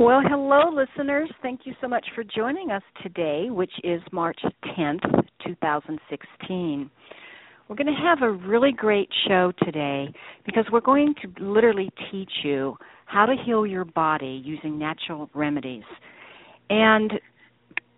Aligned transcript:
Well, 0.00 0.22
hello, 0.26 0.70
listeners. 0.74 1.30
Thank 1.42 1.66
you 1.66 1.74
so 1.78 1.86
much 1.86 2.06
for 2.14 2.24
joining 2.24 2.70
us 2.70 2.82
today, 3.02 3.50
which 3.50 3.70
is 3.84 4.00
March 4.12 4.40
10th, 4.78 5.04
2016. 5.46 6.90
We're 7.68 7.76
going 7.76 7.86
to 7.86 8.02
have 8.02 8.22
a 8.22 8.30
really 8.30 8.72
great 8.72 9.10
show 9.28 9.52
today 9.62 10.10
because 10.46 10.64
we're 10.72 10.80
going 10.80 11.14
to 11.20 11.44
literally 11.44 11.90
teach 12.10 12.30
you 12.42 12.78
how 13.04 13.26
to 13.26 13.34
heal 13.44 13.66
your 13.66 13.84
body 13.84 14.40
using 14.42 14.78
natural 14.78 15.28
remedies. 15.34 15.84
And 16.70 17.12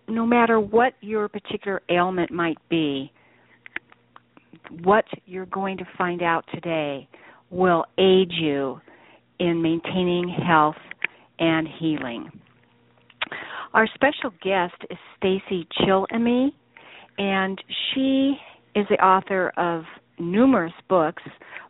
no 0.08 0.26
matter 0.26 0.58
what 0.58 0.94
your 1.02 1.28
particular 1.28 1.82
ailment 1.88 2.32
might 2.32 2.58
be, 2.68 3.12
what 4.82 5.04
you're 5.26 5.46
going 5.46 5.76
to 5.76 5.84
find 5.96 6.20
out 6.20 6.44
today 6.52 7.08
will 7.50 7.84
aid 7.96 8.32
you 8.32 8.80
in 9.38 9.62
maintaining 9.62 10.28
health 10.28 10.74
and 11.38 11.68
healing. 11.78 12.30
Our 13.74 13.86
special 13.94 14.30
guest 14.42 14.74
is 14.90 14.98
Stacey 15.16 15.66
Chillemi, 15.80 16.50
and 17.18 17.62
she 17.94 18.36
is 18.74 18.86
the 18.90 19.02
author 19.02 19.52
of 19.56 19.84
numerous 20.18 20.72
books, 20.88 21.22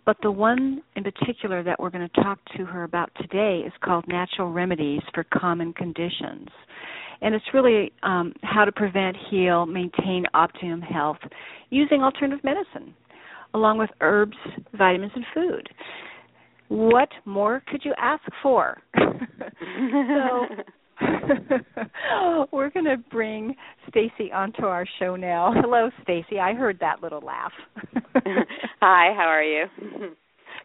but 0.04 0.16
the 0.22 0.30
one 0.30 0.82
in 0.96 1.04
particular 1.04 1.62
that 1.62 1.78
we're 1.78 1.90
going 1.90 2.08
to 2.08 2.22
talk 2.22 2.38
to 2.56 2.64
her 2.64 2.84
about 2.84 3.10
today 3.20 3.62
is 3.64 3.72
called 3.84 4.04
Natural 4.08 4.50
Remedies 4.50 5.02
for 5.14 5.24
Common 5.24 5.72
Conditions. 5.72 6.48
And 7.20 7.36
it's 7.36 7.44
really 7.54 7.92
um, 8.02 8.32
how 8.42 8.64
to 8.64 8.72
prevent, 8.72 9.16
heal, 9.30 9.64
maintain 9.64 10.24
optimum 10.34 10.80
health 10.80 11.18
using 11.70 12.02
alternative 12.02 12.42
medicine, 12.42 12.94
along 13.54 13.78
with 13.78 13.90
herbs, 14.00 14.36
vitamins, 14.76 15.12
and 15.14 15.24
food 15.32 15.68
what 16.72 17.10
more 17.26 17.62
could 17.68 17.84
you 17.84 17.92
ask 17.98 18.22
for? 18.42 18.80
so 18.96 20.46
we're 22.52 22.70
going 22.70 22.86
to 22.86 22.96
bring 23.10 23.54
Stacey 23.90 24.32
onto 24.32 24.62
our 24.62 24.86
show 24.98 25.14
now. 25.14 25.52
Hello, 25.54 25.90
Stacey. 26.02 26.38
I 26.40 26.54
heard 26.54 26.78
that 26.80 27.02
little 27.02 27.20
laugh. 27.20 27.52
Hi, 28.80 29.12
how 29.14 29.26
are 29.26 29.42
you? 29.42 29.66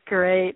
Great. 0.05 0.55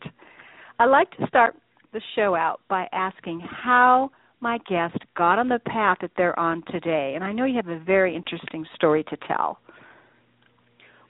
I'd 0.80 0.86
like 0.86 1.12
to 1.18 1.28
start 1.28 1.56
the 1.92 2.02
show 2.16 2.34
out 2.34 2.62
by 2.70 2.88
asking 2.94 3.42
how 3.42 4.10
my 4.40 4.58
guest 4.70 4.98
got 5.18 5.38
on 5.38 5.50
the 5.50 5.60
path 5.66 5.98
that 6.00 6.12
they're 6.16 6.40
on 6.40 6.64
today. 6.72 7.12
And 7.16 7.26
I 7.26 7.34
know 7.34 7.44
you 7.44 7.58
have 7.58 7.68
a 7.68 7.84
very 7.84 8.16
interesting 8.16 8.66
story 8.76 9.04
to 9.10 9.18
tell. 9.28 9.60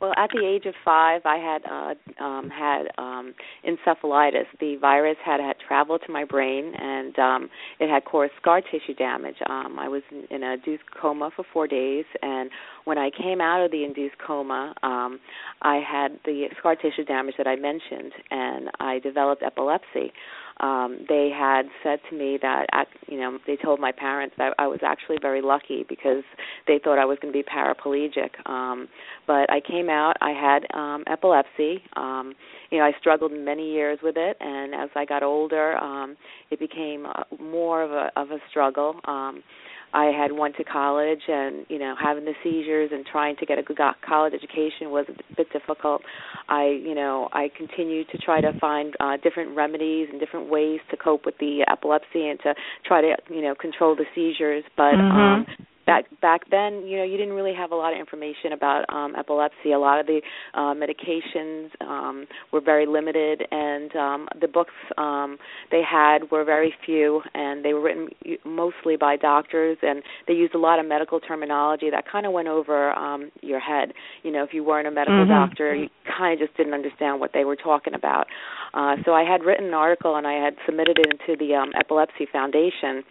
Well, 0.02 0.14
at 0.18 0.32
the 0.34 0.44
age 0.44 0.66
of 0.66 0.74
five, 0.84 1.22
I 1.26 1.38
had 1.38 1.62
uh, 1.72 2.24
um, 2.24 2.50
had 2.50 2.88
um, 2.98 3.36
encephalitis. 3.64 4.46
The 4.60 4.78
virus 4.78 5.18
had 5.24 5.40
had 5.40 5.58
traveled 5.66 6.02
to 6.08 6.12
my 6.12 6.26
brain, 6.26 6.74
and 6.76 7.20
um, 7.20 7.50
it 7.80 7.88
had 7.88 8.04
caused 8.06 8.32
scar 8.42 8.62
tissue 8.62 8.96
damage. 8.98 9.36
Um, 9.48 9.78
I 9.78 9.88
was 9.88 10.02
in, 10.32 10.42
a 10.42 10.54
induced 10.54 10.86
coma 11.00 11.30
for 11.36 11.46
four 11.54 11.68
days, 11.68 12.06
and 12.24 12.50
when 12.86 12.98
I 12.98 13.12
came 13.12 13.42
out 13.42 13.64
of 13.64 13.70
the 13.70 13.84
induced 13.84 14.18
coma, 14.18 14.74
um, 14.82 15.20
I 15.62 15.76
had 15.88 16.20
the 16.26 16.48
scar 16.58 16.76
tissue 16.76 17.06
damage 17.06 17.36
that 17.38 17.46
I 17.46 17.56
mentioned, 17.56 18.14
and 18.32 18.72
I 18.80 18.98
developed 18.98 19.44
epilepsy 19.44 20.14
um 20.62 21.00
they 21.10 21.30
had 21.36 21.64
said 21.84 22.00
to 22.10 22.18
me 22.18 22.38
that 22.42 22.66
at, 22.72 22.88
you 23.08 23.20
know 23.20 23.38
they 23.48 23.56
told 23.56 23.80
my 23.80 23.92
parents 23.92 24.36
that 24.38 24.54
I 24.58 24.68
was 24.68 24.80
actually 24.84 25.18
very 25.22 25.42
lucky 25.42 25.86
because 25.88 26.24
they 26.68 26.80
thought 26.84 27.00
I 27.00 27.06
was 27.06 27.18
going 27.22 27.34
to 27.34 27.38
be 27.38 27.44
paraplegic. 27.44 28.30
Um 28.50 28.88
but 29.28 29.50
I 29.52 29.60
came 29.66 29.90
out 29.90 30.16
I 30.22 30.32
had 30.32 30.66
um 30.78 31.04
epilepsy. 31.08 31.84
Um 31.96 32.34
you 32.70 32.78
know 32.78 32.86
I 32.86 32.92
struggled 33.00 33.32
many 33.32 33.72
years 33.72 34.00
with 34.04 34.16
it 34.18 34.38
and 34.40 34.74
as 34.74 34.90
I 34.96 35.06
got 35.06 35.24
older 35.24 35.78
um 35.78 36.16
it 36.50 36.60
became 36.60 37.06
uh, 37.06 37.24
more 37.42 37.84
of 37.84 37.92
a 37.92 38.12
of 38.16 38.32
a 38.32 38.38
struggle. 38.50 39.00
Um 39.06 39.44
I 39.94 40.06
had 40.06 40.32
went 40.32 40.56
to 40.58 40.64
college 40.64 41.22
and 41.28 41.66
you 41.70 41.80
know 41.80 41.96
having 42.02 42.26
the 42.26 42.34
seizures 42.44 42.92
and 42.94 43.06
trying 43.06 43.36
to 43.38 43.46
get 43.46 43.58
a 43.58 43.64
good 43.64 43.78
college 44.08 44.34
education 44.34 44.90
was 44.92 45.06
a 45.10 45.36
bit 45.36 45.52
difficult. 45.52 46.02
I 46.50 46.68
you 46.68 46.96
know 46.96 47.30
I 47.34 47.50
continued 47.56 48.08
to 48.10 48.18
try 48.18 48.42
to 48.42 48.52
find 48.60 48.96
uh, 49.00 49.18
different 49.24 49.56
remedies 49.56 50.08
and 50.12 50.20
different 50.20 50.50
ways 50.50 50.80
to 50.92 50.98
cope 50.98 51.26
with 51.26 51.38
the 51.40 51.66
epilepsy 51.70 52.28
and 52.28 52.40
to 52.42 52.54
try 52.86 53.02
to 53.02 53.16
you 53.30 53.42
know 53.42 53.56
control 53.56 53.96
the 53.96 54.06
seizures, 54.16 54.64
but 54.78 54.94
mm-hmm. 54.94 55.18
um 55.18 55.61
back 55.92 56.06
back 56.22 56.42
then 56.50 56.86
you 56.88 56.98
know 56.98 57.04
you 57.04 57.18
didn't 57.18 57.34
really 57.34 57.54
have 57.54 57.72
a 57.72 57.76
lot 57.76 57.92
of 57.94 58.00
information 58.00 58.54
about 58.54 58.86
um 58.90 59.14
epilepsy. 59.18 59.72
A 59.74 59.80
lot 59.80 60.00
of 60.00 60.06
the 60.08 60.22
uh 60.54 60.74
medications 60.84 61.70
um 61.82 62.28
were 62.54 62.62
very 62.62 62.86
limited 62.86 63.44
and 63.52 63.94
um 63.96 64.28
the 64.40 64.48
books 64.48 64.74
um 64.98 65.38
they 65.70 65.82
had 65.84 66.32
were 66.32 66.46
very 66.46 66.74
few 66.86 67.22
and 67.34 67.66
they 67.66 67.74
were 67.74 67.82
written 67.82 68.08
mostly 68.46 68.96
by 68.96 69.18
doctors 69.18 69.78
and 69.82 70.02
they 70.28 70.34
used 70.34 70.56
a 70.56 70.58
lot 70.58 70.80
of 70.80 70.86
medical 70.86 71.20
terminology 71.20 71.90
that 71.90 72.06
kind 72.10 72.26
of 72.26 72.32
went 72.32 72.48
over 72.48 72.92
um 72.94 73.32
your 73.42 73.60
head. 73.60 73.92
You 74.24 74.32
know 74.32 74.44
if 74.44 74.54
you 74.54 74.64
weren't 74.64 74.88
a 74.88 74.92
medical 74.92 75.26
mm-hmm. 75.26 75.50
doctor 75.50 75.76
you 75.76 75.90
kind 76.18 76.34
of 76.34 76.48
just 76.48 76.56
didn't 76.58 76.74
understand 76.74 77.20
what 77.20 77.32
they 77.34 77.44
were 77.44 77.58
talking 77.58 77.94
about. 77.94 78.28
Uh 78.74 78.96
so 79.04 79.14
I 79.14 79.24
had 79.24 79.44
written 79.44 79.68
an 79.68 79.74
article 79.74 80.16
and 80.16 80.26
I 80.26 80.38
had 80.46 80.56
submitted 80.66 80.98
it 81.00 81.08
into 81.14 81.38
the 81.38 81.56
um 81.56 81.72
epilepsy 81.78 82.28
foundation 82.32 83.04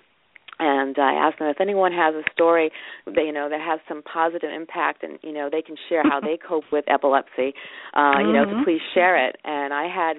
and 0.60 0.96
I 0.98 1.14
asked 1.14 1.38
them 1.38 1.48
if 1.48 1.60
anyone 1.60 1.92
has 1.92 2.14
a 2.14 2.22
story 2.32 2.70
that 3.06 3.24
you 3.24 3.32
know 3.32 3.48
that 3.48 3.60
has 3.60 3.80
some 3.88 4.02
positive 4.02 4.50
impact 4.54 5.02
and 5.02 5.18
you 5.22 5.32
know 5.32 5.48
they 5.50 5.62
can 5.62 5.76
share 5.88 6.02
how 6.04 6.20
they 6.20 6.36
cope 6.36 6.64
with 6.70 6.84
epilepsy 6.86 7.54
uh 7.94 7.98
mm-hmm. 7.98 8.26
you 8.28 8.32
know 8.32 8.44
to 8.44 8.62
please 8.64 8.80
share 8.94 9.16
it 9.28 9.36
and 9.44 9.74
I 9.74 9.88
had 9.88 10.16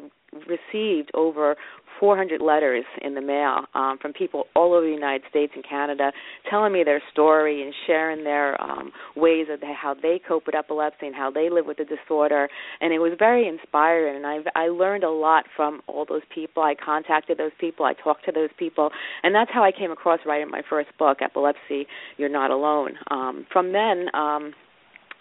received 0.47 1.11
over 1.13 1.55
400 2.01 2.41
letters 2.41 2.83
in 3.03 3.13
the 3.13 3.21
mail 3.21 3.65
um, 3.75 3.99
from 4.01 4.11
people 4.11 4.45
all 4.55 4.73
over 4.73 4.85
the 4.85 4.91
United 4.91 5.21
States 5.29 5.53
and 5.55 5.63
Canada 5.63 6.11
telling 6.49 6.73
me 6.73 6.83
their 6.83 7.01
story 7.11 7.61
and 7.61 7.73
sharing 7.85 8.23
their 8.23 8.59
um, 8.59 8.91
ways 9.15 9.45
of 9.51 9.61
how 9.61 9.93
they 9.93 10.19
cope 10.27 10.47
with 10.47 10.55
epilepsy 10.55 11.05
and 11.05 11.15
how 11.15 11.29
they 11.29 11.51
live 11.51 11.67
with 11.67 11.77
the 11.77 11.85
disorder. 11.85 12.49
And 12.81 12.91
it 12.91 12.97
was 12.97 13.13
very 13.19 13.47
inspiring. 13.47 14.15
And 14.15 14.25
I've, 14.25 14.47
I 14.55 14.69
learned 14.69 15.03
a 15.03 15.11
lot 15.11 15.45
from 15.55 15.81
all 15.85 16.05
those 16.09 16.23
people. 16.33 16.63
I 16.63 16.73
contacted 16.73 17.37
those 17.37 17.51
people. 17.59 17.85
I 17.85 17.93
talked 17.93 18.25
to 18.25 18.31
those 18.31 18.49
people, 18.57 18.89
and 19.21 19.35
that's 19.35 19.51
how 19.53 19.63
I 19.63 19.71
came 19.71 19.91
across 19.91 20.21
writing 20.25 20.49
my 20.49 20.63
first 20.67 20.89
book, 20.97 21.19
Epilepsy: 21.21 21.85
You're 22.17 22.29
Not 22.29 22.49
Alone. 22.49 22.93
Um, 23.11 23.45
from 23.53 23.71
then. 23.73 24.07
Um, 24.15 24.53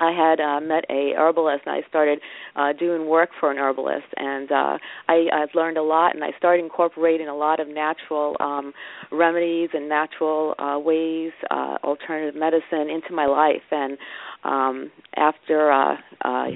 I 0.01 0.13
had 0.13 0.41
uh, 0.41 0.61
met 0.61 0.85
a 0.91 1.13
herbalist 1.17 1.63
and 1.67 1.75
I 1.75 1.87
started 1.89 2.21
uh, 2.57 2.73
doing 2.73 3.07
work 3.07 3.31
for 3.39 3.51
an 3.51 3.59
herbalist 3.59 4.07
and 4.17 4.51
uh, 4.51 4.79
I, 5.09 5.27
I've 5.33 5.55
learned 5.55 5.77
a 5.77 5.83
lot 5.83 6.15
and 6.15 6.25
I 6.25 6.31
started 6.39 6.65
incorporating 6.65 7.29
a 7.29 7.37
lot 7.37 7.61
of 7.61 7.69
natural 7.69 8.37
um, 8.41 8.73
remedies 9.13 9.71
and 9.75 9.89
natural 9.89 10.55
uh, 10.59 10.79
ways, 10.79 11.33
uh, 11.51 11.77
alternative 11.85 12.35
medicine 12.35 12.89
into 12.91 13.13
my 13.13 13.27
life 13.27 13.63
and 13.71 13.99
um, 14.45 14.91
after 15.17 15.71
uh, 15.71 15.97
uh, 16.25 16.47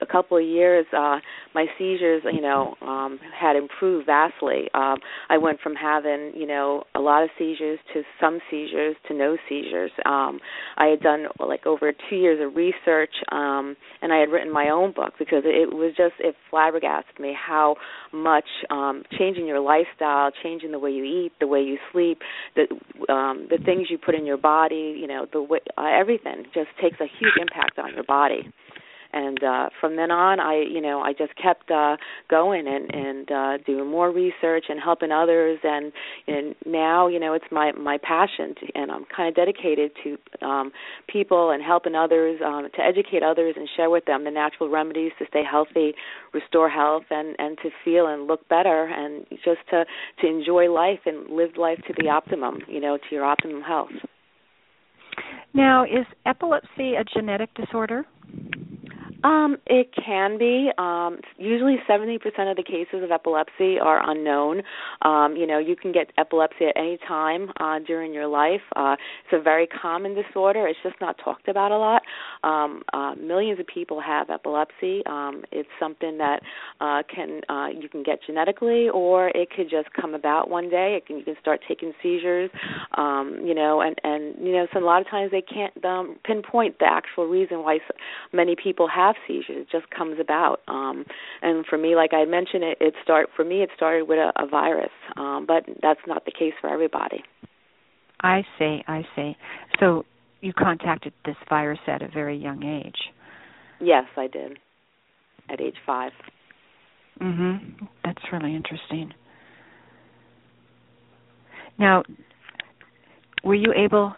a 0.00 0.06
couple 0.06 0.36
of 0.36 0.44
years 0.44 0.86
uh 0.96 1.18
my 1.54 1.66
seizures 1.78 2.22
you 2.32 2.40
know 2.40 2.74
um 2.82 3.18
had 3.38 3.56
improved 3.56 4.06
vastly. 4.06 4.68
Um 4.74 4.98
i 5.28 5.38
went 5.38 5.60
from 5.60 5.74
having 5.74 6.32
you 6.34 6.46
know 6.46 6.84
a 6.94 7.00
lot 7.00 7.22
of 7.22 7.30
seizures 7.38 7.78
to 7.94 8.02
some 8.20 8.40
seizures 8.50 8.96
to 9.08 9.14
no 9.14 9.36
seizures. 9.48 9.90
Um 10.04 10.40
i 10.76 10.86
had 10.86 11.00
done 11.00 11.26
like 11.38 11.66
over 11.66 11.92
2 12.10 12.16
years 12.16 12.40
of 12.44 12.56
research 12.56 13.12
um 13.32 13.76
and 14.02 14.12
i 14.12 14.18
had 14.18 14.30
written 14.30 14.52
my 14.52 14.68
own 14.70 14.92
book 14.92 15.14
because 15.18 15.42
it 15.44 15.72
was 15.72 15.94
just 15.96 16.14
it 16.18 16.34
flabbergasted 16.50 17.18
me 17.18 17.34
how 17.34 17.76
much 18.12 18.48
um 18.70 19.02
changing 19.18 19.46
your 19.46 19.60
lifestyle 19.60 20.30
changing 20.42 20.72
the 20.72 20.78
way 20.78 20.90
you 20.90 21.04
eat 21.04 21.32
the 21.40 21.46
way 21.46 21.60
you 21.60 21.78
sleep 21.92 22.18
the 22.56 22.62
um 23.12 23.46
the 23.50 23.58
things 23.64 23.88
you 23.90 23.98
put 23.98 24.14
in 24.14 24.26
your 24.26 24.36
body 24.36 24.96
you 24.98 25.06
know 25.06 25.26
the 25.32 25.42
way 25.42 25.60
uh, 25.76 25.86
everything 25.86 26.44
just 26.54 26.68
takes 26.80 26.98
a 27.00 27.06
huge 27.18 27.34
impact 27.40 27.78
on 27.78 27.94
your 27.94 28.04
body 28.04 28.42
and 29.12 29.42
uh 29.42 29.68
from 29.80 29.96
then 29.96 30.10
on 30.10 30.40
i 30.40 30.54
you 30.54 30.80
know 30.80 31.00
i 31.00 31.12
just 31.12 31.34
kept 31.36 31.70
uh 31.70 31.96
going 32.28 32.66
and 32.66 32.94
and 32.94 33.30
uh 33.30 33.58
doing 33.64 33.88
more 33.88 34.10
research 34.10 34.66
and 34.68 34.80
helping 34.80 35.10
others. 35.10 35.58
And 35.62 35.92
and 36.26 36.54
now 36.66 37.08
you 37.08 37.18
know 37.18 37.32
it's 37.32 37.44
my 37.50 37.72
my 37.72 37.98
passion 37.98 38.54
to, 38.60 38.66
and 38.74 38.90
i'm 38.90 39.04
kind 39.14 39.28
of 39.28 39.34
dedicated 39.34 39.90
to 40.04 40.46
um 40.46 40.72
people 41.08 41.50
and 41.50 41.62
helping 41.62 41.94
others 41.94 42.40
um 42.44 42.68
to 42.74 42.82
educate 42.82 43.22
others 43.22 43.54
and 43.56 43.68
share 43.76 43.90
with 43.90 44.04
them 44.04 44.24
the 44.24 44.30
natural 44.30 44.68
remedies 44.68 45.12
to 45.18 45.26
stay 45.28 45.42
healthy 45.48 45.94
restore 46.32 46.68
health 46.68 47.04
and 47.10 47.34
and 47.38 47.58
to 47.58 47.70
feel 47.84 48.06
and 48.06 48.26
look 48.26 48.46
better 48.48 48.86
and 48.86 49.26
just 49.44 49.60
to 49.70 49.84
to 50.20 50.26
enjoy 50.26 50.70
life 50.70 51.00
and 51.06 51.30
live 51.30 51.56
life 51.56 51.78
to 51.86 51.94
the 52.00 52.08
optimum 52.08 52.58
you 52.68 52.80
know 52.80 52.96
to 52.96 53.14
your 53.14 53.24
optimum 53.24 53.62
health. 53.62 53.90
Now 55.54 55.84
is 55.84 56.06
epilepsy 56.26 56.94
a 56.94 57.04
genetic 57.04 57.52
disorder 57.54 58.04
um, 59.24 59.56
it 59.66 59.90
can 59.94 60.38
be. 60.38 60.70
Um, 60.78 61.18
usually, 61.36 61.76
seventy 61.86 62.18
percent 62.18 62.48
of 62.48 62.56
the 62.56 62.62
cases 62.62 63.02
of 63.02 63.10
epilepsy 63.10 63.78
are 63.78 64.08
unknown. 64.08 64.62
Um, 65.02 65.34
you 65.36 65.46
know, 65.46 65.58
you 65.58 65.74
can 65.76 65.92
get 65.92 66.12
epilepsy 66.18 66.66
at 66.66 66.76
any 66.76 66.98
time 67.06 67.50
uh, 67.58 67.78
during 67.86 68.14
your 68.14 68.26
life. 68.26 68.60
Uh, 68.76 68.96
it's 69.24 69.40
a 69.40 69.42
very 69.42 69.66
common 69.66 70.14
disorder. 70.14 70.66
It's 70.68 70.78
just 70.82 70.96
not 71.00 71.16
talked 71.22 71.48
about 71.48 71.72
a 71.72 71.78
lot. 71.78 72.02
Um, 72.44 72.82
uh, 72.92 73.14
millions 73.16 73.58
of 73.58 73.66
people 73.66 74.00
have 74.00 74.30
epilepsy. 74.30 75.02
Um, 75.06 75.42
it's 75.50 75.68
something 75.80 76.18
that 76.18 76.40
uh, 76.80 77.02
can 77.12 77.40
uh, 77.48 77.68
you 77.68 77.88
can 77.88 78.02
get 78.02 78.20
genetically, 78.26 78.88
or 78.88 79.28
it 79.30 79.48
could 79.50 79.68
just 79.68 79.92
come 79.94 80.14
about 80.14 80.48
one 80.48 80.70
day. 80.70 80.96
It 80.96 81.06
can, 81.06 81.18
you 81.18 81.24
can 81.24 81.36
start 81.40 81.60
taking 81.66 81.92
seizures. 82.02 82.50
Um, 82.96 83.40
you 83.44 83.54
know, 83.54 83.80
and 83.80 83.96
and 84.04 84.34
you 84.38 84.52
know, 84.52 84.66
so 84.72 84.78
a 84.78 84.84
lot 84.84 85.00
of 85.00 85.08
times 85.08 85.32
they 85.32 85.42
can't 85.42 85.84
um, 85.84 86.16
pinpoint 86.24 86.78
the 86.78 86.86
actual 86.86 87.26
reason 87.26 87.62
why 87.64 87.78
so 87.78 87.94
many 88.32 88.54
people 88.54 88.88
have 88.88 89.07
have 89.08 89.16
seizures. 89.26 89.66
It 89.66 89.68
just 89.70 89.90
comes 89.90 90.18
about. 90.20 90.60
Um, 90.68 91.04
and 91.42 91.64
for 91.66 91.78
me, 91.78 91.96
like 91.96 92.12
I 92.12 92.24
mentioned, 92.24 92.64
it, 92.64 92.78
it 92.80 92.94
start 93.02 93.28
for 93.34 93.44
me. 93.44 93.62
It 93.62 93.70
started 93.76 94.08
with 94.08 94.18
a, 94.18 94.32
a 94.42 94.46
virus, 94.46 94.90
um, 95.16 95.44
but 95.46 95.64
that's 95.82 96.00
not 96.06 96.24
the 96.24 96.32
case 96.32 96.54
for 96.60 96.70
everybody. 96.70 97.22
I 98.20 98.42
see. 98.58 98.82
I 98.86 99.02
see. 99.14 99.36
So 99.80 100.04
you 100.40 100.52
contacted 100.52 101.12
this 101.24 101.36
virus 101.48 101.78
at 101.86 102.02
a 102.02 102.08
very 102.08 102.36
young 102.36 102.64
age. 102.64 102.96
Yes, 103.80 104.04
I 104.16 104.26
did. 104.26 104.58
At 105.48 105.60
age 105.60 105.76
five. 105.86 106.12
Mhm. 107.20 107.88
That's 108.04 108.22
really 108.32 108.54
interesting. 108.54 109.12
Now, 111.78 112.02
were 113.44 113.54
you 113.54 113.72
able 113.72 114.14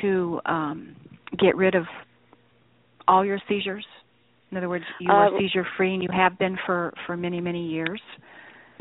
to 0.00 0.40
um, 0.46 0.96
get 1.38 1.56
rid 1.56 1.74
of 1.74 1.84
all 3.08 3.24
your 3.24 3.38
seizures? 3.48 3.84
In 4.52 4.58
other 4.58 4.68
words, 4.68 4.84
you 5.00 5.10
are 5.10 5.34
uh, 5.34 5.38
seizure 5.38 5.66
free, 5.78 5.94
and 5.94 6.02
you 6.02 6.10
have 6.12 6.38
been 6.38 6.58
for 6.66 6.92
for 7.06 7.16
many 7.16 7.40
many 7.40 7.66
years. 7.66 8.00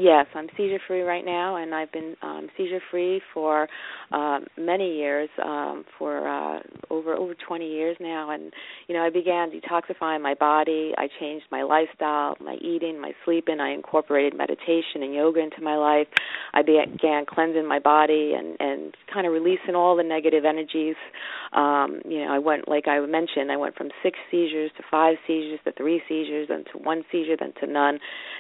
Yes, 0.01 0.25
I'm 0.33 0.48
seizure 0.57 0.80
free 0.88 1.01
right 1.01 1.24
now, 1.24 1.57
and 1.57 1.75
I've 1.75 1.92
been 1.92 2.15
um, 2.24 2.48
seizure 2.57 2.81
free 2.89 3.21
for 3.36 3.68
uh, 4.12 4.39
many 4.57 4.95
years, 4.98 5.30
um, 5.45 5.86
for 6.00 6.27
uh, 6.27 6.59
over 6.89 7.13
over 7.13 7.36
20 7.36 7.69
years 7.69 7.95
now. 8.00 8.31
And 8.31 8.51
you 8.88 8.95
know, 8.95 9.03
I 9.03 9.12
began 9.12 9.51
detoxifying 9.51 10.21
my 10.21 10.33
body. 10.33 10.94
I 10.98 11.07
changed 11.19 11.45
my 11.51 11.62
lifestyle, 11.62 12.36
my 12.44 12.56
eating, 12.62 13.00
my 13.00 13.12
sleeping. 13.25 13.59
I 13.59 13.74
incorporated 13.74 14.36
meditation 14.36 15.03
and 15.03 15.13
yoga 15.13 15.39
into 15.39 15.62
my 15.62 15.75
life. 15.75 16.07
I 16.56 16.63
began 16.63 17.27
cleansing 17.27 17.68
my 17.68 17.77
body 17.77 18.33
and 18.36 18.57
and 18.59 18.98
kind 19.13 19.27
of 19.27 19.33
releasing 19.33 19.75
all 19.75 19.95
the 19.95 20.03
negative 20.03 20.45
energies. 20.45 20.95
Um, 21.53 22.01
you 22.06 22.25
know, 22.25 22.33
I 22.33 22.39
went 22.39 22.68
like 22.68 22.88
I 22.88 23.00
mentioned, 23.06 23.51
I 23.51 23.57
went 23.57 23.75
from 23.75 23.89
six 24.01 24.18
seizures 24.31 24.71
to 24.77 24.83
five 24.89 25.18
seizures 25.27 25.59
to 25.65 25.74
three 25.74 26.01
seizures, 26.09 26.48
then 26.48 26.63
to 26.71 26.80
one 26.80 27.03
seizure, 27.12 27.38
then 27.39 27.53
to 27.59 27.68
none. 27.68 28.00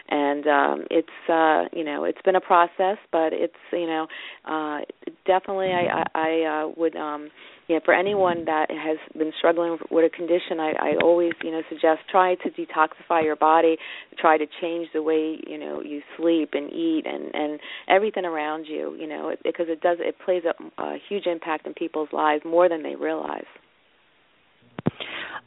And 0.09 0.47
um, 0.47 0.85
it's 0.89 1.07
uh, 1.29 1.50
uh, 1.51 1.65
you 1.73 1.83
know, 1.83 2.03
it's 2.03 2.21
been 2.23 2.35
a 2.35 2.41
process, 2.41 2.97
but 3.11 3.33
it's 3.33 3.53
you 3.71 3.87
know, 3.87 4.07
uh, 4.45 4.79
definitely 5.25 5.67
I 5.67 6.03
I, 6.03 6.05
I 6.13 6.63
uh, 6.63 6.73
would 6.77 6.95
um, 6.95 7.29
you 7.67 7.75
know, 7.75 7.81
for 7.85 7.93
anyone 7.93 8.45
that 8.45 8.69
has 8.69 8.97
been 9.17 9.31
struggling 9.37 9.77
with 9.89 10.05
a 10.05 10.15
condition, 10.15 10.59
I, 10.59 10.73
I 10.79 10.93
always 11.01 11.33
you 11.43 11.51
know 11.51 11.61
suggest 11.69 12.01
try 12.09 12.35
to 12.35 12.49
detoxify 12.49 13.23
your 13.23 13.35
body, 13.35 13.77
try 14.17 14.37
to 14.37 14.45
change 14.61 14.87
the 14.93 15.01
way 15.01 15.39
you 15.47 15.57
know 15.57 15.81
you 15.81 16.01
sleep 16.17 16.49
and 16.53 16.71
eat 16.71 17.03
and 17.05 17.33
and 17.33 17.59
everything 17.87 18.25
around 18.25 18.65
you, 18.65 18.95
you 18.99 19.07
know, 19.07 19.29
it, 19.29 19.39
because 19.43 19.67
it 19.69 19.81
does 19.81 19.97
it 19.99 20.15
plays 20.23 20.43
a, 20.45 20.81
a 20.81 20.97
huge 21.09 21.25
impact 21.25 21.67
in 21.67 21.73
people's 21.73 22.09
lives 22.11 22.43
more 22.45 22.69
than 22.69 22.83
they 22.83 22.95
realize. 22.95 23.45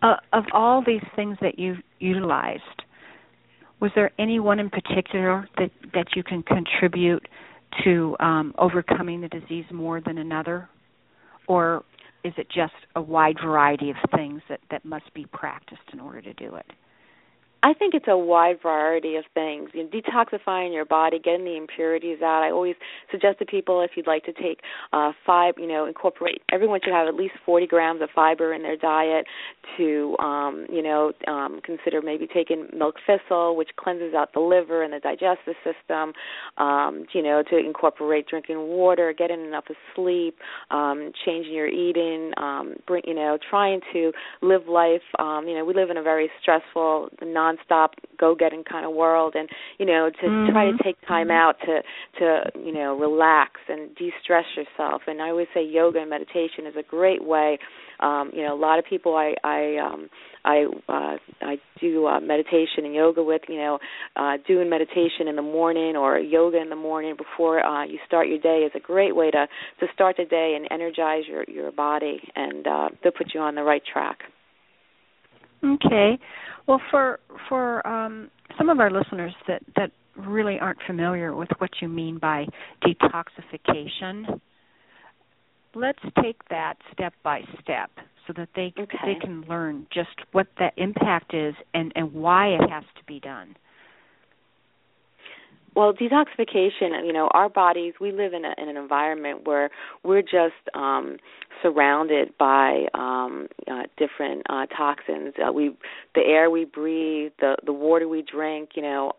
Uh, 0.02 0.16
of 0.32 0.44
all 0.52 0.82
these 0.84 1.04
things 1.16 1.36
that 1.40 1.58
you've 1.58 1.78
utilized, 1.98 2.83
was 3.84 3.92
there 3.94 4.10
anyone 4.18 4.60
in 4.60 4.70
particular 4.70 5.46
that 5.58 5.70
that 5.92 6.06
you 6.16 6.22
can 6.22 6.42
contribute 6.42 7.28
to 7.84 8.16
um, 8.18 8.54
overcoming 8.56 9.20
the 9.20 9.28
disease 9.28 9.66
more 9.70 10.00
than 10.00 10.16
another, 10.16 10.70
or 11.48 11.84
is 12.24 12.32
it 12.38 12.46
just 12.48 12.72
a 12.96 13.02
wide 13.02 13.36
variety 13.44 13.90
of 13.90 13.96
things 14.16 14.40
that 14.48 14.60
that 14.70 14.86
must 14.86 15.12
be 15.12 15.26
practiced 15.34 15.82
in 15.92 16.00
order 16.00 16.22
to 16.22 16.32
do 16.32 16.54
it? 16.54 16.64
I 17.64 17.72
think 17.72 17.94
it's 17.94 18.04
a 18.08 18.16
wide 18.16 18.60
variety 18.62 19.16
of 19.16 19.24
things. 19.32 19.70
You 19.72 19.84
know, 19.84 19.88
detoxifying 19.88 20.74
your 20.74 20.84
body, 20.84 21.18
getting 21.18 21.46
the 21.46 21.56
impurities 21.56 22.20
out. 22.20 22.42
I 22.42 22.50
always 22.50 22.74
suggest 23.10 23.38
to 23.38 23.46
people 23.46 23.80
if 23.80 23.92
you'd 23.96 24.06
like 24.06 24.24
to 24.24 24.34
take 24.34 24.60
uh 24.92 25.12
five, 25.24 25.54
you 25.56 25.66
know, 25.66 25.86
incorporate 25.86 26.42
everyone 26.52 26.80
should 26.84 26.92
have 26.92 27.08
at 27.08 27.14
least 27.14 27.32
40 27.46 27.66
grams 27.66 28.02
of 28.02 28.10
fiber 28.14 28.52
in 28.52 28.62
their 28.62 28.76
diet 28.76 29.26
to 29.78 30.14
um, 30.18 30.66
you 30.70 30.82
know, 30.82 31.12
um 31.26 31.60
consider 31.64 32.02
maybe 32.02 32.26
taking 32.26 32.68
milk 32.76 32.96
thistle 33.06 33.56
which 33.56 33.70
cleanses 33.76 34.12
out 34.14 34.34
the 34.34 34.40
liver 34.40 34.82
and 34.82 34.92
the 34.92 35.00
digestive 35.00 35.54
system, 35.64 36.12
um, 36.58 37.06
you 37.14 37.22
know, 37.22 37.42
to 37.48 37.56
incorporate 37.56 38.28
drinking 38.28 38.58
water, 38.58 39.14
getting 39.16 39.42
enough 39.42 39.64
of 39.70 39.76
sleep, 39.94 40.36
um, 40.70 41.12
changing 41.24 41.54
your 41.54 41.68
eating, 41.68 42.32
um, 42.36 42.74
bring, 42.86 43.02
you 43.06 43.14
know, 43.14 43.38
trying 43.48 43.80
to 43.94 44.12
live 44.42 44.68
life 44.68 45.00
um, 45.18 45.46
you 45.48 45.54
know, 45.54 45.64
we 45.64 45.72
live 45.72 45.88
in 45.90 45.96
a 45.96 46.02
very 46.02 46.30
stressful 46.42 47.08
non 47.22 47.53
nonstop 47.54 47.90
go 48.18 48.34
getting 48.34 48.64
kind 48.64 48.86
of 48.86 48.92
world 48.92 49.34
and 49.36 49.48
you 49.78 49.86
know 49.86 50.10
to 50.20 50.26
mm-hmm. 50.26 50.52
try 50.52 50.70
to 50.70 50.76
take 50.82 50.96
time 51.06 51.30
out 51.30 51.56
to 51.60 51.80
to 52.18 52.44
you 52.64 52.72
know 52.72 52.96
relax 52.98 53.60
and 53.68 53.94
de-stress 53.96 54.44
yourself 54.56 55.02
and 55.06 55.20
i 55.20 55.28
always 55.28 55.46
say 55.54 55.64
yoga 55.64 56.00
and 56.00 56.10
meditation 56.10 56.66
is 56.66 56.74
a 56.78 56.82
great 56.82 57.24
way 57.24 57.58
um 58.00 58.30
you 58.34 58.42
know 58.42 58.54
a 58.54 58.58
lot 58.58 58.78
of 58.78 58.84
people 58.84 59.14
i 59.16 59.34
i 59.44 59.76
um 59.76 60.08
i 60.44 60.64
uh 60.88 61.16
i 61.42 61.56
do 61.80 62.06
uh, 62.06 62.20
meditation 62.20 62.84
and 62.84 62.94
yoga 62.94 63.22
with 63.22 63.42
you 63.48 63.56
know 63.56 63.78
uh 64.16 64.36
doing 64.46 64.68
meditation 64.68 65.28
in 65.28 65.36
the 65.36 65.42
morning 65.42 65.96
or 65.96 66.18
yoga 66.18 66.60
in 66.60 66.70
the 66.70 66.76
morning 66.76 67.14
before 67.16 67.64
uh 67.64 67.84
you 67.84 67.98
start 68.06 68.28
your 68.28 68.38
day 68.38 68.58
is 68.66 68.72
a 68.74 68.80
great 68.80 69.14
way 69.14 69.30
to 69.30 69.46
to 69.80 69.86
start 69.92 70.16
the 70.16 70.24
day 70.24 70.56
and 70.56 70.68
energize 70.70 71.22
your 71.28 71.44
your 71.44 71.72
body 71.72 72.20
and 72.34 72.66
uh 72.66 72.88
to 73.02 73.10
put 73.12 73.34
you 73.34 73.40
on 73.40 73.54
the 73.54 73.62
right 73.62 73.82
track 73.90 74.18
Okay. 75.64 76.18
Well, 76.66 76.80
for 76.90 77.20
for 77.48 77.86
um, 77.86 78.30
some 78.56 78.68
of 78.68 78.80
our 78.80 78.90
listeners 78.90 79.34
that 79.48 79.62
that 79.76 79.90
really 80.16 80.58
aren't 80.58 80.78
familiar 80.86 81.34
with 81.34 81.48
what 81.58 81.70
you 81.82 81.88
mean 81.88 82.18
by 82.18 82.46
detoxification, 82.84 84.40
let's 85.74 85.98
take 86.22 86.36
that 86.50 86.74
step 86.92 87.12
by 87.22 87.42
step 87.60 87.90
so 88.26 88.32
that 88.36 88.48
they 88.54 88.72
okay. 88.78 88.96
they 89.04 89.14
can 89.20 89.44
learn 89.48 89.86
just 89.92 90.16
what 90.32 90.46
that 90.58 90.72
impact 90.76 91.34
is 91.34 91.54
and 91.74 91.92
and 91.96 92.12
why 92.12 92.48
it 92.48 92.70
has 92.70 92.84
to 92.96 93.04
be 93.06 93.20
done. 93.20 93.56
Well, 95.74 95.92
detoxification, 95.92 97.04
you 97.04 97.12
know, 97.12 97.28
our 97.32 97.48
bodies, 97.48 97.94
we 98.00 98.12
live 98.12 98.32
in, 98.32 98.44
a, 98.44 98.54
in 98.58 98.68
an 98.68 98.76
environment 98.76 99.44
where 99.46 99.70
we're 100.04 100.22
just 100.22 100.54
um, 100.74 101.16
surrounded 101.62 102.36
by 102.38 102.86
um, 102.94 103.48
uh, 103.70 103.82
different 103.96 104.42
uh, 104.48 104.66
toxins. 104.66 105.34
Uh, 105.44 105.52
we, 105.52 105.76
the 106.14 106.20
air 106.20 106.48
we 106.50 106.64
breathe, 106.64 107.32
the 107.40 107.56
the 107.66 107.72
water 107.72 108.06
we 108.06 108.22
drink, 108.22 108.70
you 108.76 108.82
know, 108.82 109.12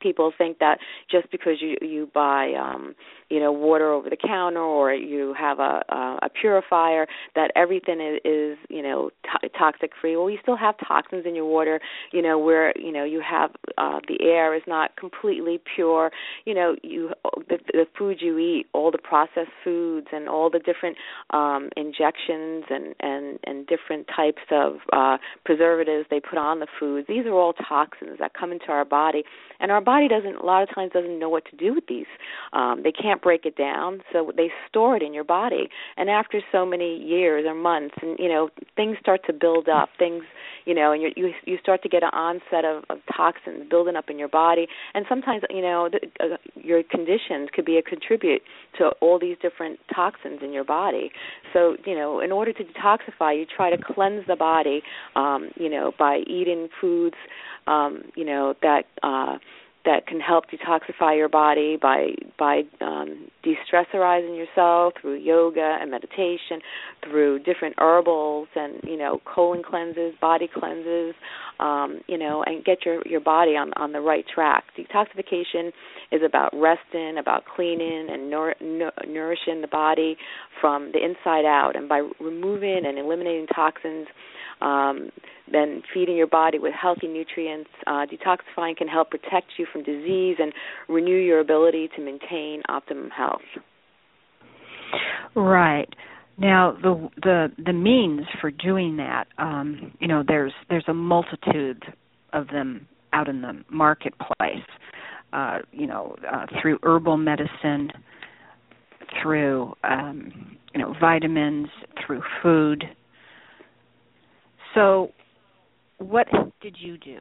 people 0.00 0.32
think 0.36 0.58
that 0.60 0.78
just 1.10 1.30
because 1.30 1.54
you 1.60 1.76
you 1.80 2.08
buy 2.14 2.52
um 2.54 2.94
you 3.30 3.40
know 3.40 3.52
water 3.52 3.90
over 3.92 4.08
the 4.10 4.16
counter 4.16 4.60
or 4.60 4.92
you 4.94 5.34
have 5.38 5.58
a 5.58 5.82
a, 5.88 6.18
a 6.22 6.28
purifier 6.40 7.06
that 7.34 7.50
everything 7.56 8.00
is, 8.00 8.20
is 8.24 8.58
you 8.68 8.82
know 8.82 9.10
to- 9.24 9.48
toxic 9.50 9.92
free. 10.00 10.16
Well 10.16 10.30
you 10.30 10.38
still 10.42 10.56
have 10.56 10.74
toxins 10.86 11.24
in 11.26 11.34
your 11.34 11.46
water 11.46 11.80
you 12.12 12.22
know 12.22 12.38
where 12.38 12.76
you 12.78 12.92
know 12.92 13.04
you 13.04 13.22
have 13.28 13.50
uh 13.78 14.00
the 14.08 14.22
air 14.22 14.54
is 14.54 14.62
not 14.66 14.96
completely 14.96 15.60
pure. 15.74 16.10
You 16.44 16.54
know 16.54 16.76
you 16.82 17.10
the, 17.48 17.58
the 17.72 17.86
food 17.98 18.18
you 18.20 18.38
eat 18.38 18.66
all 18.72 18.90
the 18.90 18.98
processed 18.98 19.50
foods 19.64 20.08
and 20.12 20.28
all 20.28 20.50
the 20.50 20.58
different 20.58 20.96
um 21.30 21.70
injections 21.76 22.64
and 22.70 22.94
and 23.00 23.38
and 23.44 23.66
different 23.66 24.06
types 24.14 24.42
of 24.50 24.76
uh 24.92 25.16
preservatives 25.44 26.06
they 26.10 26.20
put 26.20 26.38
on 26.38 26.60
the 26.60 26.66
foods 26.78 27.06
these 27.08 27.26
are 27.26 27.32
all 27.34 27.52
toxins 27.52 28.18
that 28.18 28.32
come 28.34 28.52
into 28.52 28.66
our 28.68 28.84
body. 28.84 29.24
And 29.60 29.70
our 29.70 29.80
body 29.80 30.08
doesn't 30.08 30.36
a 30.36 30.44
lot 30.44 30.62
of 30.62 30.74
times 30.74 30.92
doesn't 30.92 31.18
know 31.18 31.28
what 31.28 31.44
to 31.50 31.56
do 31.56 31.74
with 31.74 31.86
these. 31.88 32.06
Um 32.52 32.82
they 32.82 32.92
can't 32.92 33.15
can't 33.16 33.22
break 33.22 33.44
it 33.44 33.56
down, 33.56 34.00
so 34.12 34.32
they 34.36 34.50
store 34.68 34.96
it 34.96 35.02
in 35.02 35.14
your 35.14 35.24
body. 35.24 35.68
And 35.96 36.10
after 36.10 36.40
so 36.52 36.66
many 36.66 36.96
years 36.96 37.44
or 37.46 37.54
months, 37.54 37.94
and 38.02 38.18
you 38.18 38.28
know, 38.28 38.50
things 38.74 38.96
start 39.00 39.20
to 39.26 39.32
build 39.32 39.68
up. 39.68 39.90
Things, 39.98 40.24
you 40.64 40.74
know, 40.74 40.92
and 40.92 41.02
you 41.02 41.10
you 41.16 41.32
you 41.44 41.58
start 41.60 41.82
to 41.82 41.88
get 41.88 42.02
an 42.02 42.10
onset 42.12 42.64
of, 42.64 42.84
of 42.90 42.98
toxins 43.16 43.68
building 43.68 43.96
up 43.96 44.10
in 44.10 44.18
your 44.18 44.28
body. 44.28 44.66
And 44.94 45.04
sometimes, 45.08 45.42
you 45.50 45.62
know, 45.62 45.88
the, 45.90 46.24
uh, 46.24 46.36
your 46.56 46.82
conditions 46.82 47.48
could 47.52 47.64
be 47.64 47.78
a 47.78 47.82
contribute 47.82 48.42
to 48.78 48.90
all 49.00 49.18
these 49.18 49.36
different 49.40 49.78
toxins 49.94 50.40
in 50.42 50.52
your 50.52 50.64
body. 50.64 51.10
So, 51.52 51.76
you 51.84 51.94
know, 51.94 52.20
in 52.20 52.32
order 52.32 52.52
to 52.52 52.64
detoxify, 52.64 53.38
you 53.38 53.46
try 53.46 53.70
to 53.70 53.78
cleanse 53.82 54.26
the 54.26 54.36
body, 54.36 54.82
um, 55.14 55.50
you 55.56 55.70
know, 55.70 55.92
by 55.98 56.18
eating 56.26 56.68
foods, 56.80 57.16
um, 57.66 58.02
you 58.14 58.24
know, 58.24 58.54
that. 58.62 58.84
uh 59.02 59.38
that 59.86 60.06
can 60.06 60.20
help 60.20 60.44
detoxify 60.50 61.16
your 61.16 61.28
body 61.28 61.78
by 61.80 62.08
by 62.38 62.62
um, 62.80 63.28
de-stressorizing 63.42 64.36
yourself 64.36 64.92
through 65.00 65.14
yoga 65.14 65.78
and 65.80 65.90
meditation, 65.90 66.60
through 67.02 67.38
different 67.38 67.74
herbals 67.78 68.48
and 68.54 68.80
you 68.82 68.98
know 68.98 69.20
colon 69.24 69.62
cleanses, 69.62 70.12
body 70.20 70.48
cleanses, 70.52 71.14
um, 71.60 72.00
you 72.08 72.18
know, 72.18 72.42
and 72.44 72.64
get 72.64 72.84
your 72.84 73.00
your 73.06 73.20
body 73.20 73.52
on 73.52 73.72
on 73.76 73.92
the 73.92 74.00
right 74.00 74.24
track. 74.32 74.64
Detoxification 74.76 75.72
is 76.12 76.20
about 76.26 76.50
resting, 76.52 77.16
about 77.18 77.44
cleaning 77.46 78.08
and 78.10 78.28
nour- 78.28 78.56
nourishing 78.60 79.60
the 79.60 79.68
body 79.70 80.16
from 80.60 80.90
the 80.92 81.02
inside 81.02 81.46
out, 81.46 81.72
and 81.76 81.88
by 81.88 82.06
removing 82.20 82.82
and 82.84 82.98
eliminating 82.98 83.46
toxins 83.46 84.08
um, 84.60 85.10
then 85.50 85.82
feeding 85.92 86.16
your 86.16 86.26
body 86.26 86.58
with 86.58 86.72
healthy 86.72 87.08
nutrients. 87.08 87.70
Uh, 87.86 88.06
detoxifying 88.06 88.76
can 88.76 88.88
help 88.88 89.10
protect 89.10 89.52
you 89.58 89.66
from 89.72 89.82
disease 89.82 90.36
and 90.38 90.52
renew 90.88 91.16
your 91.16 91.40
ability 91.40 91.88
to 91.96 92.02
maintain 92.02 92.62
optimum 92.68 93.10
health. 93.10 93.40
Right. 95.34 95.88
Now 96.38 96.76
the 96.82 97.08
the 97.22 97.48
the 97.64 97.72
means 97.72 98.22
for 98.40 98.50
doing 98.50 98.96
that, 98.98 99.26
um, 99.38 99.92
you 100.00 100.08
know, 100.08 100.22
there's 100.26 100.52
there's 100.68 100.84
a 100.86 100.94
multitude 100.94 101.82
of 102.32 102.48
them 102.48 102.86
out 103.12 103.28
in 103.28 103.40
the 103.40 103.64
marketplace. 103.70 104.66
Uh, 105.32 105.58
you 105.72 105.86
know, 105.86 106.14
uh, 106.32 106.46
through 106.60 106.78
herbal 106.82 107.16
medicine, 107.16 107.90
through 109.22 109.74
um, 109.82 110.56
you 110.74 110.80
know 110.80 110.94
vitamins, 111.00 111.68
through 112.06 112.22
food, 112.42 112.84
so, 114.76 115.12
what 115.98 116.28
did 116.60 116.76
you 116.78 116.98
do? 116.98 117.20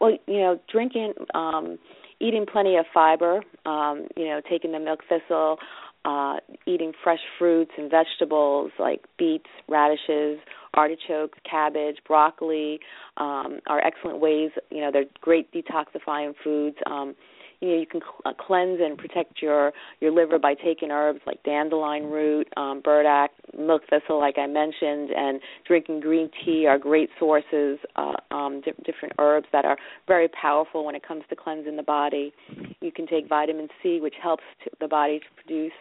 Well, 0.00 0.16
you 0.26 0.38
know, 0.38 0.58
drinking, 0.72 1.12
um, 1.34 1.78
eating 2.20 2.46
plenty 2.50 2.76
of 2.76 2.86
fiber, 2.94 3.42
um, 3.66 4.06
you 4.16 4.26
know, 4.26 4.40
taking 4.48 4.72
the 4.72 4.78
milk 4.78 5.00
thistle, 5.08 5.58
uh, 6.04 6.36
eating 6.66 6.92
fresh 7.04 7.18
fruits 7.38 7.72
and 7.76 7.90
vegetables 7.90 8.70
like 8.78 9.04
beets, 9.18 9.50
radishes, 9.68 10.38
artichokes, 10.72 11.38
cabbage, 11.48 11.96
broccoli 12.06 12.80
um, 13.18 13.60
are 13.66 13.84
excellent 13.84 14.20
ways. 14.20 14.50
You 14.70 14.80
know, 14.80 14.90
they're 14.92 15.04
great 15.20 15.52
detoxifying 15.52 16.34
foods. 16.42 16.76
Um, 16.86 17.14
you 17.60 17.68
know 17.68 17.76
you 17.76 17.86
can 17.86 18.00
cl- 18.00 18.20
uh, 18.24 18.32
cleanse 18.38 18.80
and 18.82 18.96
protect 18.96 19.42
your 19.42 19.72
your 20.00 20.10
liver 20.10 20.38
by 20.38 20.54
taking 20.54 20.90
herbs 20.90 21.20
like 21.26 21.42
dandelion 21.42 22.04
root, 22.04 22.48
um, 22.56 22.80
burdock, 22.82 23.30
milk 23.56 23.82
thistle, 23.90 24.18
like 24.18 24.38
I 24.38 24.46
mentioned, 24.46 25.10
and 25.10 25.40
drinking 25.66 26.00
green 26.00 26.30
tea 26.44 26.66
are 26.66 26.78
great 26.78 27.10
sources. 27.18 27.78
Uh, 27.96 28.14
um, 28.30 28.60
di- 28.64 28.72
different 28.84 29.14
herbs 29.18 29.46
that 29.52 29.64
are 29.64 29.76
very 30.06 30.28
powerful 30.28 30.84
when 30.84 30.94
it 30.94 31.06
comes 31.06 31.22
to 31.30 31.36
cleansing 31.36 31.76
the 31.76 31.82
body. 31.82 32.32
You 32.80 32.92
can 32.92 33.06
take 33.06 33.28
vitamin 33.28 33.68
C, 33.82 34.00
which 34.00 34.14
helps 34.22 34.44
to 34.64 34.70
the 34.80 34.88
body 34.88 35.20
to 35.20 35.42
produce 35.42 35.72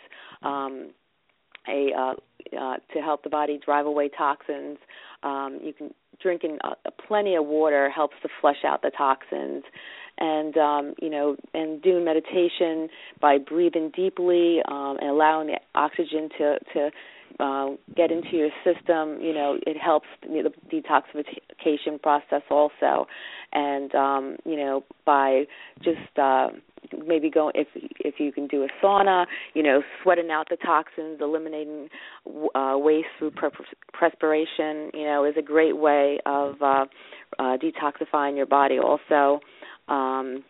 um, 0.44 0.92
a 1.68 1.92
uh, 1.98 2.14
uh, 2.60 2.78
to 2.94 3.00
help 3.00 3.24
the 3.24 3.30
body 3.30 3.60
drive 3.64 3.86
away 3.86 4.10
toxins. 4.10 4.78
Um, 5.24 5.60
you 5.62 5.74
can 5.74 5.94
drinking 6.22 6.58
uh, 6.64 6.74
plenty 7.08 7.36
of 7.36 7.46
water 7.46 7.90
helps 7.90 8.16
to 8.22 8.30
flush 8.42 8.64
out 8.66 8.82
the 8.82 8.92
toxins 8.98 9.64
and 10.20 10.58
um, 10.58 10.94
you 11.02 11.10
know, 11.10 11.36
and 11.54 11.82
doing 11.82 12.06
meditation 12.06 12.90
by 13.22 13.38
breathing 13.38 13.92
deeply 13.96 14.60
um, 14.70 14.98
and 15.00 15.10
allowing 15.10 15.48
the 15.48 15.60
oxygen 15.76 16.30
to 16.38 16.60
to 16.74 16.90
uh, 17.40 17.68
get 17.96 18.12
into 18.12 18.36
your 18.36 18.50
system. 18.64 19.22
You 19.22 19.34
know, 19.34 19.58
it 19.66 19.78
helps 19.78 20.08
the 20.22 20.52
detoxification 20.72 22.02
process 22.02 22.42
also, 22.50 23.08
and 23.54 23.94
um, 23.96 24.38
you 24.46 24.58
know, 24.58 24.84
by 25.06 25.46
just 25.82 26.18
uh, 26.22 26.48
maybe 27.06 27.30
going 27.30 27.54
if 27.56 27.68
if 28.00 28.16
you 28.20 28.32
can 28.32 28.48
do 28.48 28.64
a 28.64 28.68
sauna, 28.84 29.26
you 29.54 29.64
know, 29.64 29.82
sweating 30.04 30.32
out 30.32 30.48
the 30.50 30.58
toxins, 30.58 31.20
eliminating 31.22 31.90
uh, 32.56 32.76
waste 32.76 33.08
through 33.18 33.32
perspiration, 33.94 34.92
you 34.94 35.06
know, 35.06 35.26
is 35.26 35.36
a 35.38 35.42
great 35.42 35.78
way 35.78 36.20
of 36.26 36.62
uh, 36.62 36.86
uh, 37.38 37.58
detoxifying 37.58 38.36
your 38.36 38.46
body. 38.46 38.80
Also, 38.80 39.40
um, 39.90 40.44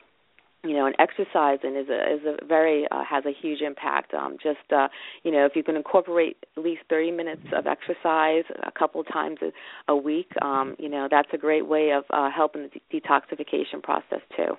you 0.63 0.73
know, 0.73 0.85
and 0.85 0.95
exercising 0.99 1.75
is 1.77 1.87
a 1.89 2.15
is 2.15 2.21
a 2.25 2.45
very 2.45 2.85
uh, 2.91 3.03
has 3.09 3.23
a 3.25 3.31
huge 3.31 3.61
impact. 3.61 4.13
Um, 4.13 4.37
just 4.43 4.71
uh, 4.75 4.89
you 5.23 5.31
know, 5.31 5.45
if 5.45 5.55
you 5.55 5.63
can 5.63 5.77
incorporate 5.77 6.37
at 6.57 6.63
least 6.63 6.81
30 6.89 7.11
minutes 7.11 7.45
of 7.55 7.65
exercise 7.65 8.43
a 8.63 8.71
couple 8.71 9.03
times 9.05 9.37
a, 9.41 9.51
a 9.91 9.95
week, 9.95 10.29
um, 10.41 10.75
you 10.77 10.89
know, 10.89 11.07
that's 11.09 11.29
a 11.33 11.37
great 11.37 11.65
way 11.65 11.91
of 11.91 12.03
uh, 12.09 12.29
helping 12.29 12.63
the 12.63 12.99
de- 12.99 13.01
detoxification 13.01 13.81
process 13.81 14.19
too. 14.35 14.57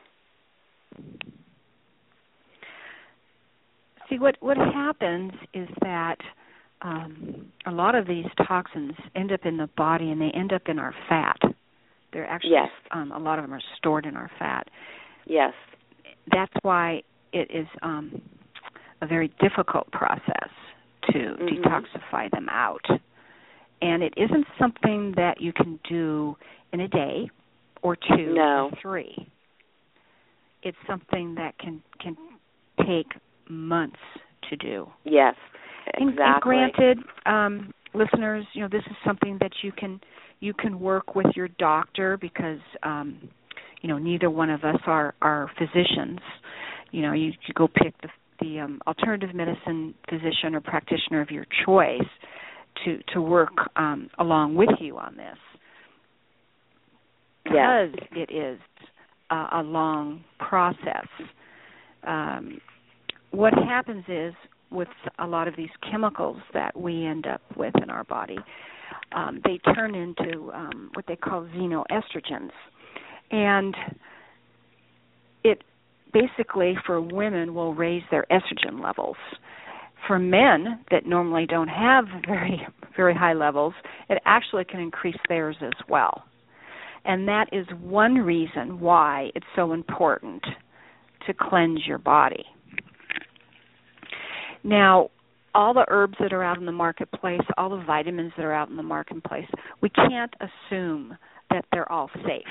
See, 4.08 4.18
what 4.18 4.36
what 4.40 4.56
happens 4.56 5.32
is 5.52 5.68
that 5.82 6.16
um, 6.80 7.52
a 7.66 7.70
lot 7.70 7.94
of 7.94 8.06
these 8.06 8.24
toxins 8.46 8.94
end 9.14 9.32
up 9.32 9.44
in 9.44 9.58
the 9.58 9.68
body, 9.76 10.10
and 10.10 10.20
they 10.20 10.30
end 10.30 10.54
up 10.54 10.62
in 10.66 10.78
our 10.78 10.94
fat. 11.10 11.38
They're 12.12 12.26
actually 12.26 12.50
yes. 12.50 12.68
um, 12.90 13.12
a 13.12 13.18
lot 13.18 13.38
of 13.38 13.44
them 13.44 13.54
are 13.54 13.62
stored 13.78 14.06
in 14.06 14.16
our 14.16 14.30
fat. 14.38 14.68
Yes. 15.26 15.52
That's 16.32 16.52
why 16.62 17.02
it 17.32 17.50
is 17.50 17.66
um, 17.82 18.20
a 19.00 19.06
very 19.06 19.32
difficult 19.40 19.90
process 19.92 20.50
to 21.12 21.18
mm-hmm. 21.18 21.46
detoxify 21.46 22.30
them 22.30 22.48
out. 22.50 22.84
And 23.82 24.02
it 24.02 24.12
isn't 24.16 24.46
something 24.58 25.14
that 25.16 25.40
you 25.40 25.52
can 25.52 25.78
do 25.88 26.36
in 26.72 26.80
a 26.80 26.88
day 26.88 27.30
or 27.82 27.96
two 27.96 28.34
no. 28.34 28.70
or 28.70 28.78
three. 28.82 29.26
It's 30.62 30.76
something 30.86 31.34
that 31.36 31.58
can 31.58 31.82
can 32.00 32.16
take 32.86 33.06
months 33.48 33.96
to 34.50 34.56
do. 34.56 34.86
Yes, 35.04 35.34
exactly. 35.86 36.06
And, 36.06 36.18
and 36.18 36.40
granted, 36.42 36.98
um, 37.24 37.72
listeners, 37.94 38.44
you 38.52 38.62
know 38.62 38.68
this 38.70 38.82
is 38.86 38.96
something 39.04 39.38
that 39.40 39.52
you 39.62 39.72
can 39.72 40.00
you 40.40 40.54
can 40.54 40.80
work 40.80 41.14
with 41.14 41.26
your 41.34 41.48
doctor 41.58 42.16
because 42.16 42.60
um 42.82 43.28
you 43.82 43.88
know 43.88 43.98
neither 43.98 44.30
one 44.30 44.50
of 44.50 44.64
us 44.64 44.80
are 44.86 45.14
are 45.22 45.50
physicians. 45.58 46.20
You 46.90 47.02
know 47.02 47.12
you, 47.12 47.32
you 47.46 47.54
go 47.54 47.68
pick 47.68 47.94
the 48.02 48.08
the 48.40 48.60
um, 48.60 48.80
alternative 48.86 49.34
medicine 49.34 49.94
physician 50.08 50.54
or 50.54 50.60
practitioner 50.60 51.20
of 51.20 51.30
your 51.30 51.46
choice 51.64 52.08
to 52.84 52.98
to 53.12 53.20
work 53.20 53.52
um, 53.76 54.08
along 54.18 54.54
with 54.54 54.70
you 54.80 54.96
on 54.98 55.16
this. 55.16 55.36
Because 57.44 57.90
it 58.12 58.32
is 58.32 58.58
a, 59.30 59.48
a 59.54 59.62
long 59.62 60.24
process. 60.38 61.06
Um, 62.06 62.60
what 63.30 63.52
happens 63.54 64.04
is 64.08 64.34
with 64.70 64.88
a 65.18 65.26
lot 65.26 65.48
of 65.48 65.56
these 65.56 65.70
chemicals 65.90 66.38
that 66.54 66.78
we 66.78 67.04
end 67.04 67.26
up 67.26 67.42
with 67.56 67.74
in 67.82 67.90
our 67.90 68.04
body, 68.04 68.38
um, 69.12 69.40
they 69.44 69.58
turn 69.74 69.94
into 69.94 70.50
um, 70.52 70.90
what 70.94 71.06
they 71.06 71.16
call 71.16 71.46
xenoestrogens, 71.56 72.50
and 73.30 73.74
it 75.42 75.62
basically 76.12 76.76
for 76.86 77.00
women 77.00 77.54
will 77.54 77.74
raise 77.74 78.02
their 78.10 78.26
estrogen 78.30 78.82
levels. 78.82 79.16
For 80.06 80.18
men 80.18 80.84
that 80.90 81.06
normally 81.06 81.46
don't 81.46 81.68
have 81.68 82.06
very 82.26 82.66
very 82.96 83.14
high 83.14 83.34
levels, 83.34 83.74
it 84.08 84.20
actually 84.24 84.64
can 84.64 84.80
increase 84.80 85.16
theirs 85.28 85.56
as 85.62 85.72
well. 85.88 86.24
And 87.04 87.26
that 87.28 87.46
is 87.52 87.66
one 87.80 88.16
reason 88.16 88.80
why 88.80 89.30
it's 89.34 89.46
so 89.56 89.72
important 89.72 90.44
to 91.26 91.34
cleanse 91.34 91.86
your 91.86 91.98
body. 91.98 92.44
Now, 94.62 95.10
all 95.54 95.74
the 95.74 95.84
herbs 95.88 96.14
that 96.20 96.32
are 96.32 96.44
out 96.44 96.58
in 96.58 96.66
the 96.66 96.72
marketplace, 96.72 97.40
all 97.56 97.70
the 97.70 97.84
vitamins 97.84 98.32
that 98.36 98.44
are 98.44 98.52
out 98.52 98.68
in 98.68 98.76
the 98.76 98.82
marketplace, 98.82 99.48
we 99.80 99.88
can't 99.90 100.32
assume 100.40 101.16
that 101.50 101.64
they're 101.72 101.90
all 101.90 102.10
safe. 102.26 102.46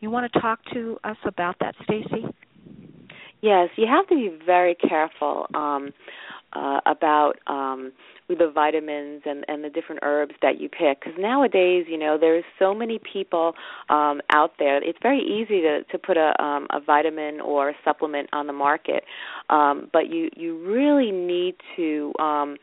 You 0.00 0.10
want 0.10 0.30
to 0.32 0.40
talk 0.40 0.60
to 0.74 0.98
us 1.04 1.16
about 1.24 1.56
that, 1.60 1.74
Stacey? 1.84 2.26
Yes, 3.40 3.70
you 3.76 3.86
have 3.86 4.06
to 4.08 4.14
be 4.14 4.38
very 4.44 4.74
careful. 4.74 5.46
Um, 5.54 5.92
uh, 6.54 6.80
about 6.86 7.38
um, 7.46 7.92
the 8.28 8.50
vitamins 8.50 9.22
and 9.26 9.44
and 9.48 9.62
the 9.62 9.68
different 9.68 10.00
herbs 10.02 10.34
that 10.42 10.60
you 10.60 10.68
pick. 10.68 11.00
Because 11.00 11.18
nowadays 11.18 11.86
you 11.88 11.98
know 11.98 12.16
there's 12.18 12.44
so 12.58 12.74
many 12.74 12.98
people 12.98 13.54
um 13.88 14.20
out 14.30 14.52
there. 14.58 14.82
It's 14.82 14.98
very 15.02 15.20
easy 15.20 15.60
to 15.62 15.82
to 15.84 15.98
put 15.98 16.16
a 16.16 16.40
um 16.42 16.66
a 16.70 16.80
vitamin 16.80 17.40
or 17.40 17.70
a 17.70 17.74
supplement 17.84 18.28
on 18.32 18.46
the 18.46 18.52
market. 18.52 19.04
Um 19.50 19.88
but 19.92 20.08
you 20.08 20.30
you 20.36 20.58
really 20.66 21.10
need 21.10 21.56
to 21.76 22.12
um 22.18 22.56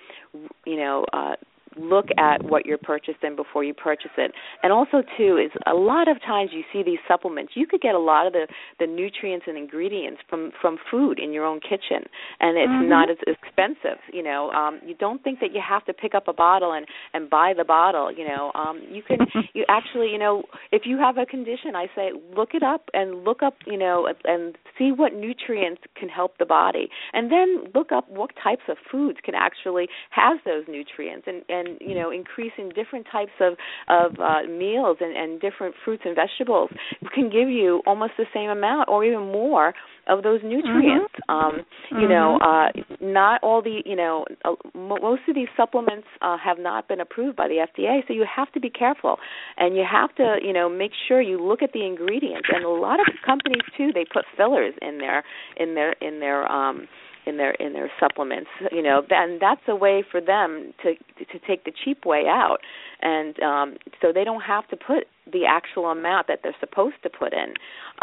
you 0.65 0.77
know 0.77 1.05
uh 1.13 1.35
look 1.77 2.07
at 2.17 2.43
what 2.43 2.65
you're 2.65 2.77
purchasing 2.77 3.35
before 3.35 3.63
you 3.63 3.73
purchase 3.73 4.11
it. 4.17 4.31
And 4.63 4.71
also 4.71 5.03
too 5.17 5.37
is 5.37 5.51
a 5.65 5.73
lot 5.73 6.07
of 6.07 6.21
times 6.21 6.51
you 6.53 6.63
see 6.71 6.83
these 6.83 6.99
supplements, 7.07 7.53
you 7.55 7.67
could 7.67 7.81
get 7.81 7.95
a 7.95 7.99
lot 7.99 8.27
of 8.27 8.33
the 8.33 8.47
the 8.79 8.87
nutrients 8.87 9.45
and 9.47 9.57
ingredients 9.57 10.21
from 10.29 10.51
from 10.61 10.77
food 10.89 11.19
in 11.19 11.33
your 11.33 11.45
own 11.45 11.59
kitchen 11.59 12.07
and 12.39 12.57
it's 12.57 12.69
mm-hmm. 12.69 12.89
not 12.89 13.09
as 13.09 13.17
expensive, 13.27 13.99
you 14.13 14.23
know. 14.23 14.49
Um 14.51 14.79
you 14.85 14.95
don't 14.95 15.23
think 15.23 15.39
that 15.39 15.53
you 15.53 15.61
have 15.67 15.85
to 15.85 15.93
pick 15.93 16.15
up 16.15 16.27
a 16.27 16.33
bottle 16.33 16.73
and 16.73 16.85
and 17.13 17.29
buy 17.29 17.53
the 17.55 17.65
bottle, 17.65 18.11
you 18.11 18.27
know. 18.27 18.51
Um 18.55 18.81
you 18.89 19.01
can 19.03 19.19
you 19.53 19.65
actually, 19.69 20.09
you 20.11 20.19
know, 20.19 20.43
if 20.71 20.83
you 20.85 20.97
have 20.97 21.17
a 21.17 21.25
condition, 21.25 21.75
I 21.75 21.87
say 21.95 22.11
look 22.35 22.49
it 22.53 22.63
up 22.63 22.89
and 22.93 23.23
look 23.23 23.43
up, 23.43 23.55
you 23.65 23.77
know, 23.77 24.07
and 24.25 24.57
see 24.77 24.91
what 24.91 25.13
nutrients 25.13 25.81
can 25.95 26.09
help 26.09 26.37
the 26.37 26.45
body. 26.45 26.89
And 27.13 27.31
then 27.31 27.71
look 27.75 27.91
up 27.91 28.09
what 28.09 28.31
types 28.41 28.63
of 28.67 28.77
foods 28.91 29.19
can 29.23 29.35
actually 29.35 29.87
have 30.11 30.37
those 30.45 30.63
nutrients 30.67 31.27
and 31.27 31.43
and 31.49 31.68
you 31.79 31.95
know 31.95 32.11
increasing 32.11 32.69
different 32.69 33.05
types 33.11 33.31
of 33.39 33.53
of 33.87 34.19
uh, 34.19 34.43
meals 34.49 34.97
and, 35.01 35.15
and 35.15 35.41
different 35.41 35.75
fruits 35.83 36.03
and 36.05 36.15
vegetables 36.15 36.69
can 37.13 37.29
give 37.29 37.49
you 37.49 37.81
almost 37.85 38.13
the 38.17 38.25
same 38.33 38.49
amount 38.49 38.89
or 38.89 39.03
even 39.03 39.31
more 39.31 39.73
of 40.07 40.23
those 40.23 40.39
nutrients. 40.43 41.13
Mm-hmm. 41.29 41.31
Um, 41.31 41.65
you 41.91 41.97
mm-hmm. 41.97 42.09
know, 42.09 42.39
uh, 42.41 42.69
not 42.99 43.41
all 43.43 43.61
the 43.61 43.81
you 43.85 43.95
know 43.95 44.25
uh, 44.43 44.55
most 44.75 45.21
of 45.27 45.35
these 45.35 45.47
supplements 45.55 46.07
uh, 46.21 46.37
have 46.43 46.57
not 46.59 46.87
been 46.87 46.99
approved 46.99 47.37
by 47.37 47.47
the 47.47 47.65
FDA, 47.67 47.99
so 48.07 48.13
you 48.13 48.25
have 48.35 48.51
to 48.53 48.59
be 48.59 48.69
careful, 48.69 49.17
and 49.57 49.75
you 49.75 49.85
have 49.89 50.13
to 50.15 50.37
you 50.43 50.53
know 50.53 50.69
make 50.69 50.91
sure 51.07 51.21
you 51.21 51.41
look 51.41 51.61
at 51.61 51.71
the 51.73 51.85
ingredients. 51.85 52.47
And 52.53 52.65
a 52.65 52.69
lot 52.69 52.99
of 52.99 53.05
companies 53.25 53.61
too, 53.77 53.91
they 53.93 54.05
put 54.11 54.25
fillers 54.35 54.73
in 54.81 54.97
their 54.97 55.23
in 55.57 55.75
their 55.75 55.93
in 56.01 56.19
their 56.19 56.51
um 56.51 56.87
in 57.25 57.37
their 57.37 57.51
in 57.51 57.73
their 57.73 57.91
supplements 57.99 58.49
you 58.71 58.81
know 58.81 59.01
and 59.09 59.41
that's 59.41 59.61
a 59.67 59.75
way 59.75 60.03
for 60.09 60.21
them 60.21 60.73
to 60.81 60.93
to 61.25 61.39
take 61.47 61.63
the 61.65 61.71
cheap 61.83 62.05
way 62.05 62.23
out 62.27 62.57
and 63.01 63.39
um 63.41 63.77
so 64.01 64.11
they 64.13 64.23
don't 64.23 64.41
have 64.41 64.67
to 64.67 64.77
put 64.77 65.05
the 65.31 65.45
actual 65.47 65.87
amount 65.87 66.27
that 66.27 66.39
they're 66.43 66.55
supposed 66.59 66.95
to 67.03 67.09
put 67.09 67.33
in 67.33 67.53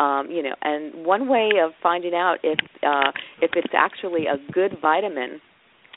um 0.03 0.31
you 0.31 0.43
know 0.43 0.55
and 0.63 1.05
one 1.05 1.29
way 1.29 1.51
of 1.63 1.73
finding 1.83 2.15
out 2.15 2.37
if 2.43 2.59
uh 2.83 3.11
if 3.41 3.53
it's 3.55 3.75
actually 3.75 4.27
a 4.27 4.37
good 4.53 4.77
vitamin 4.81 5.41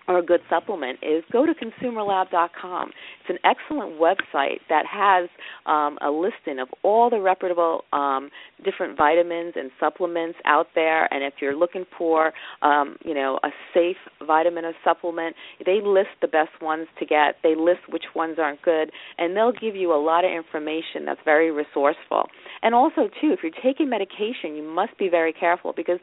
or 0.09 0.17
a 0.17 0.23
good 0.23 0.41
supplement 0.49 0.97
is 1.03 1.23
go 1.31 1.45
to 1.45 1.53
consumerlab.com. 1.53 2.89
It's 3.29 3.39
an 3.43 3.49
excellent 3.49 3.99
website 3.99 4.59
that 4.69 4.85
has 4.85 5.29
um, 5.65 5.97
a 6.01 6.09
listing 6.09 6.59
of 6.59 6.67
all 6.83 7.09
the 7.09 7.19
reputable 7.19 7.83
um, 7.93 8.29
different 8.63 8.97
vitamins 8.97 9.53
and 9.55 9.71
supplements 9.79 10.37
out 10.45 10.67
there. 10.75 11.11
And 11.13 11.23
if 11.23 11.35
you're 11.41 11.55
looking 11.55 11.85
for, 11.97 12.33
um, 12.61 12.97
you 13.03 13.13
know, 13.13 13.39
a 13.43 13.49
safe 13.73 13.97
vitamin 14.25 14.65
or 14.65 14.73
supplement, 14.83 15.35
they 15.65 15.79
list 15.83 16.09
the 16.21 16.27
best 16.27 16.61
ones 16.61 16.87
to 16.99 17.05
get. 17.05 17.35
They 17.43 17.55
list 17.55 17.81
which 17.89 18.05
ones 18.15 18.37
aren't 18.39 18.61
good, 18.61 18.91
and 19.17 19.35
they'll 19.35 19.51
give 19.51 19.75
you 19.75 19.93
a 19.93 20.01
lot 20.01 20.25
of 20.25 20.31
information 20.31 21.05
that's 21.05 21.21
very 21.23 21.51
resourceful. 21.51 22.27
And 22.61 22.75
also, 22.75 23.09
too, 23.21 23.31
if 23.31 23.39
you're 23.43 23.51
taking 23.63 23.89
medication, 23.89 24.55
you 24.55 24.63
must 24.63 24.97
be 24.97 25.07
very 25.09 25.33
careful 25.33 25.73
because 25.75 25.99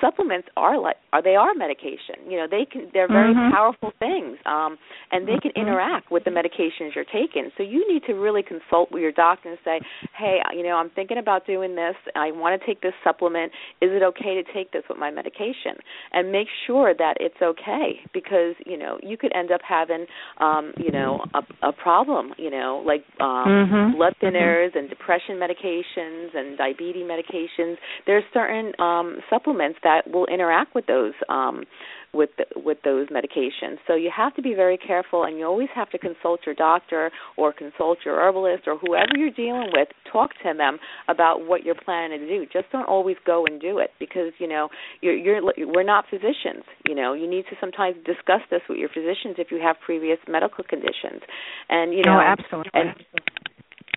supplements 0.00 0.48
are 0.56 0.80
like, 0.80 0.96
are 1.12 1.22
they 1.22 1.36
are 1.36 1.54
medication. 1.54 2.16
You 2.28 2.38
know, 2.38 2.46
they 2.50 2.64
can 2.70 2.88
they're 2.92 3.08
very 3.08 3.34
mm-hmm. 3.34 3.52
powerful 3.52 3.92
things, 3.98 4.38
um, 4.46 4.78
and 5.10 5.26
they 5.26 5.38
can 5.42 5.50
mm-hmm. 5.50 5.62
interact 5.62 6.10
with 6.10 6.24
the 6.24 6.30
medications 6.60 6.94
you're 6.94 7.04
taking. 7.04 7.50
So 7.56 7.62
you 7.62 7.90
need 7.92 8.02
to 8.04 8.14
really 8.14 8.42
consult 8.42 8.90
with 8.92 9.02
your 9.02 9.12
doctor 9.12 9.50
and 9.50 9.58
say, 9.64 9.80
hey, 10.16 10.38
you 10.54 10.62
know, 10.62 10.76
I'm 10.76 10.90
thinking 10.90 11.18
about 11.18 11.46
doing 11.46 11.74
this. 11.74 11.94
I 12.14 12.32
want 12.32 12.60
to 12.60 12.66
take 12.66 12.82
this 12.82 12.92
supplement. 13.04 13.52
Is 13.80 13.90
it 13.92 14.02
okay 14.02 14.42
to 14.42 14.52
take 14.52 14.72
this 14.72 14.82
with 14.88 14.98
my 14.98 15.10
medication? 15.10 15.76
And 16.12 16.32
make 16.32 16.48
sure 16.66 16.94
that 16.96 17.14
it's 17.20 17.40
okay 17.42 18.00
because 18.12 18.54
you 18.66 18.76
know 18.76 18.98
you 19.02 19.16
could 19.16 19.32
end 19.34 19.50
up 19.50 19.60
having, 19.66 20.06
um, 20.38 20.72
you 20.76 20.90
know, 20.90 21.24
a, 21.34 21.68
a 21.68 21.72
problem. 21.72 22.32
You 22.38 22.50
know, 22.50 22.82
like 22.84 23.04
um, 23.20 23.46
mm-hmm. 23.46 23.96
blood 23.96 24.14
thinners 24.22 24.76
and 24.76 24.88
depression 24.88 25.36
medications 25.36 26.36
and 26.36 26.58
diabetes 26.58 27.04
medications. 27.04 27.76
There's 28.06 28.24
certain 28.32 28.72
um, 28.78 29.18
supplements 29.28 29.78
that 29.82 30.10
will 30.10 30.26
interact 30.26 30.74
with 30.74 30.86
those 30.86 31.12
um, 31.28 31.64
with 32.12 32.30
the, 32.38 32.44
with 32.60 32.78
those 32.84 33.08
medications. 33.08 33.78
So 33.86 33.94
you 33.94 34.10
have 34.14 34.34
to 34.36 34.42
be 34.42 34.54
very 34.54 34.76
careful, 34.76 35.24
and 35.24 35.38
you 35.38 35.46
always 35.46 35.68
have 35.74 35.90
to 35.90 35.98
consult 35.98 36.40
your 36.44 36.54
doctor 36.54 37.10
or 37.36 37.52
consult 37.52 37.98
your 38.04 38.16
herbalist 38.20 38.64
or 38.66 38.78
whoever 38.78 39.16
you're 39.16 39.30
dealing 39.30 39.70
with. 39.72 39.88
Talk 40.10 40.30
to 40.42 40.52
them 40.56 40.78
about 41.08 41.46
what 41.46 41.64
you're 41.64 41.74
planning 41.74 42.20
to 42.20 42.28
do. 42.28 42.46
Just 42.52 42.70
don't 42.72 42.88
always 42.88 43.16
go 43.26 43.46
and 43.46 43.60
do 43.60 43.78
it 43.78 43.90
because 43.98 44.32
you 44.38 44.48
know 44.48 44.68
you're, 45.00 45.16
you're 45.16 45.40
we're 45.66 45.82
not 45.82 46.04
physicians. 46.10 46.64
You 46.86 46.94
know 46.94 47.12
you 47.12 47.28
need 47.28 47.44
to 47.50 47.56
sometimes 47.60 47.96
discuss 48.04 48.40
this 48.50 48.62
with 48.68 48.78
your 48.78 48.88
physicians 48.88 49.36
if 49.38 49.50
you 49.50 49.60
have 49.62 49.76
previous 49.84 50.18
medical 50.28 50.64
conditions, 50.64 51.22
and 51.68 51.92
you 51.92 52.02
know 52.04 52.18
oh, 52.18 52.20
absolutely. 52.20 52.70
And, 52.74 52.94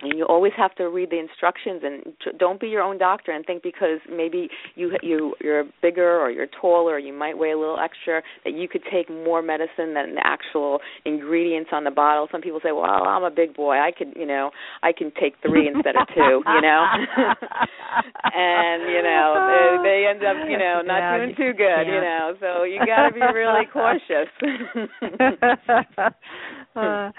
and 0.01 0.17
you 0.17 0.25
always 0.25 0.51
have 0.57 0.73
to 0.75 0.89
read 0.89 1.09
the 1.09 1.19
instructions 1.19 1.81
and 1.83 2.37
don't 2.39 2.59
be 2.59 2.67
your 2.67 2.81
own 2.81 2.97
doctor 2.97 3.31
and 3.31 3.45
think 3.45 3.63
because 3.63 3.99
maybe 4.09 4.49
you 4.75 4.91
you 5.01 5.35
you're 5.39 5.63
bigger 5.81 6.19
or 6.19 6.31
you're 6.31 6.47
taller 6.59 6.93
or 6.93 6.99
you 6.99 7.13
might 7.13 7.37
weigh 7.37 7.51
a 7.51 7.57
little 7.57 7.79
extra 7.79 8.21
that 8.43 8.53
you 8.53 8.67
could 8.67 8.81
take 8.91 9.09
more 9.09 9.41
medicine 9.41 9.93
than 9.93 10.15
the 10.15 10.21
actual 10.23 10.79
ingredients 11.05 11.69
on 11.71 11.83
the 11.83 11.91
bottle. 11.91 12.27
Some 12.31 12.41
people 12.41 12.59
say 12.63 12.71
well 12.71 12.83
i'm 12.83 13.23
a 13.23 13.31
big 13.31 13.55
boy. 13.55 13.77
I 13.77 13.91
could 13.91 14.13
you 14.15 14.25
know 14.25 14.51
i 14.81 14.91
can 14.91 15.11
take 15.19 15.35
three 15.45 15.67
instead 15.67 15.95
of 15.95 16.07
two 16.13 16.41
you 16.45 16.61
know? 16.61 16.85
And 18.35 18.81
you 18.89 19.03
know 19.03 19.45
they, 19.45 19.89
they 19.89 20.07
end 20.09 20.23
up 20.23 20.49
you 20.49 20.57
know 20.57 20.81
not 20.83 20.97
yeah, 20.97 21.17
doing 21.17 21.35
too 21.35 21.53
good 21.53 21.85
yeah. 21.85 21.93
you 21.93 22.01
know? 22.01 22.33
So 22.39 22.63
you 22.63 22.79
got 22.85 23.09
to 23.09 23.13
be 23.13 23.21
really 23.21 23.65
cautious. 23.71 24.29
Uh, 26.75 27.11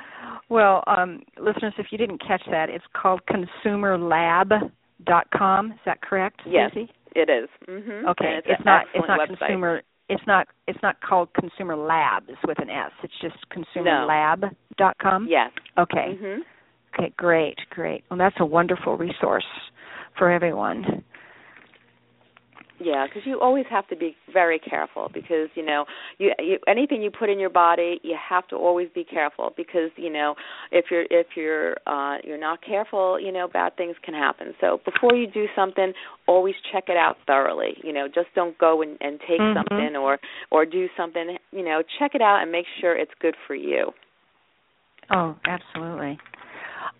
well, 0.49 0.83
um, 0.87 1.23
listeners, 1.39 1.75
if 1.79 1.87
you 1.91 1.99
didn't 1.99 2.19
catch 2.19 2.43
that, 2.51 2.71
it's 2.75 2.85
called 2.93 3.23
consumerlab.com. 3.31 5.73
Is 5.73 5.79
that 5.87 6.03
correct? 6.03 6.43
Yes, 6.47 6.73
Susie? 6.75 6.91
it 7.15 7.31
is. 7.31 7.49
Mm-hmm. 7.69 8.09
Okay, 8.09 8.39
it's, 8.39 8.47
it's 8.51 8.65
not. 8.65 8.87
It's 8.95 9.07
not 9.09 9.21
website. 9.21 9.39
consumer. 9.39 9.83
It's 10.09 10.27
not. 10.27 10.49
It's 10.67 10.83
not 10.83 11.01
called 11.01 11.29
Consumer 11.35 11.77
Labs 11.77 12.33
with 12.47 12.59
an 12.61 12.69
S. 12.69 12.91
It's 13.03 13.15
just 13.23 13.37
consumerlab.com. 13.51 15.29
Yes. 15.31 15.51
Okay. 15.79 16.19
Mm-hmm. 16.21 16.43
Okay. 16.95 17.13
Great. 17.17 17.59
Great. 17.71 18.05
Well, 18.11 18.19
that's 18.19 18.37
a 18.41 18.45
wonderful 18.45 18.97
resource 18.97 19.47
for 20.19 20.31
everyone. 20.31 21.05
Yeah, 22.81 23.07
because 23.07 23.23
you 23.25 23.41
always 23.41 23.67
have 23.71 23.87
to 23.89 23.97
be 23.97 24.17
very 24.33 24.59
careful 24.59 25.09
because 25.15 25.49
you 25.55 25.65
know 25.65 25.85
you, 26.19 26.33
you 26.41 26.59
anything 26.67 27.03
you 27.03 27.11
put 27.11 27.31
in 27.31 27.39
your 27.39 27.51
body, 27.51 28.01
you 28.03 28.17
have 28.29 28.49
to 28.49 28.57
always 28.57 28.89
be 28.93 29.05
careful 29.05 29.53
because 29.57 29.91
you 29.97 30.11
know 30.11 30.35
if 30.73 30.87
you're 30.91 31.05
if 31.09 31.29
you're 31.37 31.77
uh 31.87 32.19
you're 32.25 32.39
not 32.39 32.59
careful, 32.65 33.21
you 33.21 33.31
know 33.31 33.47
bad 33.47 33.77
things 33.77 33.95
can 34.03 34.13
happen. 34.13 34.55
So 34.61 34.81
before 34.85 35.15
you 35.15 35.29
do 35.29 35.47
something, 35.55 35.93
always 36.27 36.57
check 36.73 36.85
it 36.89 36.97
out 36.97 37.17
thoroughly. 37.29 37.77
You 37.85 37.93
know, 37.93 38.09
just 38.09 38.29
don't 38.35 38.59
go 38.59 38.83
and, 38.83 38.99
and 39.01 39.21
take 39.21 39.41
mm-hmm. 39.41 39.57
something 39.57 39.97
or 39.97 40.19
or 40.51 40.67
do 40.67 40.89
something. 40.97 41.37
You 41.53 41.65
know, 41.65 41.83
check 42.01 42.17
it 42.17 42.23
out 42.23 42.43
and 42.43 42.51
make 42.51 42.67
sure 42.81 42.97
it's 42.97 43.13
good 43.21 43.37
for 43.47 43.55
you. 43.55 43.93
Oh, 45.13 45.37
absolutely. 45.47 46.19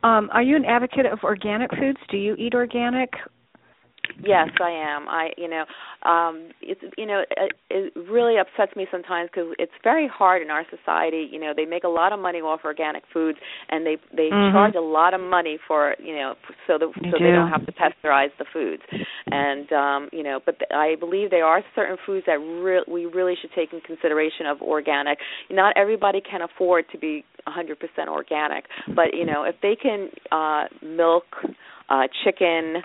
Um, 0.05 0.31
are 0.33 0.43
you 0.43 0.55
an 0.55 0.65
advocate 0.67 1.07
of 1.07 1.21
organic 1.25 1.71
foods? 1.71 1.99
Do 2.11 2.17
you 2.17 2.35
eat 2.35 2.55
organic 2.55 3.11
Yes, 4.23 4.49
I 4.61 4.71
am. 4.71 5.09
I, 5.09 5.31
you 5.37 5.49
know, 5.49 5.65
um, 6.09 6.51
it's, 6.63 6.81
you 6.97 7.07
know, 7.07 7.25
it, 7.31 7.53
it 7.71 7.93
really 8.09 8.37
upsets 8.39 8.77
me 8.77 8.87
sometimes 8.91 9.31
because 9.33 9.55
it's 9.59 9.73
very 9.83 10.09
hard 10.09 10.43
in 10.43 10.51
our 10.51 10.65
society. 10.71 11.29
You 11.31 11.41
know, 11.41 11.53
they 11.55 11.65
make 11.65 11.85
a 11.85 11.89
lot 11.89 12.13
of 12.13 12.21
money 12.21 12.39
off 12.39 12.61
organic 12.65 13.05
foods, 13.13 13.39
and 13.71 13.85
they 13.85 13.97
they 14.13 14.29
mm-hmm. 14.31 14.55
charge 14.55 14.75
a 14.75 14.81
lot 14.81 15.15
of 15.15 15.21
money 15.21 15.59
for, 15.67 15.95
you 15.99 16.15
know, 16.15 16.35
so 16.67 16.79
that 16.79 16.89
they 17.03 17.11
so 17.11 17.19
do. 17.19 17.25
they 17.25 17.31
don't 17.31 17.51
have 17.51 17.67
to 17.67 17.73
pasteurize 17.73 18.31
the 18.39 18.47
foods. 18.53 18.83
And 19.27 19.73
um, 19.73 20.09
you 20.13 20.23
know, 20.23 20.41
but 20.45 20.57
I 20.73 20.97
believe 20.99 21.31
there 21.31 21.47
are 21.47 21.63
certain 21.75 21.97
foods 22.05 22.25
that 22.27 22.39
re- 22.39 22.85
we 22.89 23.07
really 23.07 23.35
should 23.41 23.53
take 23.55 23.73
in 23.73 23.81
consideration 23.81 24.47
of 24.47 24.61
organic. 24.63 25.19
Not 25.51 25.77
everybody 25.77 26.21
can 26.21 26.43
afford 26.43 26.87
to 26.93 26.99
be 26.99 27.25
100% 27.47 27.77
organic, 28.09 28.65
but 28.95 29.15
you 29.15 29.27
know, 29.27 29.45
if 29.45 29.57
they 29.61 29.77
can 29.77 30.09
uh, 30.33 30.65
milk, 30.83 31.25
uh, 31.89 32.05
chicken 32.25 32.83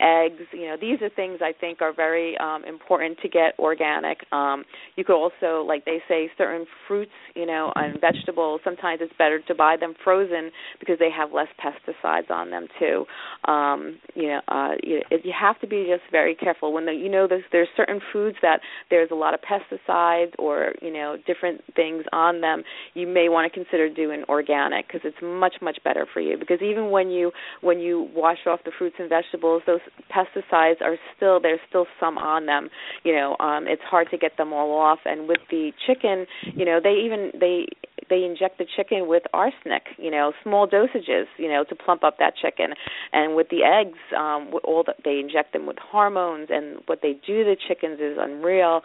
eggs. 0.00 0.42
You 0.52 0.68
know, 0.68 0.76
these 0.80 1.00
are 1.02 1.08
things 1.10 1.40
I 1.42 1.52
think 1.58 1.80
are 1.80 1.92
very 1.92 2.36
um, 2.38 2.64
important 2.64 3.18
to 3.22 3.28
get 3.28 3.54
organic. 3.58 4.18
Um, 4.32 4.64
you 4.96 5.04
could 5.04 5.16
also, 5.16 5.64
like 5.66 5.84
they 5.84 5.98
say, 6.08 6.30
certain 6.36 6.66
fruits, 6.86 7.12
you 7.34 7.46
know, 7.46 7.72
and 7.74 8.00
vegetables. 8.00 8.60
Sometimes 8.64 9.00
it's 9.02 9.12
better 9.18 9.40
to 9.46 9.54
buy 9.54 9.76
them 9.78 9.94
frozen 10.04 10.50
because 10.80 10.98
they 10.98 11.10
have 11.10 11.32
less 11.32 11.48
pesticides 11.62 12.30
on 12.30 12.50
them 12.50 12.66
too. 12.78 13.04
Um, 13.50 13.98
you 14.14 14.28
know, 14.28 14.40
uh, 14.48 14.70
you, 14.82 15.00
you 15.10 15.32
have 15.38 15.60
to 15.60 15.66
be 15.66 15.88
just 15.88 16.10
very 16.10 16.34
careful 16.34 16.72
when 16.72 16.86
the, 16.86 16.92
you 16.92 17.08
know 17.08 17.26
there's 17.28 17.44
there's 17.52 17.68
certain 17.76 18.00
foods 18.12 18.36
that 18.42 18.60
there's 18.90 19.10
a 19.10 19.14
lot 19.14 19.34
of 19.34 19.40
pesticides 19.40 20.32
or 20.38 20.72
you 20.82 20.92
know 20.92 21.16
different 21.26 21.62
things 21.74 22.04
on 22.12 22.40
them. 22.40 22.62
You 22.94 23.06
may 23.06 23.28
want 23.28 23.50
to 23.50 23.58
consider 23.58 23.92
doing 23.92 24.24
organic 24.28 24.86
because 24.86 25.00
it's 25.04 25.16
much 25.22 25.56
much 25.62 25.78
better 25.84 26.06
for 26.12 26.20
you. 26.20 26.36
Because 26.38 26.58
even 26.62 26.90
when 26.90 27.10
you 27.10 27.32
when 27.60 27.78
you 27.78 28.08
wash 28.14 28.38
off 28.46 28.60
the 28.64 28.72
fruits 28.78 28.96
and 28.98 29.08
vegetables, 29.08 29.62
those 29.66 29.80
pesticides 30.10 30.80
are 30.80 30.96
still 31.16 31.40
there's 31.40 31.60
still 31.68 31.86
some 32.00 32.18
on 32.18 32.46
them. 32.46 32.68
You 33.04 33.14
know, 33.14 33.36
um, 33.40 33.66
it's 33.66 33.82
hard 33.82 34.08
to 34.10 34.18
get 34.18 34.36
them 34.36 34.52
all 34.52 34.76
off. 34.78 35.00
And 35.04 35.28
with 35.28 35.40
the 35.50 35.72
chicken, 35.86 36.26
you 36.54 36.64
know, 36.64 36.80
they 36.82 36.94
even 37.04 37.32
they 37.38 37.66
they 38.08 38.24
inject 38.24 38.58
the 38.58 38.66
chicken 38.76 39.06
with 39.06 39.22
arsenic, 39.32 39.82
you 39.98 40.10
know, 40.10 40.32
small 40.42 40.66
dosages, 40.66 41.24
you 41.36 41.48
know, 41.48 41.64
to 41.68 41.74
plump 41.74 42.04
up 42.04 42.16
that 42.18 42.34
chicken. 42.36 42.74
And 43.12 43.36
with 43.36 43.48
the 43.50 43.62
eggs, 43.64 43.98
um, 44.16 44.50
all 44.64 44.82
the, 44.84 44.94
they 45.04 45.18
inject 45.18 45.52
them 45.52 45.66
with 45.66 45.76
hormones, 45.78 46.48
and 46.50 46.78
what 46.86 47.00
they 47.02 47.14
do 47.26 47.44
to 47.44 47.50
the 47.50 47.56
chickens 47.68 48.00
is 48.00 48.16
unreal. 48.18 48.82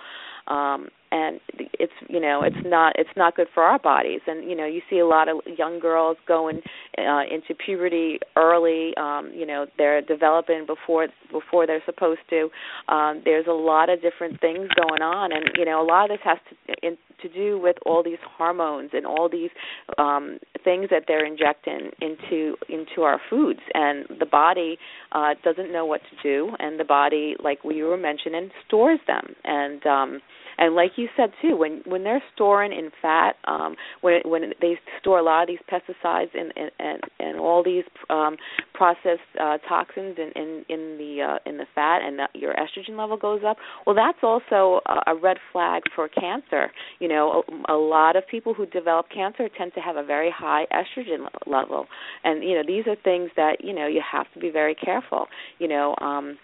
Um, 0.48 0.90
and 1.14 1.40
it's 1.80 1.94
you 2.10 2.20
know 2.20 2.42
it's 2.44 2.66
not 2.66 2.94
it's 2.98 3.16
not 3.16 3.36
good 3.36 3.48
for 3.54 3.62
our 3.62 3.78
bodies. 3.78 4.22
And 4.26 4.50
you 4.50 4.56
know 4.56 4.66
you 4.66 4.82
see 4.90 4.98
a 4.98 5.06
lot 5.06 5.30
of 5.30 5.38
young 5.58 5.80
girls 5.80 6.18
going 6.28 6.62
uh, 6.98 7.22
into 7.32 7.54
puberty 7.54 8.20
early 8.36 8.94
um 8.98 9.32
you 9.34 9.46
know 9.46 9.68
they're 9.78 10.02
developing 10.02 10.66
before 10.66 11.08
before 11.32 11.68
they're 11.68 11.84
supposed 11.86 12.22
to. 12.32 12.50
Um 12.92 13.22
there's 13.24 13.46
a 13.48 13.54
lot 13.54 13.90
of 13.90 14.02
different 14.02 14.42
things 14.42 14.68
going 14.76 15.04
on. 15.04 15.32
And 15.32 15.46
you 15.56 15.66
know 15.66 15.82
a 15.82 15.86
lot 15.86 16.10
of 16.10 16.18
this 16.18 16.26
has 16.26 16.40
to 16.50 16.88
in, 16.88 16.98
to 17.22 17.30
do 17.30 17.60
with 17.60 17.78
all 17.86 18.04
these 18.04 18.18
hormones 18.38 18.90
and 18.94 19.06
all 19.06 19.30
these 19.30 19.52
um 20.00 20.40
things 20.64 20.88
that 20.90 21.04
they're 21.08 21.26
injecting 21.26 21.92
into 22.02 22.56
into 22.70 23.04
our 23.04 23.22
foods. 23.30 23.60
And 23.76 24.06
the 24.20 24.26
body 24.26 24.80
uh 25.12 25.36
doesn't 25.44 25.72
know 25.72 25.86
what 25.86 26.02
to 26.02 26.16
do. 26.24 26.56
And 26.58 26.80
the 26.80 26.86
body 26.86 27.36
like 27.44 27.64
we 27.64 27.84
were 27.84 27.98
mentioning 27.98 28.50
stores 28.66 29.00
them. 29.06 29.36
And 29.44 29.86
um 29.86 30.22
and 30.58 30.76
like 30.76 30.92
you 30.96 31.08
said 31.16 31.32
too, 31.42 31.56
when 31.56 31.82
when 31.86 32.04
they're 32.04 32.24
storing 32.34 32.72
in 32.72 32.90
fat, 33.02 33.36
um, 33.46 33.76
when 34.02 34.22
when 34.26 34.54
they 34.62 34.80
store 35.00 35.20
a 35.20 35.24
lot 35.24 35.44
of 35.44 35.48
these 35.48 35.60
pesticides 35.72 36.30
and 36.34 36.54
and 36.80 37.02
and, 37.20 37.40
all 37.40 37.64
these 37.64 37.84
um, 38.10 38.38
processed 38.74 39.22
uh, 39.40 39.58
toxins 39.68 40.18
in 40.18 40.32
in, 40.36 40.66
in 40.70 40.98
the 40.98 41.22
uh, 41.22 41.50
in 41.50 41.58
the 41.58 41.66
fat, 41.76 42.00
and 42.04 42.20
the, 42.20 42.28
your 42.34 42.54
estrogen 42.54 42.98
level 42.98 43.18
goes 43.18 43.42
up. 43.46 43.58
Well, 43.86 43.96
that's 43.96 44.20
also 44.24 44.82
a, 44.86 45.12
a 45.12 45.16
red 45.16 45.38
flag 45.52 45.84
for 45.96 46.08
cancer. 46.08 46.72
You 47.00 47.08
know, 47.10 47.44
a, 47.68 47.74
a 47.74 47.78
lot 47.78 48.16
of 48.16 48.24
people 48.30 48.54
who 48.54 48.66
develop 48.68 49.08
cancer 49.14 49.50
tend 49.58 49.74
to 49.74 49.82
have 49.82 49.96
a 49.98 50.04
very 50.04 50.32
high 50.32 50.66
estrogen 50.72 51.28
level, 51.46 51.88
and 52.24 52.44
you 52.44 52.56
know 52.56 52.64
these 52.66 52.86
are 52.88 52.96
things 53.04 53.30
that 53.36 53.58
you 53.64 53.74
know 53.74 53.88
you 53.88 54.02
have 54.10 54.28
to 54.34 54.40
be 54.40 54.50
very 54.50 54.76
careful. 54.76 55.28
You 55.60 55.68
know. 55.68 55.96
um 56.02 56.38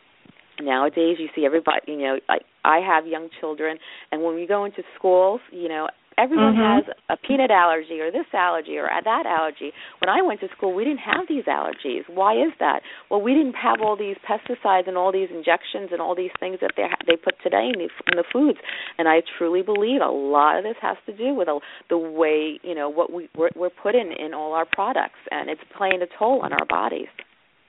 nowadays 0.62 1.18
you 1.20 1.28
see 1.36 1.46
everybody 1.46 1.80
you 1.88 1.98
know 1.98 2.20
like 2.28 2.44
i 2.66 2.80
have 2.80 3.08
young 3.08 3.30
children 3.40 3.78
and 4.12 4.24
when 4.24 4.36
we 4.36 4.46
go 4.46 4.66
into 4.66 4.84
schools 4.98 5.42
you 5.52 5.68
know 5.68 5.88
everyone 6.20 6.54
mm-hmm. 6.54 6.84
has 6.84 6.96
a 7.10 7.16
peanut 7.16 7.50
allergy 7.50 8.00
or 8.02 8.12
this 8.12 8.28
allergy 8.34 8.78
or 8.78 8.88
that 8.88 9.26
allergy. 9.26 9.72
When 10.00 10.10
i 10.10 10.22
went 10.22 10.42
to 10.42 10.48
school 10.56 10.76
we 10.76 10.84
didn't 10.84 11.00
have 11.00 11.26
these 11.30 11.46
allergies. 11.46 12.04
Why 12.08 12.34
is 12.36 12.52
that? 12.60 12.82
Well 13.10 13.22
we 13.22 13.34
didn't 13.34 13.56
have 13.56 13.80
all 13.82 13.96
these 13.96 14.18
pesticides 14.28 14.88
and 14.88 14.98
all 14.98 15.12
these 15.12 15.30
injections 15.32 15.90
and 15.92 16.02
all 16.02 16.16
these 16.16 16.36
things 16.40 16.60
that 16.62 16.72
they 16.76 16.84
they 17.08 17.16
put 17.16 17.36
today 17.42 17.72
in 17.74 17.80
the, 17.80 17.90
in 18.12 18.18
the 18.18 18.26
foods. 18.32 18.60
And 18.98 19.08
i 19.08 19.22
truly 19.38 19.62
believe 19.62 20.02
a 20.02 20.12
lot 20.12 20.58
of 20.58 20.64
this 20.64 20.76
has 20.82 20.98
to 21.06 21.16
do 21.16 21.34
with 21.34 21.48
a, 21.48 21.60
the 21.90 21.98
way 21.98 22.60
you 22.64 22.76
know 22.76 22.90
what 22.90 23.12
we 23.12 23.30
we're, 23.36 23.50
we're 23.56 23.70
putting 23.70 24.14
in 24.20 24.34
all 24.34 24.54
our 24.54 24.66
products 24.66 25.20
and 25.32 25.50
it's 25.50 25.62
playing 25.76 26.02
a 26.02 26.08
toll 26.18 26.42
on 26.44 26.52
our 26.52 26.66
bodies. 26.68 27.08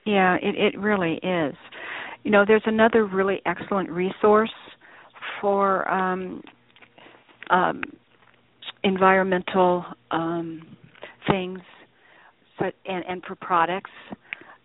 Yeah 0.04 0.36
it 0.42 0.56
it 0.56 0.78
really 0.78 1.20
is 1.22 1.54
you 2.22 2.30
know, 2.30 2.44
there's 2.46 2.62
another 2.66 3.06
really 3.06 3.40
excellent 3.46 3.90
resource 3.90 4.52
for 5.40 5.88
um, 5.90 6.42
um, 7.50 7.82
environmental 8.84 9.84
um, 10.10 10.62
things 11.28 11.60
so, 12.58 12.70
and, 12.86 13.04
and 13.08 13.22
for 13.24 13.34
products, 13.36 13.90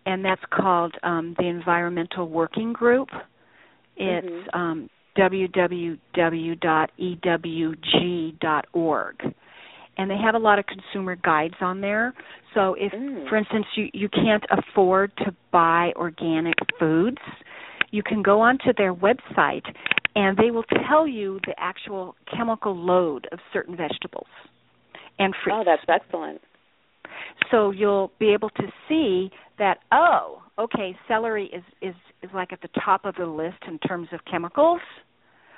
and 0.04 0.24
that's 0.24 0.42
called 0.52 0.94
um, 1.02 1.34
the 1.38 1.46
Environmental 1.46 2.28
Working 2.28 2.72
Group. 2.72 3.08
It's 3.96 4.26
mm-hmm. 4.26 4.58
um, 4.58 4.90
www.ewg.org 5.16 5.96
and 9.96 10.10
they 10.10 10.16
have 10.16 10.34
a 10.34 10.38
lot 10.38 10.58
of 10.58 10.64
consumer 10.66 11.16
guides 11.16 11.54
on 11.60 11.80
there. 11.80 12.14
So 12.54 12.74
if 12.78 12.92
mm. 12.92 13.28
for 13.28 13.36
instance 13.36 13.66
you 13.76 13.88
you 13.92 14.08
can't 14.08 14.44
afford 14.50 15.12
to 15.18 15.34
buy 15.52 15.92
organic 15.96 16.54
foods, 16.78 17.18
you 17.90 18.02
can 18.02 18.22
go 18.22 18.40
onto 18.40 18.72
their 18.76 18.94
website 18.94 19.64
and 20.14 20.36
they 20.36 20.50
will 20.50 20.64
tell 20.88 21.06
you 21.06 21.40
the 21.46 21.54
actual 21.58 22.14
chemical 22.34 22.74
load 22.76 23.26
of 23.32 23.38
certain 23.52 23.76
vegetables 23.76 24.26
and 25.18 25.34
fruits. 25.44 25.58
Oh, 25.60 25.62
that's 25.64 25.82
excellent. 25.88 26.40
So 27.50 27.70
you'll 27.70 28.10
be 28.18 28.32
able 28.32 28.50
to 28.50 28.64
see 28.88 29.30
that 29.58 29.78
oh, 29.92 30.42
okay, 30.58 30.96
celery 31.08 31.46
is 31.46 31.62
is 31.80 31.94
is 32.22 32.30
like 32.34 32.52
at 32.52 32.60
the 32.62 32.68
top 32.84 33.04
of 33.04 33.14
the 33.16 33.26
list 33.26 33.58
in 33.66 33.78
terms 33.80 34.08
of 34.12 34.20
chemicals. 34.30 34.80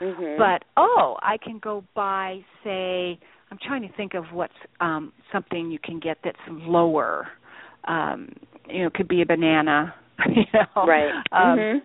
Mm-hmm. 0.01 0.39
But 0.39 0.65
oh, 0.77 1.17
I 1.23 1.39
can 1.39 1.59
go 1.59 1.85
buy 1.95 2.41
say 2.63 3.19
I'm 3.51 3.59
trying 3.67 3.83
to 3.83 3.93
think 3.97 4.15
of 4.15 4.25
what's 4.33 4.53
um 4.81 5.13
something 5.33 5.71
you 5.71 5.79
can 5.83 6.01
get 6.01 6.19
that's 6.25 6.37
lower. 6.49 7.29
Um 7.87 8.33
you 8.69 8.81
know, 8.81 8.87
it 8.89 8.95
could 8.95 9.09
be 9.09 9.23
a 9.23 9.27
banana, 9.27 9.95
you 10.29 10.43
know. 10.53 10.87
Right. 10.87 11.11
Um 11.33 11.59
mm-hmm 11.59 11.79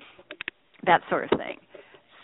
that 0.86 1.02
sort 1.10 1.26
of 1.26 1.38
thing. 1.38 1.58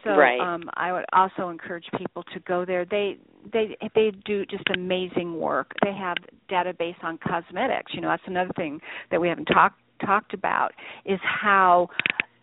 So 0.04 0.12
right. 0.12 0.40
um, 0.40 0.70
I 0.76 0.94
would 0.94 1.06
also 1.12 1.50
encourage 1.50 1.86
people 1.98 2.24
to 2.34 2.40
go 2.42 2.64
there. 2.64 2.86
They 2.86 3.18
they 3.52 3.78
they 3.96 4.12
do 4.26 4.46
just 4.46 4.64
amazing 4.74 5.38
work. 5.38 5.72
They 5.84 5.94
have 5.94 6.18
database 6.50 6.96
on 7.04 7.18
cosmetics. 7.18 7.94
You 7.94 8.02
know, 8.02 8.08
that's 8.08 8.24
another 8.26 8.52
thing 8.56 8.80
that 9.12 9.20
we 9.20 9.28
haven't 9.28 9.46
talked 9.46 9.80
talked 10.06 10.34
about 10.34 10.70
is 11.06 11.20
how 11.22 11.90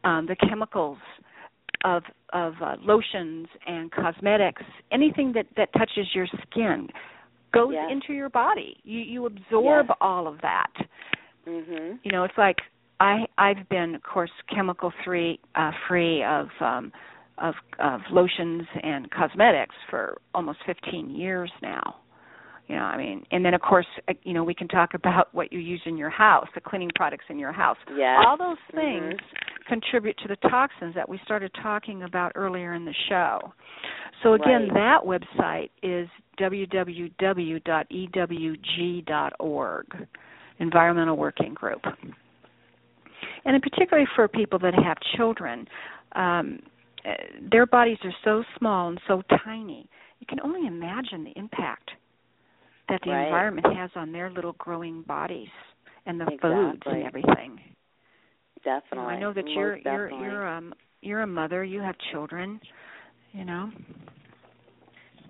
um, 0.05 0.27
the 0.27 0.37
chemicals 0.49 0.99
of 1.87 2.03
of 2.33 2.55
uh, 2.61 2.75
lotions 2.83 3.47
and 3.67 3.91
cosmetics, 3.93 4.63
anything 4.93 5.33
that 5.35 5.47
that 5.57 5.73
touches 5.73 6.09
your 6.15 6.27
skin, 6.51 6.89
goes 7.55 7.73
yes. 7.73 7.89
into 7.91 8.13
your 8.13 8.29
body. 8.29 8.77
You 8.83 8.99
you 8.99 9.27
absorb 9.27 9.87
yes. 9.89 9.97
all 10.01 10.27
of 10.27 10.41
that. 10.43 10.73
Mhm. 11.47 12.01
You 12.03 12.13
know, 12.13 12.25
it's 12.25 12.37
like 12.37 12.57
I 12.99 13.27
I've 13.39 13.69
been 13.69 13.95
of 13.95 14.03
course 14.03 14.33
chemical 14.53 14.93
free 15.05 15.39
uh 15.55 15.71
free 15.89 16.25
of 16.25 16.49
um 16.61 16.93
of 17.39 17.55
of 17.79 18.01
lotions 18.11 18.67
and 18.83 19.11
cosmetics 19.11 19.75
for 19.89 20.19
almost 20.35 20.59
15 20.67 21.15
years 21.15 21.53
now. 21.63 21.97
You 22.67 22.75
know, 22.75 22.83
I 22.83 22.97
mean, 22.97 23.25
and 23.31 23.45
then 23.45 23.55
of 23.55 23.61
course, 23.61 23.87
uh, 24.09 24.15
you 24.25 24.33
know, 24.33 24.43
we 24.43 24.55
can 24.55 24.67
talk 24.67 24.95
about 24.95 25.33
what 25.33 25.53
you 25.53 25.61
use 25.61 25.83
in 25.87 25.97
your 25.97 26.11
house, 26.11 26.49
the 26.53 26.61
cleaning 26.61 26.91
products 26.97 27.27
in 27.29 27.39
your 27.39 27.53
house. 27.53 27.77
Yeah. 27.97 28.21
All 28.27 28.37
those 28.37 28.57
mm-hmm. 28.75 28.77
things 28.77 29.21
mm-hmm. 29.21 29.46
Contribute 29.69 30.17
to 30.19 30.29
the 30.29 30.37
toxins 30.49 30.95
that 30.95 31.09
we 31.09 31.19
started 31.25 31.51
talking 31.63 32.03
about 32.05 32.33
earlier 32.35 32.75
in 32.75 32.85
the 32.85 32.95
show. 33.09 33.41
So 34.23 34.35
again, 34.35 34.69
right. 34.69 34.75
that 34.75 35.01
website 35.05 35.71
is 35.83 36.09
www.ewg.org, 36.41 37.17
Environmental 40.59 41.17
Working 41.17 41.55
Group 41.55 41.83
and 43.47 43.63
particularly 43.63 44.09
for 44.15 44.29
people 44.29 44.59
that 44.59 44.75
have 44.75 44.99
children, 45.17 45.67
um, 46.15 46.59
their 47.51 47.67
bodies 47.67 47.99
are 48.03 48.15
so 48.25 48.43
small 48.59 48.89
and 48.89 49.01
so 49.07 49.23
tiny. 49.45 49.89
You 50.19 50.27
can 50.27 50.41
only 50.41 50.67
imagine 50.67 51.25
the 51.25 51.33
impact 51.39 51.91
that 52.89 53.01
the 53.05 53.11
right. 53.11 53.27
environment 53.27 53.67
has 53.77 53.91
on 53.95 54.13
their 54.13 54.31
little 54.31 54.55
growing 54.59 55.03
bodies 55.03 55.49
and 56.07 56.21
the 56.21 56.25
exactly. 56.25 56.51
foods 56.51 56.83
and 56.87 57.03
everything. 57.05 57.61
Definitely. 58.67 59.15
I 59.15 59.21
know 59.21 59.33
that 59.33 59.47
you're 59.49 59.77
you're 59.77 60.11
you're 60.11 60.47
um 60.47 60.75
you're 61.01 61.23
a 61.23 61.27
mother. 61.27 61.63
You 61.63 61.81
have 61.83 61.95
children. 62.11 62.61
You 63.33 63.45
know 63.45 63.71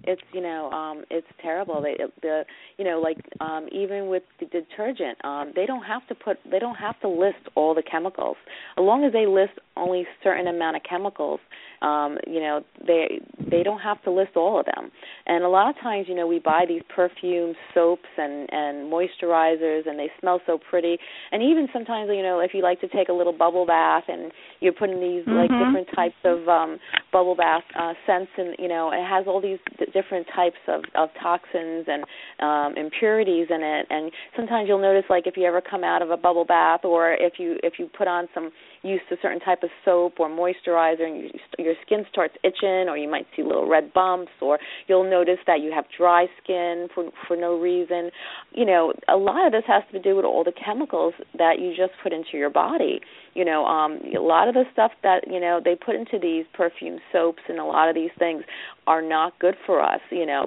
it's 0.07 0.23
you 0.33 0.41
know 0.41 0.71
um 0.71 1.05
it's 1.11 1.27
terrible 1.43 1.83
they 1.83 1.97
the 2.23 2.45
you 2.79 2.85
know 2.85 3.01
like 3.01 3.19
um 3.41 3.69
even 3.73 4.07
with 4.07 4.23
the 4.41 4.47
detergent 4.47 5.23
um 5.25 5.53
they 5.55 5.67
don't 5.67 5.83
have 5.83 6.07
to 6.07 6.15
put 6.15 6.39
they 6.51 6.59
don't 6.59 6.77
have 6.77 6.99
to 7.01 7.09
list 7.09 7.43
all 7.55 7.75
the 7.75 7.83
chemicals 7.83 8.37
as 8.79 8.83
long 8.83 9.05
as 9.05 9.13
they 9.13 9.27
list 9.27 9.53
only 9.77 10.05
certain 10.23 10.47
amount 10.49 10.77
of 10.77 10.83
chemicals 10.89 11.41
um 11.83 12.17
you 12.27 12.41
know 12.41 12.63
they 12.87 13.21
they 13.51 13.63
don't 13.63 13.81
have 13.81 14.03
to 14.03 14.11
list 14.11 14.37
all 14.37 14.59
of 14.59 14.67
them. 14.67 14.91
And 15.27 15.45
a 15.45 15.49
lot 15.49 15.69
of 15.69 15.77
times 15.83 16.07
you 16.09 16.15
know 16.15 16.27
we 16.27 16.39
buy 16.39 16.65
these 16.67 16.83
perfume 16.95 17.55
soaps 17.75 18.09
and 18.17 18.49
and 18.51 18.91
moisturizers 18.91 19.87
and 19.87 19.99
they 19.99 20.11
smell 20.21 20.41
so 20.47 20.59
pretty. 20.71 20.99
And 21.33 21.43
even 21.43 21.69
sometimes 21.73 22.11
you 22.13 22.23
know 22.23 22.41
if 22.41 22.53
you 22.55 22.63
like 22.63 22.81
to 22.81 22.89
take 22.89 23.09
a 23.09 23.13
little 23.13 23.33
bubble 23.33 23.67
bath 23.67 24.05
and 24.09 24.33
you're 24.61 24.73
putting 24.73 25.01
these 25.01 25.25
mm-hmm. 25.25 25.33
like 25.33 25.51
different 25.51 25.89
types 25.95 26.17
of 26.25 26.49
um 26.49 26.79
bubble 27.13 27.37
bath 27.37 27.63
uh 27.79 27.93
scents 28.07 28.31
and 28.39 28.57
you 28.59 28.69
know 28.69 28.91
it 28.93 29.07
has 29.07 29.27
all 29.27 29.41
these 29.41 29.59
d- 29.79 29.87
different 29.93 30.27
types 30.35 30.57
of 30.69 30.83
of 30.95 31.11
toxins 31.23 31.87
and 31.89 32.05
um 32.41 32.77
impurities 32.77 33.49
in 33.51 33.63
it. 33.63 33.87
And 33.91 34.11
sometimes 34.35 34.69
you'll 34.69 34.81
notice 34.81 35.05
like 35.11 35.27
if 35.27 35.37
you 35.37 35.45
ever 35.45 35.61
come 35.61 35.85
out 35.85 36.03
of 36.03 36.11
a 36.11 36.17
bubble 36.17 36.45
bath 36.45 36.85
or 36.85 37.13
if 37.13 37.35
you 37.39 37.59
if 37.63 37.75
you 37.79 37.89
put 37.97 38.09
on 38.09 38.29
some 38.35 38.51
use 38.87 39.01
a 39.11 39.17
certain 39.21 39.41
type 39.41 39.63
of 39.63 39.71
soap 39.85 40.15
or 40.19 40.29
moisturizer 40.29 41.03
and 41.03 41.23
you, 41.23 41.31
your 41.59 41.75
skin 41.85 42.05
starts 42.11 42.35
itching 42.45 42.89
or 42.89 42.97
you 42.97 43.11
might 43.11 43.27
see 43.35 43.43
little 43.43 43.69
red 43.69 43.93
bumps 43.93 44.33
or 44.41 44.59
you'll 44.87 45.09
notice 45.09 45.39
that 45.47 45.61
you 45.61 45.73
have 45.73 45.85
dry 45.97 46.27
skin 46.43 46.89
for 46.95 47.11
for 47.27 47.37
no 47.37 47.59
reason. 47.59 48.11
You 48.53 48.65
know 48.65 48.93
a 49.09 49.17
lot 49.17 49.47
of 49.47 49.53
this 49.53 49.65
has 49.67 49.83
to 49.93 50.01
do 50.01 50.17
with 50.17 50.25
all 50.25 50.45
the 50.45 50.53
chemicals 50.53 51.15
that 51.39 51.59
you 51.59 51.71
just 51.77 51.93
put 52.03 52.13
into 52.13 52.35
your 52.35 52.51
body. 52.51 53.01
You 53.35 53.45
know 53.45 53.65
um 53.65 54.01
a 54.17 54.21
lot 54.21 54.49
of 54.49 54.55
the 54.55 54.65
stuff 54.73 54.93
that 55.03 55.23
you 55.27 55.41
know 55.41 55.61
they 55.63 55.75
put 55.75 55.95
into 55.95 56.19
these 56.21 56.45
perfume 56.55 56.99
soaps 57.13 57.43
and 57.49 57.59
a 57.59 57.65
lot 57.65 57.89
of 57.89 57.95
these 57.95 58.11
things 58.19 58.43
are 58.87 59.03
not 59.03 59.39
good 59.39 59.57
for 59.67 59.83
us 59.83 60.01
you 60.11 60.27
know 60.27 60.47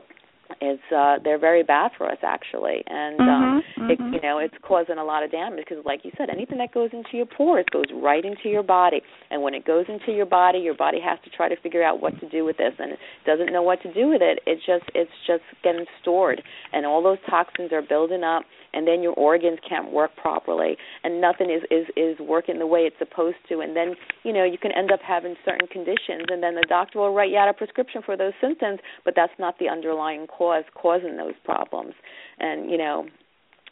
it's 0.61 0.81
uh 0.95 1.15
they're 1.23 1.39
very 1.39 1.63
bad 1.63 1.91
for 1.97 2.09
us 2.11 2.17
actually. 2.23 2.83
And 2.87 3.19
um 3.19 3.27
mm-hmm, 3.27 3.91
it 3.91 3.99
mm-hmm. 3.99 4.13
you 4.13 4.21
know 4.21 4.39
it's 4.39 4.53
causing 4.61 4.97
a 4.97 5.03
lot 5.03 5.23
of 5.23 5.31
damage 5.31 5.65
because 5.67 5.83
like 5.85 6.01
you 6.03 6.11
said 6.17 6.29
anything 6.29 6.57
that 6.57 6.73
goes 6.73 6.89
into 6.93 7.09
your 7.13 7.25
pores 7.25 7.65
goes 7.71 7.85
right 7.93 8.23
into 8.25 8.49
your 8.49 8.63
body. 8.63 9.01
And 9.29 9.41
when 9.41 9.53
it 9.53 9.65
goes 9.65 9.85
into 9.87 10.11
your 10.11 10.25
body 10.25 10.59
your 10.59 10.75
body 10.75 10.99
has 11.03 11.19
to 11.23 11.29
try 11.29 11.49
to 11.49 11.55
figure 11.61 11.83
out 11.83 12.01
what 12.01 12.19
to 12.19 12.29
do 12.29 12.45
with 12.45 12.57
this. 12.57 12.73
And 12.79 12.93
it 12.93 12.99
doesn't 13.25 13.53
know 13.53 13.63
what 13.63 13.81
to 13.83 13.93
do 13.93 14.07
with 14.07 14.21
it. 14.21 14.39
It's 14.45 14.65
just 14.65 14.85
it's 14.95 15.11
just 15.27 15.43
getting 15.63 15.85
stored. 16.01 16.41
And 16.73 16.85
all 16.85 17.03
those 17.03 17.19
toxins 17.29 17.71
are 17.71 17.81
building 17.81 18.23
up 18.23 18.43
and 18.73 18.87
then 18.87 19.01
your 19.01 19.13
organs 19.13 19.59
can't 19.67 19.91
work 19.91 20.11
properly 20.15 20.77
and 21.03 21.21
nothing 21.21 21.49
is 21.49 21.63
is 21.71 21.87
is 21.95 22.19
working 22.19 22.59
the 22.59 22.67
way 22.67 22.81
it's 22.81 22.97
supposed 22.99 23.37
to 23.47 23.59
and 23.59 23.75
then 23.75 23.95
you 24.23 24.33
know 24.33 24.43
you 24.43 24.57
can 24.57 24.71
end 24.71 24.91
up 24.91 24.99
having 25.01 25.35
certain 25.45 25.67
conditions 25.67 26.25
and 26.29 26.41
then 26.43 26.55
the 26.55 26.65
doctor 26.67 26.99
will 26.99 27.13
write 27.13 27.31
you 27.31 27.37
out 27.37 27.49
a 27.49 27.53
prescription 27.53 28.01
for 28.05 28.15
those 28.15 28.33
symptoms 28.41 28.79
but 29.05 29.13
that's 29.15 29.33
not 29.39 29.57
the 29.59 29.67
underlying 29.67 30.27
cause 30.27 30.63
causing 30.75 31.17
those 31.17 31.33
problems. 31.43 31.93
And 32.39 32.69
you 32.69 32.77
know 32.77 33.07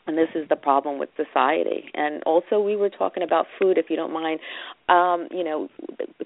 and 0.08 0.18
this 0.18 0.30
is 0.36 0.48
the 0.50 0.56
problem 0.56 1.00
with 1.00 1.10
society. 1.16 1.90
And 1.94 2.24
also 2.24 2.60
we 2.60 2.76
were 2.76 2.90
talking 2.90 3.24
about 3.24 3.46
food 3.60 3.78
if 3.78 3.90
you 3.90 3.96
don't 3.96 4.14
mind. 4.14 4.40
Um 4.90 5.28
you 5.32 5.44
know 5.44 5.70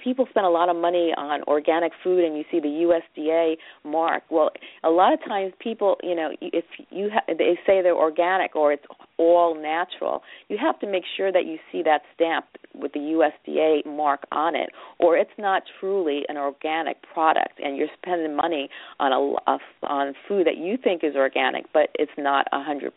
people 0.04 0.26
spend 0.30 0.46
a 0.46 0.50
lot 0.50 0.70
of 0.70 0.76
money 0.76 1.14
on 1.18 1.44
organic 1.44 1.92
food 2.04 2.24
and 2.24 2.38
you 2.38 2.44
see 2.52 2.60
the 2.60 3.02
USDA 3.20 3.56
mark. 3.84 4.24
Well 4.30 4.52
a 4.84 4.90
lot 4.90 5.14
of 5.14 5.20
times 5.26 5.54
people 5.60 5.98
you 6.04 6.16
know 6.16 6.32
if 6.42 6.66
you 6.90 7.10
ha- 7.12 7.26
they 7.28 7.60
say 7.66 7.82
they're 7.82 7.96
organic 7.96 8.56
or 8.56 8.74
it's 8.74 8.86
all 9.22 9.54
natural 9.54 10.24
you 10.50 10.58
have 10.60 10.80
to 10.80 10.88
make 10.88 11.04
sure 11.16 11.32
that 11.32 11.46
you 11.46 11.58
see 11.72 11.84
that 11.84 12.02
stamp 12.16 12.46
with 12.74 12.92
the 12.94 13.00
USDA 13.00 13.86
mark 13.86 14.22
on 14.32 14.56
it 14.56 14.70
or 15.00 15.16
it's 15.16 15.38
not 15.38 15.62
truly 15.80 16.24
an 16.28 16.38
organic 16.38 16.98
product 17.14 17.60
and 17.64 17.78
you're 17.78 17.88
spending 18.02 18.36
money 18.36 18.68
on 19.00 19.12
a, 19.14 19.52
a 19.52 19.58
on 19.84 20.14
food 20.28 20.48
that 20.48 20.58
you 20.58 20.76
think 20.84 21.04
is 21.04 21.16
organic 21.16 21.72
but 21.72 21.90
it's 22.00 22.12
not 22.18 22.48
100% 22.52 22.90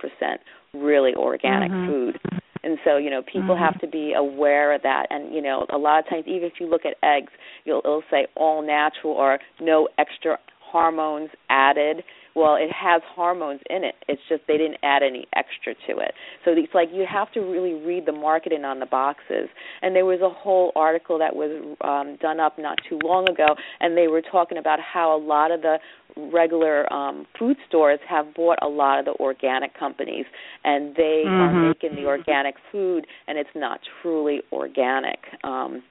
really 0.72 1.12
organic 1.14 1.70
mm-hmm. 1.70 1.90
food 1.90 2.18
and 2.62 2.78
so 2.84 2.96
you 2.96 3.10
know 3.10 3.22
people 3.22 3.54
mm-hmm. 3.54 3.64
have 3.64 3.78
to 3.80 3.86
be 3.86 4.14
aware 4.16 4.74
of 4.74 4.80
that 4.82 5.06
and 5.10 5.34
you 5.34 5.42
know 5.42 5.66
a 5.70 5.76
lot 5.76 5.98
of 5.98 6.08
times 6.08 6.24
even 6.26 6.44
if 6.44 6.54
you 6.58 6.66
look 6.66 6.86
at 6.86 6.96
eggs 7.02 7.32
you'll 7.66 7.82
it'll 7.84 8.02
say 8.10 8.26
all 8.34 8.66
natural 8.66 9.12
or 9.12 9.38
no 9.60 9.88
extra 9.98 10.38
hormones 10.74 11.30
added 11.50 12.02
well 12.34 12.56
it 12.56 12.70
has 12.72 13.02
hormones 13.14 13.60
in 13.70 13.84
it. 13.84 13.94
It's 14.08 14.20
just 14.28 14.42
they 14.46 14.56
didn't 14.56 14.78
add 14.82 15.02
any 15.02 15.26
extra 15.34 15.74
to 15.86 16.00
it. 16.00 16.14
So 16.44 16.52
it's 16.52 16.74
like 16.74 16.88
you 16.92 17.06
have 17.10 17.32
to 17.32 17.40
really 17.40 17.74
read 17.74 18.06
the 18.06 18.12
marketing 18.12 18.64
on 18.64 18.80
the 18.80 18.86
boxes. 18.86 19.48
And 19.82 19.94
there 19.94 20.04
was 20.04 20.20
a 20.20 20.28
whole 20.28 20.72
article 20.76 21.18
that 21.18 21.34
was 21.34 21.76
um 21.82 22.16
done 22.20 22.40
up 22.40 22.58
not 22.58 22.78
too 22.88 22.98
long 23.02 23.28
ago 23.28 23.54
and 23.80 23.96
they 23.96 24.08
were 24.08 24.22
talking 24.22 24.58
about 24.58 24.78
how 24.80 25.16
a 25.16 25.20
lot 25.20 25.50
of 25.50 25.62
the 25.62 25.78
regular 26.16 26.90
um 26.92 27.26
food 27.38 27.56
stores 27.68 27.98
have 28.08 28.34
bought 28.34 28.58
a 28.62 28.68
lot 28.68 28.98
of 28.98 29.04
the 29.04 29.14
organic 29.20 29.76
companies 29.78 30.26
and 30.64 30.94
they 30.96 31.24
mm-hmm. 31.26 31.56
are 31.56 31.68
making 31.68 31.94
the 31.96 32.06
organic 32.06 32.54
food 32.70 33.06
and 33.26 33.38
it's 33.38 33.50
not 33.54 33.80
truly 34.02 34.40
organic. 34.52 35.18
Um 35.42 35.82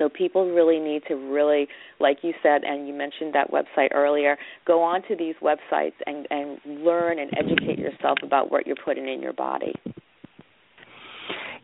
so 0.00 0.08
people 0.08 0.50
really 0.50 0.80
need 0.80 1.02
to 1.06 1.14
really 1.14 1.68
like 2.00 2.18
you 2.22 2.32
said 2.42 2.64
and 2.64 2.88
you 2.88 2.94
mentioned 2.94 3.32
that 3.32 3.52
website 3.52 3.90
earlier 3.94 4.36
go 4.66 4.82
on 4.82 5.02
to 5.02 5.14
these 5.14 5.36
websites 5.40 5.92
and 6.06 6.26
and 6.30 6.58
learn 6.84 7.20
and 7.20 7.30
educate 7.38 7.78
yourself 7.78 8.18
about 8.24 8.50
what 8.50 8.66
you're 8.66 8.76
putting 8.84 9.08
in 9.08 9.22
your 9.22 9.34
body 9.34 9.72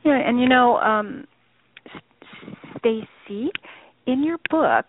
yeah 0.05 0.21
and 0.25 0.39
you 0.41 0.49
know 0.49 0.77
um 0.77 1.27
Stacey 2.79 3.51
in 4.07 4.23
your 4.23 4.39
book 4.51 4.87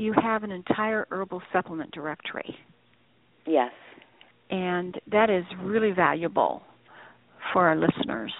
you 0.00 0.14
have 0.20 0.42
an 0.42 0.50
entire 0.50 1.06
herbal 1.10 1.42
supplement 1.52 1.92
directory. 1.92 2.56
Yes. 3.46 3.70
And 4.50 4.98
that 5.12 5.28
is 5.28 5.44
really 5.62 5.90
valuable 5.90 6.62
for 7.52 7.68
our 7.68 7.76
listeners 7.76 8.32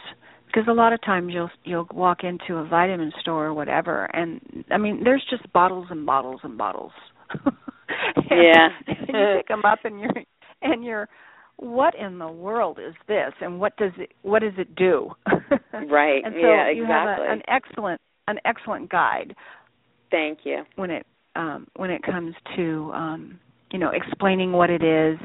because 0.53 0.69
a 0.69 0.73
lot 0.73 0.93
of 0.93 1.01
times 1.03 1.33
you'll 1.33 1.51
you'll 1.65 1.89
walk 1.93 2.19
into 2.25 2.57
a 2.57 2.65
vitamin 2.67 3.13
store 3.21 3.47
or 3.47 3.55
whatever 3.55 4.05
and 4.15 4.65
I 4.71 4.79
mean 4.79 5.03
there's 5.05 5.25
just 5.31 5.51
bottles 5.53 5.87
and 5.91 6.05
bottles 6.05 6.41
and 6.43 6.57
bottles. 6.59 6.93
and, 7.45 8.25
yeah. 8.31 8.69
and 8.87 9.09
you 9.09 9.37
pick 9.39 9.49
them 9.49 9.65
up 9.65 9.81
and 9.85 10.01
you're 10.01 10.25
and 10.63 10.85
you're 10.85 11.09
what 11.57 11.95
in 11.95 12.19
the 12.19 12.29
world 12.29 12.79
is 12.79 12.95
this 13.07 13.33
and 13.41 13.61
what 13.61 13.77
does 13.77 13.93
it 13.99 14.13
what 14.23 14.41
does 14.41 14.55
it 14.59 14.75
do? 14.75 15.11
right. 15.73 16.25
and 16.25 16.35
so 16.35 16.49
yeah, 16.49 16.71
you 16.71 16.85
exactly. 16.85 16.89
have 16.89 17.19
a, 17.21 17.33
an 17.33 17.43
excellent 17.49 18.01
an 18.29 18.39
excellent 18.45 18.91
guide. 18.91 19.35
Thank 20.11 20.41
you. 20.45 20.63
When 20.77 20.91
it 20.91 21.07
um, 21.37 21.67
when 21.77 21.91
it 21.91 22.03
comes 22.03 22.35
to 22.57 22.91
um, 22.95 23.39
you 23.71 23.79
know 23.79 23.91
explaining 23.91 24.53
what 24.53 24.71
it 24.71 24.83
is 24.83 25.19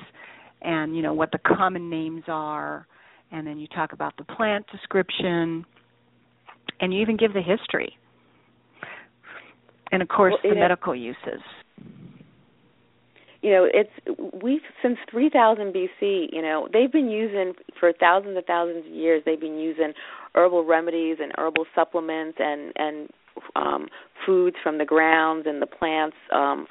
and 0.62 0.96
you 0.96 1.02
know 1.02 1.14
what 1.14 1.32
the 1.32 1.40
common 1.40 1.90
names 1.90 2.24
are, 2.28 2.88
and 3.36 3.46
then 3.46 3.60
you 3.60 3.68
talk 3.68 3.92
about 3.92 4.16
the 4.18 4.24
plant 4.24 4.66
description, 4.72 5.66
and 6.80 6.94
you 6.94 7.02
even 7.02 7.18
give 7.18 7.34
the 7.34 7.42
history, 7.42 7.98
and 9.92 10.02
of 10.02 10.08
course 10.08 10.34
well, 10.42 10.54
the 10.54 10.60
medical 10.60 10.96
uses. 10.96 11.42
You 13.42 13.52
know, 13.52 13.68
it's 13.72 13.92
we've 14.42 14.62
since 14.82 14.98
3000 15.12 15.74
BC. 15.74 16.30
You 16.32 16.42
know, 16.42 16.70
they've 16.72 16.92
been 16.92 17.10
using 17.10 17.54
for 17.78 17.92
thousands 18.00 18.38
and 18.38 18.46
thousands 18.46 18.88
of 18.88 18.92
years. 18.92 19.22
They've 19.26 19.40
been 19.40 19.60
using 19.60 19.92
herbal 20.34 20.66
remedies 20.66 21.18
and 21.22 21.34
herbal 21.38 21.66
supplements 21.76 22.38
and 22.40 22.72
and 22.78 23.10
um, 23.56 23.88
foods 24.26 24.56
from 24.64 24.78
the 24.78 24.86
grounds 24.86 25.46
and 25.48 25.62
the 25.62 25.68
plants 25.68 26.18
um, 26.34 26.68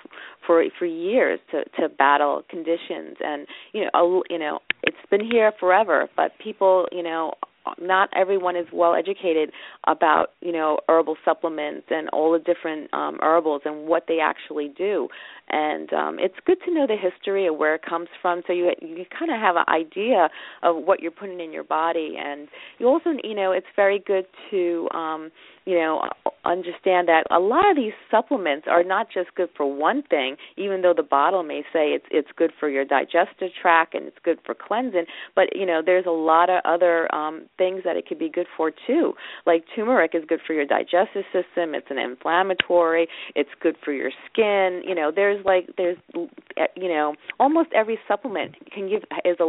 for 0.46 0.64
for 0.78 0.86
years 0.86 1.40
to 1.50 1.64
to 1.80 1.88
battle 1.88 2.42
conditions. 2.48 3.16
And 3.20 3.46
you 3.72 3.86
know 3.92 4.22
you 4.30 4.38
know 4.38 4.60
it's 4.82 4.96
been 5.10 5.24
here 5.24 5.52
forever 5.58 6.08
but 6.16 6.32
people 6.42 6.86
you 6.92 7.02
know 7.02 7.34
not 7.80 8.10
everyone 8.14 8.56
is 8.56 8.66
well 8.72 8.94
educated 8.94 9.50
about 9.86 10.28
you 10.40 10.52
know 10.52 10.78
herbal 10.88 11.16
supplements 11.24 11.86
and 11.90 12.08
all 12.10 12.32
the 12.32 12.38
different 12.38 12.92
um 12.92 13.18
herbals 13.22 13.62
and 13.64 13.86
what 13.86 14.04
they 14.08 14.18
actually 14.20 14.72
do. 14.76 15.08
And 15.48 15.92
um 15.92 16.18
it's 16.18 16.34
good 16.46 16.58
to 16.66 16.74
know 16.74 16.86
the 16.86 16.96
history 16.96 17.46
of 17.46 17.56
where 17.56 17.74
it 17.74 17.82
comes 17.88 18.08
from 18.20 18.42
so 18.46 18.52
you 18.52 18.70
you 18.80 19.04
kind 19.18 19.30
of 19.30 19.40
have 19.40 19.56
an 19.56 19.64
idea 19.68 20.28
of 20.62 20.76
what 20.84 21.00
you're 21.00 21.10
putting 21.10 21.40
in 21.40 21.52
your 21.52 21.64
body. 21.64 22.16
And 22.22 22.48
you 22.78 22.86
also 22.86 23.10
you 23.22 23.34
know 23.34 23.52
it's 23.52 23.66
very 23.74 24.02
good 24.04 24.26
to 24.50 24.88
um 24.92 25.30
you 25.64 25.74
know 25.74 26.02
understand 26.44 27.08
that 27.08 27.24
a 27.30 27.38
lot 27.38 27.68
of 27.70 27.76
these 27.76 27.92
supplements 28.10 28.66
are 28.70 28.84
not 28.84 29.06
just 29.12 29.34
good 29.34 29.48
for 29.56 29.72
one 29.72 30.02
thing 30.02 30.36
even 30.56 30.82
though 30.82 30.92
the 30.94 31.02
bottle 31.02 31.42
may 31.42 31.62
say 31.72 31.90
it's 31.90 32.04
it's 32.10 32.28
good 32.36 32.52
for 32.58 32.68
your 32.68 32.84
digestive 32.84 33.48
tract 33.60 33.94
and 33.94 34.06
it's 34.06 34.18
good 34.22 34.38
for 34.44 34.54
cleansing 34.54 35.04
but 35.34 35.44
you 35.54 35.64
know 35.64 35.80
there's 35.84 36.06
a 36.06 36.10
lot 36.10 36.50
of 36.50 36.60
other 36.64 37.12
um 37.14 37.46
things 37.56 37.82
that 37.84 37.96
it 37.96 38.06
could 38.06 38.18
be 38.18 38.28
good 38.28 38.46
for 38.56 38.70
too. 38.86 39.14
Like 39.46 39.64
turmeric 39.74 40.14
is 40.14 40.24
good 40.28 40.40
for 40.46 40.52
your 40.52 40.66
digestive 40.66 41.24
system 41.32 41.74
it's 41.74 41.86
an 41.90 41.98
inflammatory 41.98 43.08
it's 43.34 43.50
good 43.60 43.76
for 43.84 43.92
your 43.92 44.10
skin 44.30 44.82
you 44.86 44.94
know 44.94 45.10
there's 45.14 45.44
like 45.44 45.68
there's 45.76 45.96
you 46.76 46.88
know 46.88 47.14
almost 47.40 47.70
every 47.74 47.98
supplement 48.06 48.54
can 48.70 48.88
give 48.88 49.02
is 49.24 49.36
a 49.40 49.44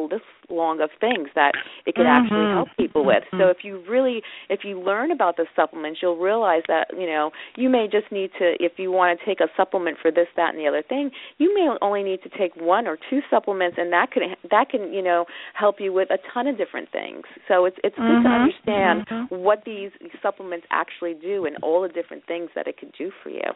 long 0.49 0.81
of 0.81 0.89
things 0.99 1.29
that 1.36 1.53
it 1.86 1.95
could 1.95 2.05
mm-hmm. 2.05 2.25
actually 2.25 2.45
help 2.53 2.69
people 2.77 3.05
with. 3.05 3.23
Mm-hmm. 3.25 3.39
So 3.39 3.47
if 3.47 3.58
you 3.63 3.84
really 3.89 4.21
if 4.49 4.62
you 4.63 4.79
learn 4.79 5.12
about 5.12 5.38
the 5.38 5.45
supplements, 5.55 5.99
you'll 6.01 6.17
realize 6.17 6.63
that 6.67 6.88
you 6.97 7.08
know 7.08 7.31
you 7.55 7.69
may 7.69 7.88
just 7.91 8.12
need 8.12 8.31
to 8.39 8.55
if 8.60 8.73
you 8.77 8.91
want 8.91 9.17
to 9.19 9.25
take 9.25 9.39
a 9.39 9.47
supplement 9.55 9.97
for 10.01 10.12
this, 10.12 10.27
that, 10.36 10.53
and 10.53 10.60
the 10.60 10.67
other 10.67 10.84
thing, 10.88 11.12
you 11.38 11.53
may 11.53 11.69
only 11.81 12.03
need 12.03 12.21
to 12.23 12.29
take 12.38 12.55
one 12.55 12.88
or 12.88 12.97
two 13.10 13.21
supplements, 13.29 13.77
and 13.79 13.91
that 13.93 14.12
can 14.12 14.23
that 14.49 14.69
can 14.69 14.93
you 14.93 15.01
know 15.01 15.25
help 15.53 15.77
you 15.79 15.93
with 15.93 16.10
a 16.12 16.17
ton 16.34 16.47
of 16.47 16.58
different 16.58 16.91
things. 16.91 17.23
So 17.47 17.65
it's 17.65 17.77
it's 17.84 17.95
good 17.95 18.23
to 18.23 18.25
Mm-hmm. 18.25 18.43
understand 18.43 19.08
Mhm. 19.08 19.31
what 19.31 19.63
these 19.65 19.91
supplements 20.21 20.65
actually 20.71 21.13
do 21.13 21.45
and 21.45 21.58
all 21.62 21.81
the 21.81 21.89
different 21.89 22.25
things 22.25 22.49
that 22.55 22.67
it 22.67 22.77
could 22.77 22.91
do 22.93 23.12
for 23.21 23.29
you. 23.29 23.53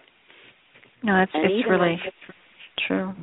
No, 1.03 1.15
And 1.15 1.29
it's 1.33 1.67
really 1.67 2.01
true. 2.77 3.13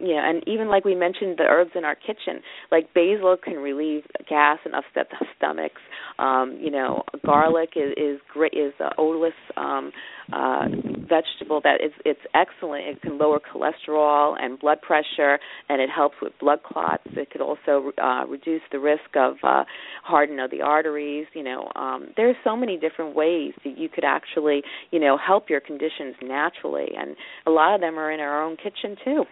Yeah, 0.00 0.28
and 0.28 0.46
even 0.46 0.68
like 0.68 0.84
we 0.84 0.94
mentioned, 0.94 1.38
the 1.38 1.44
herbs 1.44 1.72
in 1.74 1.84
our 1.84 1.96
kitchen, 1.96 2.40
like 2.70 2.94
basil 2.94 3.36
can 3.42 3.54
relieve 3.54 4.04
gas 4.28 4.58
and 4.64 4.74
upset 4.74 5.08
the 5.10 5.26
stomachs. 5.36 5.82
Um, 6.20 6.56
you 6.60 6.70
know, 6.70 7.02
garlic 7.24 7.70
is 7.74 7.94
is 7.96 8.20
great 8.32 8.52
is 8.52 8.72
a 8.80 8.90
odorless 8.96 9.32
um, 9.56 9.90
uh, 10.32 10.66
vegetable 11.08 11.60
that 11.64 11.80
is 11.84 11.90
it's 12.04 12.20
excellent. 12.34 12.86
It 12.86 13.02
can 13.02 13.18
lower 13.18 13.40
cholesterol 13.40 14.36
and 14.40 14.58
blood 14.58 14.80
pressure, 14.82 15.40
and 15.68 15.82
it 15.82 15.90
helps 15.90 16.16
with 16.22 16.32
blood 16.40 16.62
clots. 16.62 17.02
It 17.06 17.30
could 17.30 17.40
also 17.40 17.90
uh, 18.00 18.24
reduce 18.26 18.62
the 18.70 18.78
risk 18.78 19.16
of 19.16 19.34
uh, 19.42 19.64
hardening 20.04 20.38
of 20.38 20.52
the 20.52 20.60
arteries. 20.60 21.26
You 21.34 21.42
know, 21.42 21.72
um, 21.74 22.10
there's 22.16 22.36
so 22.44 22.56
many 22.56 22.76
different 22.78 23.16
ways 23.16 23.52
that 23.64 23.76
you 23.76 23.88
could 23.88 24.04
actually 24.04 24.62
you 24.92 25.00
know 25.00 25.18
help 25.18 25.50
your 25.50 25.60
conditions 25.60 26.14
naturally, 26.22 26.88
and 26.96 27.16
a 27.46 27.50
lot 27.50 27.74
of 27.74 27.80
them 27.80 27.98
are 27.98 28.12
in 28.12 28.20
our 28.20 28.44
own 28.44 28.56
kitchen 28.56 28.96
too. 29.04 29.24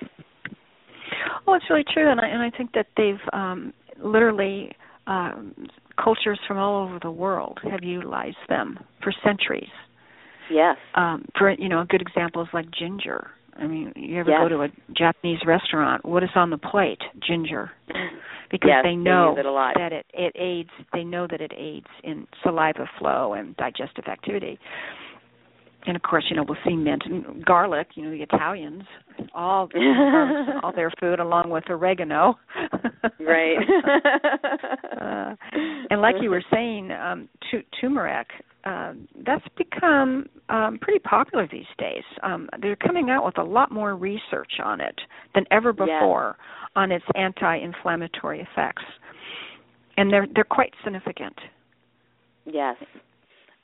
Oh, 1.46 1.54
it's 1.54 1.64
really 1.70 1.84
true, 1.92 2.10
and 2.10 2.20
I 2.20 2.26
and 2.28 2.42
I 2.42 2.50
think 2.56 2.72
that 2.72 2.86
they've 2.96 3.20
um, 3.32 3.72
literally 4.02 4.72
um, 5.06 5.54
cultures 6.02 6.38
from 6.46 6.58
all 6.58 6.84
over 6.86 6.98
the 7.02 7.10
world 7.10 7.58
have 7.70 7.82
utilized 7.82 8.36
them 8.48 8.78
for 9.02 9.12
centuries. 9.24 9.68
Yes. 10.50 10.76
Um, 10.94 11.24
for 11.36 11.50
you 11.52 11.68
know, 11.68 11.80
a 11.80 11.86
good 11.86 12.02
example 12.02 12.42
is 12.42 12.48
like 12.52 12.66
ginger. 12.70 13.28
I 13.58 13.66
mean, 13.66 13.92
you 13.96 14.20
ever 14.20 14.30
Yes. 14.30 14.40
go 14.42 14.48
to 14.50 14.62
a 14.62 14.68
Japanese 14.96 15.40
restaurant? 15.46 16.04
What 16.04 16.22
is 16.22 16.30
on 16.34 16.50
the 16.50 16.58
plate? 16.58 17.00
Ginger, 17.26 17.70
because 18.50 18.68
Yes, 18.68 18.82
they 18.82 18.90
they 18.90 18.96
know 18.96 19.30
use 19.30 19.38
it 19.40 19.46
a 19.46 19.50
lot. 19.50 19.74
that 19.76 19.92
it 19.92 20.06
it 20.12 20.32
aids. 20.36 20.70
They 20.92 21.04
know 21.04 21.26
that 21.26 21.40
it 21.40 21.52
aids 21.56 21.86
in 22.04 22.26
saliva 22.42 22.88
flow 22.98 23.32
and 23.32 23.56
digestive 23.56 24.06
activity. 24.08 24.58
And 25.86 25.94
of 25.96 26.02
course, 26.02 26.24
you 26.28 26.36
know, 26.36 26.44
we'll 26.46 26.58
see 26.66 26.74
mint 26.74 27.02
and 27.06 27.44
garlic. 27.44 27.88
You 27.94 28.04
know, 28.04 28.10
the 28.10 28.22
Italians 28.22 28.82
all 29.34 29.68
all 30.62 30.72
their 30.74 30.90
food 31.00 31.20
along 31.20 31.50
with 31.50 31.64
oregano. 31.70 32.38
Right. 33.20 33.56
uh, 35.00 35.34
and 35.90 36.00
like 36.00 36.16
you 36.20 36.30
were 36.30 36.42
saying, 36.52 36.90
um, 36.92 37.28
tu- 37.50 37.62
turmeric, 37.80 38.28
um, 38.64 39.08
that's 39.24 39.44
become 39.56 40.26
um, 40.48 40.78
pretty 40.80 40.98
popular 40.98 41.48
these 41.50 41.64
days. 41.78 42.02
Um, 42.22 42.48
they're 42.60 42.76
coming 42.76 43.10
out 43.10 43.24
with 43.24 43.38
a 43.38 43.42
lot 43.42 43.70
more 43.72 43.96
research 43.96 44.60
on 44.62 44.80
it 44.80 44.94
than 45.34 45.44
ever 45.50 45.74
Yes. 45.78 45.86
before 45.86 46.36
on 46.74 46.92
its 46.92 47.04
anti-inflammatory 47.14 48.40
effects, 48.40 48.82
and 49.96 50.12
they're 50.12 50.26
they're 50.34 50.44
quite 50.44 50.72
significant. 50.84 51.36
Yes. 52.44 52.76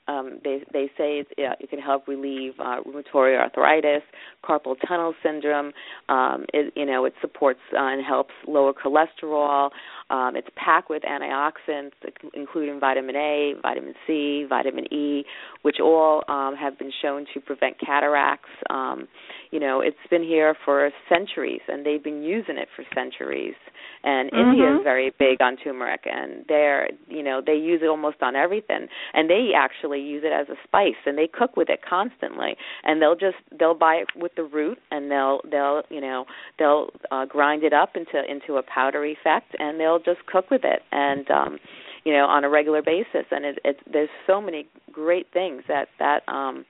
Um, 0.07 0.39
they 0.43 0.59
they 0.71 0.87
say 0.97 1.19
it's, 1.19 1.29
yeah, 1.37 1.53
it 1.59 1.69
can 1.69 1.79
help 1.79 2.07
relieve 2.07 2.53
uh, 2.59 2.81
rheumatoid 2.85 3.39
arthritis, 3.39 4.03
carpal 4.43 4.75
tunnel 4.87 5.13
syndrome. 5.23 5.71
Um, 6.09 6.45
it, 6.53 6.73
you 6.75 6.85
know, 6.85 7.05
it 7.05 7.13
supports 7.21 7.59
uh, 7.73 7.79
and 7.79 8.05
helps 8.05 8.33
lower 8.47 8.73
cholesterol. 8.73 9.69
Um, 10.09 10.35
it's 10.35 10.47
packed 10.55 10.89
with 10.89 11.03
antioxidants, 11.03 11.91
including 12.33 12.79
vitamin 12.79 13.15
A, 13.15 13.53
vitamin 13.61 13.93
C, 14.05 14.45
vitamin 14.47 14.91
E, 14.93 15.23
which 15.61 15.77
all 15.81 16.23
um, 16.27 16.55
have 16.55 16.77
been 16.77 16.91
shown 17.01 17.25
to 17.33 17.39
prevent 17.39 17.79
cataracts. 17.79 18.49
Um, 18.69 19.07
you 19.51 19.59
know, 19.59 19.81
it's 19.81 19.95
been 20.09 20.23
here 20.23 20.55
for 20.65 20.89
centuries, 21.09 21.61
and 21.67 21.85
they've 21.85 22.03
been 22.03 22.23
using 22.23 22.57
it 22.57 22.67
for 22.75 22.83
centuries. 22.93 23.55
And 24.03 24.29
India 24.33 24.67
Mhm. 24.67 24.77
is 24.79 24.83
very 24.83 25.09
big 25.11 25.41
on 25.41 25.55
turmeric, 25.57 26.05
and 26.05 26.45
they're, 26.47 26.89
you 27.07 27.23
know, 27.23 27.39
they 27.39 27.55
use 27.55 27.81
it 27.81 27.87
almost 27.87 28.21
on 28.21 28.35
everything. 28.35 28.89
And 29.13 29.29
they 29.29 29.53
actually 29.53 30.01
use 30.01 30.23
it 30.23 30.33
as 30.33 30.49
a 30.49 30.57
spice, 30.63 30.97
and 31.05 31.17
they 31.17 31.27
cook 31.27 31.55
with 31.55 31.69
it 31.69 31.81
constantly. 31.81 32.57
And 32.83 33.01
they'll 33.01 33.15
just 33.15 33.37
they'll 33.57 33.73
buy 33.73 33.95
it 33.95 34.09
with 34.15 34.35
the 34.35 34.43
root, 34.43 34.79
and 34.91 35.09
they'll 35.09 35.41
they'll 35.49 35.83
you 35.89 36.01
know 36.01 36.25
they'll 36.57 36.89
uh, 37.11 37.25
grind 37.25 37.63
it 37.63 37.73
up 37.73 37.95
into 37.95 38.29
into 38.29 38.57
a 38.57 38.63
powdery 38.63 39.13
effect, 39.13 39.55
and 39.59 39.79
they'll 39.79 39.99
just 39.99 40.25
cook 40.25 40.51
with 40.51 40.65
it. 40.65 40.81
And 40.91 41.29
um, 41.31 41.59
you 42.03 42.11
know, 42.13 42.25
on 42.25 42.43
a 42.43 42.49
regular 42.49 42.81
basis, 42.81 43.25
and 43.31 43.45
it, 43.45 43.59
it's 43.63 43.79
there's 43.91 44.09
so 44.27 44.41
many 44.41 44.67
great 44.91 45.27
things 45.31 45.63
that 45.67 45.87
that 45.99 46.27
um, 46.27 46.65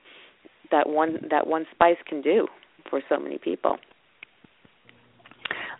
that 0.70 0.88
one 0.88 1.18
that 1.30 1.46
one 1.46 1.66
spice 1.74 1.98
can 2.06 2.20
do 2.22 2.46
for 2.88 3.00
so 3.08 3.18
many 3.18 3.38
people. 3.38 3.78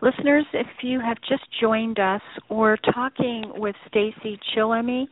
Listeners, 0.05 0.45
if 0.53 0.67
you 0.83 1.01
have 1.01 1.17
just 1.27 1.45
joined 1.63 1.99
us, 1.99 2.21
we're 2.51 2.77
talking 2.77 3.51
with 3.57 3.75
Stacey 3.89 4.39
Chillemi, 4.55 5.07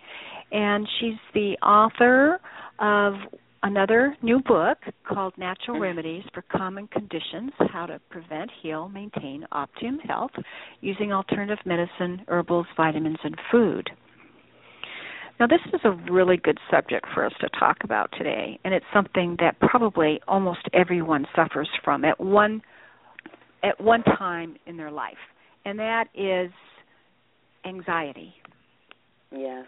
and 0.53 0.87
she's 1.01 1.17
the 1.33 1.57
author 1.67 2.39
of 2.79 3.15
another 3.63 4.15
new 4.21 4.41
book 4.41 4.77
called 5.09 5.33
Natural 5.39 5.77
mm-hmm. 5.77 5.83
Remedies 5.83 6.25
for 6.35 6.43
Common 6.43 6.89
Conditions 6.89 7.53
How 7.73 7.87
to 7.87 8.03
Prevent, 8.11 8.51
Heal, 8.63 8.91
Maintain 8.91 9.47
Optimum 9.51 9.99
Health 10.01 10.33
Using 10.83 11.11
Alternative 11.11 11.65
Medicine, 11.65 12.27
Herbals, 12.29 12.67
Vitamins, 12.77 13.17
and 13.25 13.37
Food. 13.51 13.89
Now, 15.41 15.47
this 15.47 15.61
is 15.73 15.81
a 15.85 15.93
really 16.13 16.37
good 16.37 16.59
subject 16.71 17.07
for 17.15 17.25
us 17.25 17.33
to 17.41 17.49
talk 17.59 17.79
about 17.83 18.11
today, 18.19 18.61
and 18.63 18.75
it's 18.75 18.85
something 18.93 19.39
that 19.41 19.59
probably 19.59 20.21
almost 20.29 20.69
everyone 20.75 21.25
suffers 21.35 21.71
from 21.83 22.05
at 22.05 22.21
one 22.21 22.61
at 23.63 23.81
one 23.81 24.03
time 24.03 24.57
in 24.67 24.77
their 24.77 24.91
life, 24.91 25.15
and 25.65 25.79
that 25.79 26.09
is 26.15 26.51
anxiety. 27.65 28.35
Yes. 29.31 29.67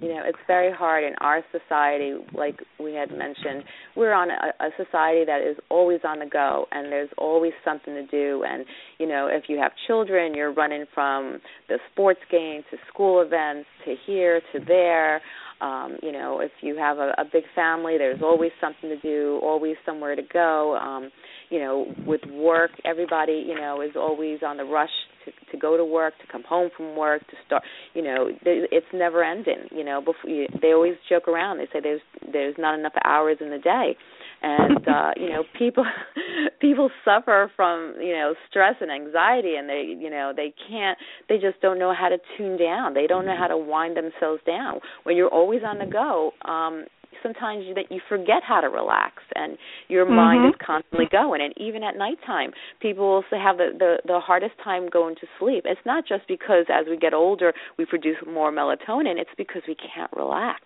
You 0.00 0.08
know, 0.08 0.22
it's 0.26 0.38
very 0.46 0.72
hard 0.72 1.04
in 1.04 1.14
our 1.20 1.42
society, 1.50 2.14
like 2.34 2.60
we 2.78 2.92
had 2.92 3.10
mentioned. 3.10 3.64
We're 3.96 4.12
on 4.12 4.28
a, 4.28 4.64
a 4.64 4.70
society 4.76 5.24
that 5.24 5.40
is 5.40 5.56
always 5.70 6.00
on 6.04 6.18
the 6.18 6.26
go, 6.26 6.66
and 6.72 6.90
there's 6.92 7.08
always 7.16 7.52
something 7.64 7.94
to 7.94 8.06
do. 8.08 8.44
And 8.46 8.66
you 8.98 9.06
know, 9.06 9.28
if 9.30 9.44
you 9.48 9.58
have 9.58 9.72
children, 9.86 10.34
you're 10.34 10.52
running 10.52 10.84
from 10.92 11.38
the 11.68 11.78
sports 11.92 12.20
game 12.30 12.62
to 12.70 12.76
school 12.92 13.22
events 13.22 13.66
to 13.84 13.94
here 14.04 14.40
to 14.52 14.60
there. 14.66 15.22
Um, 15.60 15.96
you 16.02 16.12
know, 16.12 16.40
if 16.40 16.50
you 16.60 16.76
have 16.76 16.98
a, 16.98 17.14
a 17.16 17.24
big 17.32 17.44
family, 17.54 17.96
there's 17.96 18.20
always 18.20 18.50
something 18.60 18.90
to 18.90 18.98
do, 18.98 19.40
always 19.42 19.76
somewhere 19.86 20.16
to 20.16 20.22
go. 20.22 20.76
Um, 20.76 21.10
you 21.54 21.60
know, 21.60 21.86
with 22.04 22.20
work, 22.32 22.72
everybody, 22.84 23.44
you 23.46 23.54
know, 23.54 23.80
is 23.80 23.92
always 23.94 24.40
on 24.44 24.56
the 24.56 24.64
rush 24.64 24.90
to 25.24 25.30
to 25.52 25.56
go 25.56 25.76
to 25.76 25.84
work, 25.84 26.14
to 26.18 26.26
come 26.32 26.42
home 26.42 26.68
from 26.76 26.96
work, 26.96 27.20
to 27.28 27.36
start. 27.46 27.62
You 27.94 28.02
know, 28.02 28.28
it's 28.44 28.86
never 28.92 29.22
ending. 29.22 29.68
You 29.70 29.84
know, 29.84 30.00
before 30.00 30.28
you, 30.28 30.48
they 30.60 30.72
always 30.72 30.94
joke 31.08 31.28
around. 31.28 31.58
They 31.58 31.68
say 31.72 31.78
there's 31.80 32.00
there's 32.32 32.56
not 32.58 32.76
enough 32.76 32.94
hours 33.04 33.36
in 33.40 33.50
the 33.50 33.58
day, 33.58 33.96
and 34.42 34.88
uh, 34.88 35.12
you 35.16 35.28
know, 35.28 35.44
people 35.56 35.84
people 36.60 36.90
suffer 37.04 37.48
from 37.54 37.94
you 38.00 38.14
know 38.14 38.34
stress 38.50 38.74
and 38.80 38.90
anxiety, 38.90 39.54
and 39.54 39.68
they 39.68 39.94
you 39.96 40.10
know 40.10 40.32
they 40.34 40.52
can't. 40.68 40.98
They 41.28 41.36
just 41.36 41.60
don't 41.62 41.78
know 41.78 41.94
how 41.96 42.08
to 42.08 42.18
tune 42.36 42.58
down. 42.58 42.94
They 42.94 43.06
don't 43.06 43.26
know 43.26 43.36
how 43.38 43.46
to 43.46 43.56
wind 43.56 43.96
themselves 43.96 44.42
down. 44.44 44.80
When 45.04 45.16
you're 45.16 45.32
always 45.32 45.60
on 45.64 45.78
the 45.78 45.86
go, 45.86 46.32
um, 46.50 46.86
sometimes 47.24 47.64
you, 47.66 47.74
that 47.74 47.90
you 47.90 48.00
forget 48.08 48.42
how 48.46 48.60
to 48.60 48.68
relax 48.68 49.22
and 49.34 49.56
your 49.88 50.04
Mhm. 50.06 50.14
mind 50.14 50.46
is 50.46 50.54
constantly 50.60 51.06
going. 51.06 51.40
And 51.40 51.52
even 51.56 51.82
at 51.82 51.96
nighttime 51.96 52.52
people 52.80 53.04
will 53.30 53.38
have 53.38 53.56
the, 53.56 53.68
the 53.82 53.92
the 54.12 54.20
hardest 54.20 54.56
time 54.62 54.88
going 54.88 55.16
to 55.16 55.26
sleep. 55.38 55.64
It's 55.66 55.84
not 55.84 56.06
just 56.06 56.28
because 56.28 56.66
as 56.68 56.86
we 56.86 56.96
get 56.96 57.14
older 57.14 57.52
we 57.78 57.84
produce 57.86 58.18
more 58.26 58.52
melatonin. 58.52 59.16
It's 59.18 59.34
because 59.36 59.62
we 59.66 59.74
can't 59.74 60.12
relax. 60.12 60.60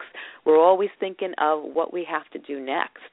We're 0.44 0.60
always 0.60 0.90
thinking 1.00 1.32
of 1.38 1.62
what 1.62 1.92
we 1.92 2.04
have 2.04 2.28
to 2.34 2.38
do 2.38 2.60
next. 2.60 3.12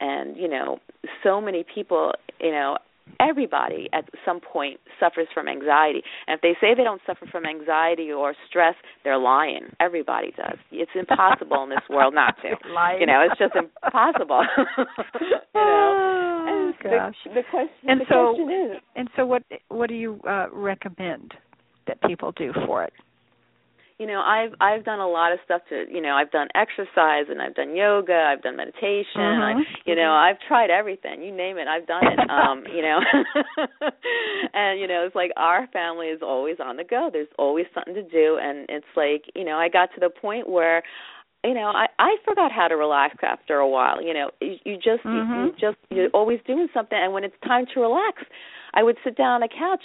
And 0.00 0.36
you 0.36 0.48
know 0.48 0.80
so 1.22 1.40
many 1.40 1.62
people 1.74 2.12
you 2.40 2.52
know 2.52 2.78
everybody 3.20 3.88
at 3.92 4.04
some 4.24 4.40
point 4.40 4.80
suffers 5.00 5.28
from 5.34 5.48
anxiety. 5.48 6.02
And 6.26 6.34
if 6.36 6.40
they 6.42 6.54
say 6.60 6.74
they 6.74 6.84
don't 6.84 7.00
suffer 7.06 7.26
from 7.30 7.46
anxiety 7.46 8.10
or 8.12 8.34
stress, 8.48 8.74
they're 9.04 9.18
lying. 9.18 9.66
Everybody 9.80 10.32
does. 10.36 10.58
It's 10.70 10.90
impossible 10.94 11.62
in 11.64 11.70
this 11.70 11.84
world 11.90 12.14
not 12.14 12.36
to. 12.42 12.48
You 13.00 13.06
know, 13.06 13.26
it's 13.28 13.38
just 13.38 13.54
impossible. 13.54 14.44
you 15.20 15.26
know. 15.30 15.40
Oh, 15.54 16.46
And 16.48 16.74
gosh. 16.82 17.14
The, 17.24 17.34
the 17.34 17.42
question 17.50 17.88
And 17.90 18.00
the 18.00 18.04
so- 18.08 18.34
question 18.34 18.72
is 18.76 18.82
And 18.96 19.08
so, 19.16 19.26
what 19.26 19.42
what 19.68 19.88
do 19.88 19.94
you 19.94 20.20
uh, 20.28 20.46
recommend 20.52 21.34
that 21.86 22.00
people 22.02 22.32
do 22.32 22.52
for 22.66 22.84
it? 22.84 22.92
You 23.98 24.06
know 24.06 24.20
i've 24.20 24.52
i've 24.60 24.84
done 24.84 25.00
a 25.00 25.08
lot 25.08 25.32
of 25.32 25.38
stuff 25.44 25.60
to 25.68 25.84
you 25.90 26.00
know 26.00 26.14
i've 26.14 26.30
done 26.30 26.48
exercise 26.54 27.26
and 27.28 27.42
i've 27.42 27.54
done 27.54 27.74
yoga 27.74 28.32
i've 28.32 28.42
done 28.42 28.56
meditation 28.56 29.04
mm-hmm. 29.16 29.58
i 29.58 29.62
you 29.86 29.94
know 29.94 30.12
i've 30.12 30.36
tried 30.46 30.70
everything 30.70 31.22
you 31.22 31.34
name 31.34 31.58
it 31.58 31.66
i've 31.66 31.86
done 31.86 32.02
it 32.06 32.18
um 32.30 32.64
you 32.74 32.82
know 32.82 32.98
and 34.54 34.80
you 34.80 34.86
know 34.86 35.04
it's 35.06 35.16
like 35.16 35.30
our 35.36 35.66
family 35.68 36.06
is 36.06 36.20
always 36.22 36.56
on 36.64 36.76
the 36.76 36.84
go 36.84 37.10
there's 37.12 37.28
always 37.38 37.66
something 37.74 37.94
to 37.94 38.02
do 38.02 38.38
and 38.40 38.66
it's 38.68 38.86
like 38.96 39.24
you 39.34 39.44
know 39.44 39.56
i 39.56 39.68
got 39.68 39.88
to 39.94 40.00
the 40.00 40.10
point 40.10 40.48
where 40.48 40.82
you 41.44 41.54
know 41.54 41.72
i 41.74 41.86
i 41.98 42.16
forgot 42.24 42.52
how 42.52 42.68
to 42.68 42.76
relax 42.76 43.16
after 43.22 43.56
a 43.56 43.68
while 43.68 44.02
you 44.02 44.14
know 44.14 44.30
you, 44.40 44.56
you 44.64 44.76
just 44.76 45.04
mm-hmm. 45.04 45.32
you, 45.32 45.44
you 45.46 45.52
just 45.52 45.76
you're 45.90 46.10
always 46.10 46.38
doing 46.46 46.68
something 46.72 46.98
and 47.00 47.12
when 47.12 47.24
it's 47.24 47.34
time 47.44 47.64
to 47.74 47.80
relax 47.80 48.22
i 48.74 48.82
would 48.82 48.96
sit 49.04 49.16
down 49.16 49.30
on 49.30 49.40
the 49.40 49.48
couch 49.48 49.82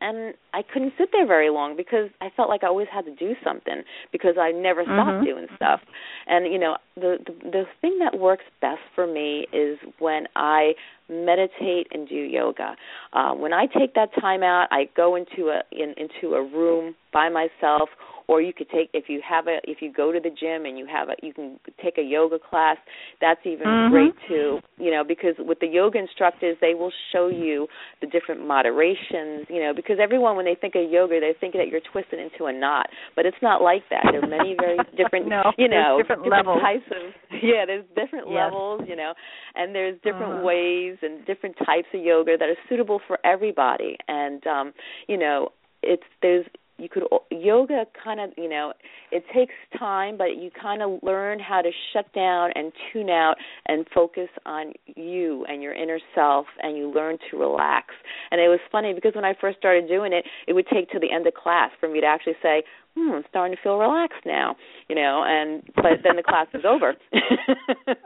and 0.00 0.34
I 0.54 0.62
couldn't 0.62 0.94
sit 0.98 1.10
there 1.12 1.26
very 1.26 1.50
long 1.50 1.76
because 1.76 2.10
I 2.20 2.28
felt 2.36 2.48
like 2.48 2.64
I 2.64 2.68
always 2.68 2.88
had 2.92 3.04
to 3.04 3.14
do 3.14 3.34
something 3.44 3.82
because 4.12 4.36
I 4.40 4.50
never 4.50 4.82
stopped 4.82 5.10
mm-hmm. 5.10 5.24
doing 5.24 5.46
stuff. 5.56 5.80
And 6.26 6.52
you 6.52 6.58
know, 6.58 6.76
the, 6.96 7.18
the 7.26 7.50
the 7.50 7.64
thing 7.80 7.98
that 8.00 8.18
works 8.18 8.44
best 8.60 8.80
for 8.94 9.06
me 9.06 9.46
is 9.52 9.78
when 9.98 10.26
I 10.36 10.72
meditate 11.08 11.88
and 11.90 12.08
do 12.08 12.14
yoga. 12.14 12.76
Uh, 13.12 13.32
when 13.32 13.52
I 13.52 13.66
take 13.66 13.94
that 13.94 14.10
time 14.20 14.42
out, 14.42 14.68
I 14.70 14.88
go 14.96 15.16
into 15.16 15.50
a 15.50 15.62
in, 15.72 15.94
into 15.96 16.34
a 16.34 16.42
room 16.42 16.94
by 17.12 17.28
myself 17.28 17.88
or 18.30 18.40
you 18.40 18.52
could 18.52 18.70
take 18.70 18.88
if 18.94 19.06
you 19.08 19.20
have 19.28 19.48
a 19.48 19.58
if 19.64 19.82
you 19.82 19.92
go 19.92 20.12
to 20.12 20.20
the 20.20 20.30
gym 20.30 20.64
and 20.64 20.78
you 20.78 20.86
have 20.86 21.08
a 21.08 21.14
you 21.20 21.34
can 21.34 21.58
take 21.82 21.98
a 21.98 22.02
yoga 22.02 22.38
class 22.38 22.76
that's 23.20 23.40
even 23.44 23.66
mm-hmm. 23.66 23.92
great 23.92 24.14
too 24.28 24.60
you 24.78 24.90
know 24.90 25.02
because 25.02 25.34
with 25.40 25.58
the 25.58 25.66
yoga 25.66 25.98
instructors 25.98 26.56
they 26.60 26.72
will 26.72 26.92
show 27.12 27.26
you 27.26 27.66
the 28.00 28.06
different 28.06 28.46
moderations 28.46 29.50
you 29.50 29.58
know 29.58 29.72
because 29.74 29.96
everyone 30.00 30.36
when 30.36 30.44
they 30.44 30.54
think 30.54 30.76
of 30.76 30.88
yoga 30.88 31.18
they 31.18 31.34
think 31.40 31.54
that 31.54 31.66
you're 31.66 31.82
twisted 31.92 32.20
into 32.20 32.46
a 32.46 32.52
knot 32.52 32.86
but 33.16 33.26
it's 33.26 33.42
not 33.42 33.62
like 33.62 33.82
that 33.90 34.06
there 34.12 34.22
are 34.22 34.28
many 34.28 34.54
very 34.54 34.78
different 34.96 35.26
no, 35.26 35.50
you 35.58 35.68
know 35.68 35.98
different, 35.98 36.22
different 36.22 36.46
levels 36.46 36.62
types 36.62 36.86
of 36.94 37.10
yeah 37.42 37.66
there's 37.66 37.84
different 37.98 38.30
yes. 38.30 38.46
levels 38.46 38.80
you 38.86 38.94
know 38.94 39.12
and 39.56 39.74
there's 39.74 39.96
different 40.04 40.38
uh-huh. 40.38 40.46
ways 40.46 40.96
and 41.02 41.26
different 41.26 41.56
types 41.66 41.90
of 41.92 42.00
yoga 42.00 42.38
that 42.38 42.48
are 42.48 42.60
suitable 42.68 43.00
for 43.08 43.18
everybody 43.26 43.96
and 44.06 44.46
um 44.46 44.72
you 45.08 45.18
know 45.18 45.50
it's 45.82 46.06
there's 46.22 46.46
you 46.80 46.88
could 46.88 47.04
yoga 47.30 47.84
kind 48.02 48.20
of 48.20 48.30
you 48.36 48.48
know 48.48 48.72
it 49.12 49.24
takes 49.34 49.54
time 49.78 50.16
but 50.16 50.36
you 50.36 50.50
kind 50.60 50.82
of 50.82 50.98
learn 51.02 51.38
how 51.38 51.60
to 51.60 51.70
shut 51.92 52.10
down 52.12 52.50
and 52.54 52.72
tune 52.92 53.10
out 53.10 53.34
and 53.66 53.86
focus 53.94 54.28
on 54.46 54.72
you 54.96 55.44
and 55.48 55.62
your 55.62 55.74
inner 55.74 55.98
self 56.14 56.46
and 56.62 56.76
you 56.76 56.90
learn 56.90 57.18
to 57.30 57.36
relax. 57.36 57.88
And 58.30 58.40
it 58.40 58.48
was 58.48 58.60
funny 58.72 58.94
because 58.94 59.14
when 59.14 59.24
i 59.24 59.34
first 59.40 59.58
started 59.58 59.88
doing 59.88 60.12
it 60.12 60.24
it 60.46 60.52
would 60.52 60.66
take 60.72 60.90
to 60.90 60.98
the 60.98 61.10
end 61.12 61.26
of 61.26 61.34
class 61.34 61.70
for 61.78 61.88
me 61.88 62.00
to 62.00 62.06
actually 62.06 62.36
say 62.42 62.62
hmm 62.96 63.12
i'm 63.12 63.24
starting 63.28 63.56
to 63.56 63.62
feel 63.62 63.76
relaxed 63.78 64.24
now 64.24 64.56
you 64.88 64.94
know 64.94 65.24
and 65.26 65.62
but 65.76 66.02
then 66.02 66.16
the 66.16 66.22
class 66.22 66.46
was 66.52 66.64
over. 66.64 66.94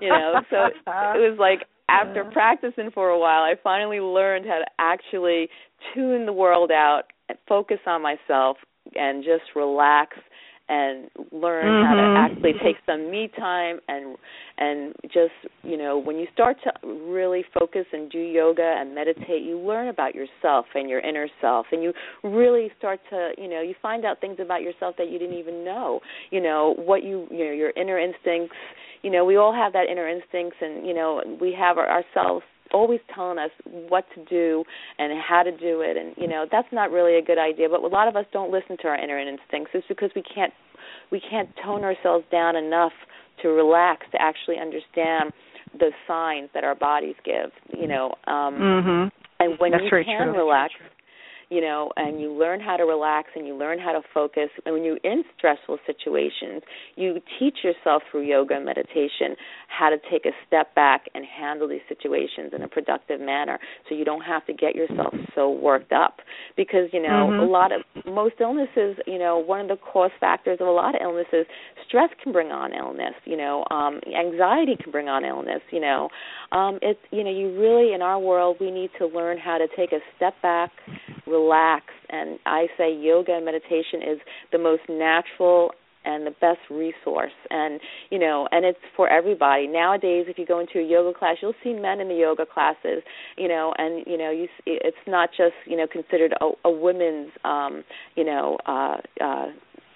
You 0.00 0.08
know 0.08 0.40
so 0.50 0.66
it 0.66 1.30
was 1.30 1.36
like 1.38 1.66
after 1.88 2.24
practicing 2.24 2.90
for 2.90 3.08
a 3.08 3.18
while 3.18 3.42
i 3.42 3.54
finally 3.62 4.00
learned 4.00 4.44
how 4.44 4.58
to 4.58 4.66
actually 4.78 5.48
tune 5.94 6.26
the 6.26 6.32
world 6.32 6.70
out 6.70 7.04
focus 7.48 7.78
on 7.86 8.02
myself 8.02 8.56
and 8.94 9.24
just 9.24 9.44
relax 9.54 10.16
and 10.68 11.08
learn 11.30 11.64
mm-hmm. 11.64 11.86
how 11.86 11.94
to 11.94 12.18
actually 12.18 12.52
take 12.64 12.76
some 12.86 13.08
me 13.10 13.30
time 13.38 13.78
and 13.88 14.16
and 14.58 14.94
just 15.04 15.32
you 15.62 15.76
know 15.76 15.96
when 15.96 16.16
you 16.16 16.26
start 16.32 16.56
to 16.64 16.88
really 16.88 17.44
focus 17.54 17.86
and 17.92 18.10
do 18.10 18.18
yoga 18.18 18.74
and 18.78 18.92
meditate 18.92 19.42
you 19.42 19.58
learn 19.58 19.88
about 19.88 20.14
yourself 20.14 20.66
and 20.74 20.90
your 20.90 21.00
inner 21.00 21.28
self. 21.40 21.66
And 21.70 21.82
you 21.82 21.92
really 22.24 22.70
start 22.78 22.98
to 23.10 23.30
you 23.38 23.48
know 23.48 23.62
you 23.62 23.74
find 23.80 24.04
out 24.04 24.20
things 24.20 24.38
about 24.40 24.62
yourself 24.62 24.96
that 24.98 25.10
you 25.10 25.18
didn't 25.18 25.38
even 25.38 25.64
know. 25.64 26.00
You 26.30 26.42
know 26.42 26.74
what 26.78 27.04
you 27.04 27.28
you 27.30 27.44
know 27.44 27.52
your 27.52 27.70
inner 27.70 27.98
instincts. 27.98 28.56
You 29.02 29.10
know 29.10 29.24
we 29.24 29.36
all 29.36 29.54
have 29.54 29.72
that 29.74 29.86
inner 29.90 30.08
instincts 30.08 30.56
and 30.60 30.84
you 30.84 30.94
know 30.94 31.22
we 31.40 31.54
have 31.56 31.78
our, 31.78 31.88
ourselves 31.88 32.44
always 32.72 33.00
telling 33.14 33.38
us 33.38 33.50
what 33.88 34.04
to 34.14 34.24
do 34.24 34.64
and 34.98 35.12
how 35.20 35.42
to 35.42 35.50
do 35.50 35.80
it 35.80 35.96
and 35.96 36.14
you 36.16 36.28
know 36.28 36.46
that's 36.50 36.68
not 36.72 36.90
really 36.90 37.16
a 37.18 37.22
good 37.22 37.38
idea 37.38 37.68
but 37.68 37.82
a 37.82 37.86
lot 37.86 38.08
of 38.08 38.16
us 38.16 38.24
don't 38.32 38.50
listen 38.50 38.76
to 38.80 38.88
our 38.88 38.96
inner 38.96 39.18
instincts 39.18 39.70
it's 39.74 39.86
because 39.88 40.10
we 40.14 40.22
can't 40.22 40.52
we 41.10 41.20
can't 41.20 41.48
tone 41.64 41.84
ourselves 41.84 42.24
down 42.30 42.56
enough 42.56 42.92
to 43.42 43.48
relax 43.48 44.06
to 44.12 44.20
actually 44.20 44.56
understand 44.58 45.32
the 45.78 45.90
signs 46.06 46.48
that 46.54 46.64
our 46.64 46.74
bodies 46.74 47.16
give 47.24 47.50
you 47.76 47.86
know 47.86 48.14
um 48.26 48.54
mm-hmm. 48.54 49.08
and 49.40 49.58
when 49.58 49.72
that's 49.72 49.84
you 49.84 49.90
true. 49.90 50.04
can 50.04 50.28
relax 50.28 50.72
you 51.48 51.60
know, 51.60 51.90
and 51.96 52.20
you 52.20 52.32
learn 52.32 52.60
how 52.60 52.76
to 52.76 52.84
relax 52.84 53.28
and 53.36 53.46
you 53.46 53.56
learn 53.56 53.78
how 53.78 53.92
to 53.92 54.00
focus. 54.12 54.48
And 54.64 54.74
when 54.74 54.84
you're 54.84 54.98
in 54.98 55.22
stressful 55.36 55.78
situations, 55.86 56.62
you 56.96 57.20
teach 57.38 57.58
yourself 57.62 58.02
through 58.10 58.22
yoga 58.22 58.56
and 58.56 58.64
meditation 58.64 59.36
how 59.68 59.90
to 59.90 59.96
take 60.10 60.26
a 60.26 60.32
step 60.46 60.74
back 60.74 61.04
and 61.14 61.24
handle 61.24 61.68
these 61.68 61.82
situations 61.88 62.52
in 62.54 62.62
a 62.62 62.68
productive 62.68 63.20
manner 63.20 63.58
so 63.88 63.94
you 63.94 64.04
don't 64.04 64.22
have 64.22 64.44
to 64.46 64.52
get 64.52 64.74
yourself 64.74 65.14
so 65.34 65.50
worked 65.50 65.92
up. 65.92 66.18
Because, 66.56 66.88
you 66.92 67.02
know, 67.02 67.28
mm-hmm. 67.30 67.40
a 67.40 67.46
lot 67.46 67.70
of 67.72 67.82
most 68.06 68.34
illnesses, 68.40 68.96
you 69.06 69.18
know, 69.18 69.38
one 69.38 69.60
of 69.60 69.68
the 69.68 69.76
cause 69.76 70.10
factors 70.18 70.58
of 70.60 70.66
a 70.66 70.70
lot 70.70 70.94
of 70.94 71.00
illnesses, 71.02 71.46
stress 71.86 72.10
can 72.22 72.32
bring 72.32 72.48
on 72.48 72.72
illness, 72.72 73.14
you 73.24 73.36
know, 73.36 73.64
um, 73.70 74.00
anxiety 74.18 74.76
can 74.82 74.90
bring 74.90 75.08
on 75.08 75.24
illness, 75.24 75.60
you 75.70 75.80
know. 75.80 76.08
Um, 76.50 76.78
it's 76.82 77.00
you 77.10 77.22
know, 77.22 77.30
you 77.30 77.58
really 77.58 77.92
in 77.94 78.02
our 78.02 78.18
world 78.18 78.56
we 78.60 78.70
need 78.70 78.90
to 78.98 79.06
learn 79.06 79.38
how 79.38 79.58
to 79.58 79.66
take 79.76 79.92
a 79.92 79.98
step 80.16 80.34
back 80.42 80.70
relax. 81.26 81.35
Relaxed 81.36 81.90
and 82.08 82.38
I 82.46 82.66
say 82.78 82.94
yoga 82.94 83.34
and 83.34 83.44
meditation 83.44 84.00
is 84.02 84.18
the 84.52 84.58
most 84.58 84.82
natural 84.88 85.72
and 86.04 86.24
the 86.24 86.30
best 86.30 86.60
resource. 86.70 87.36
And 87.50 87.80
you 88.10 88.18
know 88.18 88.48
and 88.50 88.64
it's 88.64 88.78
for 88.96 89.08
everybody. 89.08 89.66
Nowadays 89.66 90.26
if 90.28 90.38
you 90.38 90.46
go 90.46 90.60
into 90.60 90.78
a 90.78 90.82
yoga 90.82 91.16
class 91.18 91.36
you'll 91.42 91.54
see 91.62 91.74
men 91.74 92.00
in 92.00 92.08
the 92.08 92.14
yoga 92.14 92.46
classes 92.46 93.02
you 93.36 93.48
know 93.48 93.74
and 93.76 94.04
you 94.06 94.16
know 94.16 94.30
you 94.30 94.48
it's 94.66 95.04
not 95.06 95.30
just 95.36 95.54
you 95.66 95.76
know 95.76 95.86
considered 95.86 96.32
a, 96.40 96.68
a 96.68 96.70
women's 96.70 97.30
um 97.44 97.84
you 98.14 98.24
know 98.24 98.56
uh 98.66 98.96
uh 99.20 99.46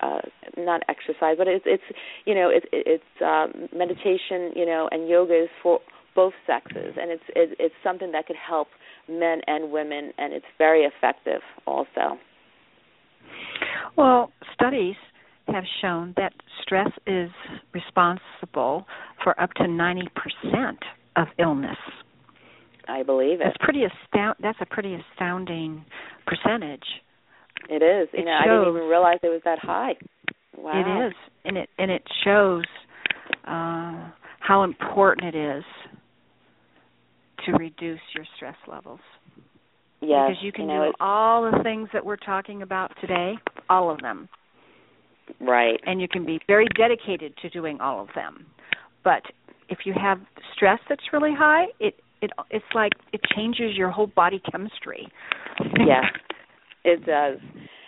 uh 0.00 0.20
not 0.56 0.82
exercise 0.88 1.36
but 1.38 1.48
it's 1.48 1.64
it's 1.66 1.88
you 2.26 2.34
know 2.34 2.50
it's 2.52 2.66
it's 2.72 3.22
um 3.22 3.68
meditation 3.76 4.52
you 4.54 4.66
know 4.66 4.88
and 4.92 5.08
yoga 5.08 5.44
is 5.44 5.50
for 5.62 5.80
both 6.14 6.32
sexes. 6.46 6.94
And 7.00 7.10
it's 7.10 7.22
it, 7.28 7.56
it's 7.58 7.74
something 7.82 8.12
that 8.12 8.26
could 8.26 8.36
help 8.36 8.68
men 9.10 9.40
and 9.46 9.72
women, 9.72 10.12
and 10.18 10.32
it's 10.32 10.46
very 10.58 10.82
effective 10.82 11.40
also. 11.66 12.18
Well, 13.96 14.32
studies 14.54 14.94
have 15.48 15.64
shown 15.80 16.14
that 16.16 16.32
stress 16.62 16.90
is 17.06 17.30
responsible 17.72 18.86
for 19.22 19.40
up 19.40 19.52
to 19.54 19.64
90% 19.64 20.06
of 21.16 21.26
illness. 21.38 21.76
I 22.88 23.02
believe 23.02 23.40
it. 23.40 23.44
That's 23.44 23.56
pretty 23.60 23.84
astound 23.84 24.36
that's 24.40 24.58
a 24.60 24.66
pretty 24.66 24.94
astounding 24.94 25.84
percentage. 26.26 26.84
It 27.68 27.82
is. 27.82 28.08
It 28.12 28.24
know, 28.24 28.38
shows, 28.44 28.50
I 28.50 28.64
didn't 28.64 28.76
even 28.76 28.88
realize 28.88 29.18
it 29.22 29.28
was 29.28 29.42
that 29.44 29.58
high. 29.60 29.94
Wow. 30.56 30.72
It 30.74 31.06
is. 31.06 31.14
And 31.44 31.56
it 31.56 31.68
and 31.78 31.90
it 31.90 32.02
shows 32.24 32.64
uh 33.46 34.10
how 34.40 34.62
important 34.64 35.34
it 35.34 35.38
is 35.38 35.64
to 37.46 37.52
reduce 37.52 38.00
your 38.14 38.24
stress 38.36 38.56
levels. 38.66 39.00
Yes, 40.00 40.30
because 40.30 40.42
you 40.42 40.52
can 40.52 40.68
you 40.68 40.74
know, 40.74 40.84
do 40.86 40.92
all 41.00 41.50
the 41.50 41.62
things 41.62 41.88
that 41.92 42.04
we're 42.04 42.16
talking 42.16 42.62
about 42.62 42.90
today, 43.00 43.34
all 43.68 43.90
of 43.90 44.00
them. 44.00 44.28
Right. 45.40 45.78
And 45.84 46.00
you 46.00 46.08
can 46.08 46.24
be 46.24 46.40
very 46.46 46.66
dedicated 46.76 47.34
to 47.42 47.50
doing 47.50 47.80
all 47.80 48.00
of 48.00 48.08
them. 48.14 48.46
But 49.04 49.22
if 49.68 49.80
you 49.84 49.94
have 50.00 50.18
stress 50.54 50.80
that's 50.88 51.02
really 51.12 51.34
high, 51.34 51.66
it 51.78 51.94
it 52.22 52.30
it's 52.50 52.64
like 52.74 52.92
it 53.12 53.20
changes 53.34 53.76
your 53.76 53.90
whole 53.90 54.08
body 54.08 54.42
chemistry. 54.50 55.08
yes. 55.78 56.04
It 56.84 57.04
does. 57.04 57.38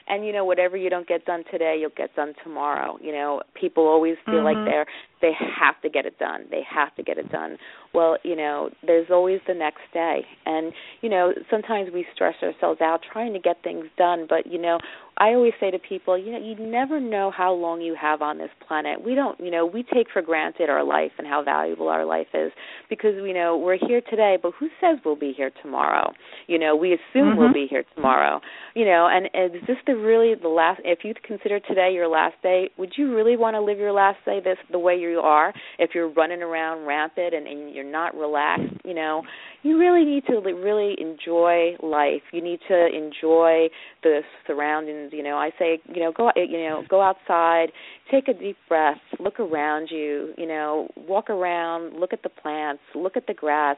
And 0.09 0.27
you 0.27 0.33
know, 0.33 0.45
whatever 0.45 0.77
you 0.77 0.91
don't 0.91 1.09
get 1.09 1.25
done 1.25 1.45
today, 1.51 1.77
you'll 1.81 1.91
get 1.97 2.15
done 2.15 2.35
tomorrow. 2.45 2.99
You 3.01 3.13
know, 3.13 3.43
people 3.59 3.85
always 3.85 4.17
feel 4.25 4.35
mm-hmm. 4.35 4.45
like 4.45 4.67
they're 4.67 4.87
they 5.23 5.33
have 5.59 5.81
to 5.83 5.89
get 5.89 6.05
it 6.05 6.19
done. 6.19 6.45
They 6.51 6.63
have 6.69 6.95
to 6.97 7.03
get 7.03 7.17
it 7.17 7.31
done. 7.33 7.57
Well, 7.95 8.19
you 8.23 8.37
know, 8.37 8.71
there's 8.87 9.07
always 9.11 9.41
the 9.47 9.55
next 9.55 9.83
day. 9.95 10.27
And, 10.45 10.73
you 11.01 11.09
know, 11.09 11.33
sometimes 11.51 11.91
we 11.93 12.05
stress 12.15 12.35
ourselves 12.43 12.81
out 12.81 13.01
trying 13.11 13.33
to 13.33 13.39
get 13.39 13.63
things 13.63 13.87
done, 13.97 14.27
but 14.29 14.47
you 14.47 14.61
know, 14.61 14.79
I 15.19 15.35
always 15.35 15.53
say 15.61 15.71
to 15.71 15.79
people, 15.79 16.17
you 16.17 16.33
know, 16.33 16.39
you 16.39 16.57
never 16.59 16.99
know 16.99 17.31
how 17.31 17.53
long 17.53 17.83
you 17.83 17.95
have 18.01 18.23
on 18.23 18.39
this 18.39 18.51
planet. 18.67 19.05
We 19.05 19.15
don't, 19.15 19.39
you 19.39 19.51
know, 19.51 19.67
we 19.67 19.83
take 19.83 20.07
for 20.11 20.23
granted 20.23 20.71
our 20.71 20.83
life 20.83 21.13
and 21.19 21.27
how 21.27 21.45
valuable 21.45 21.89
our 21.89 22.07
life 22.07 22.29
is 22.33 22.51
because 22.89 23.15
we 23.23 23.33
know 23.33 23.59
we're 23.59 23.77
here 23.77 24.01
today, 24.09 24.39
but 24.43 24.53
who 24.59 24.69
says 24.81 24.99
we'll 25.05 25.17
be 25.17 25.35
here 25.37 25.51
tomorrow? 25.63 26.13
You 26.47 26.59
know, 26.59 26.75
we 26.75 26.95
assume 26.95 27.29
mm-hmm. 27.29 27.39
we'll 27.39 27.53
be 27.53 27.67
here 27.69 27.85
tomorrow. 27.95 28.41
You 28.75 28.87
know, 28.87 29.09
and 29.13 29.27
is 29.55 29.61
this 29.67 29.77
the 29.87 29.97
really 29.97 30.35
the 30.35 30.49
last 30.49 30.81
if 30.83 31.01
you 31.05 31.13
consider 31.23 31.61
today 31.61 31.93
your 31.93 32.09
last 32.09 32.37
day, 32.43 32.71
would 32.79 32.95
you 32.97 33.15
really 33.15 33.37
want 33.37 33.55
to 33.55 33.61
live 33.61 33.79
your 33.79 33.93
last 33.93 34.19
day 34.25 34.41
this 34.43 34.57
the 34.71 34.79
way 34.79 34.97
you're 34.97 35.12
you 35.13 35.21
are, 35.21 35.53
if 35.79 35.91
you're 35.95 36.13
running 36.13 36.43
around 36.43 36.87
rampant 36.87 37.35
and, 37.35 37.47
and 37.47 37.75
you're 37.75 37.91
not 37.91 38.15
relaxed, 38.15 38.75
you 38.85 38.95
know, 38.95 39.23
you 39.63 39.79
really 39.79 40.05
need 40.05 40.25
to 40.27 40.41
really 40.41 40.97
enjoy 40.99 41.77
life. 41.83 42.23
You 42.33 42.43
need 42.43 42.61
to 42.69 42.87
enjoy 42.87 43.69
the 44.03 44.21
surroundings. 44.47 45.13
You 45.13 45.23
know, 45.23 45.37
I 45.37 45.51
say, 45.59 45.81
you 45.89 46.01
know, 46.01 46.13
go, 46.13 46.31
you 46.35 46.59
know, 46.69 46.83
go 46.89 47.01
outside, 47.01 47.67
take 48.11 48.29
a 48.29 48.35
deep 48.35 48.57
breath, 48.69 48.99
look 49.21 49.39
around 49.39 49.89
you. 49.91 50.35
You 50.37 50.47
know, 50.47 50.89
walk 50.97 51.31
around, 51.31 51.99
look 51.99 52.13
at 52.13 52.23
the 52.23 52.29
plants, 52.29 52.83
look 52.95 53.17
at 53.17 53.27
the 53.27 53.35
grass, 53.35 53.77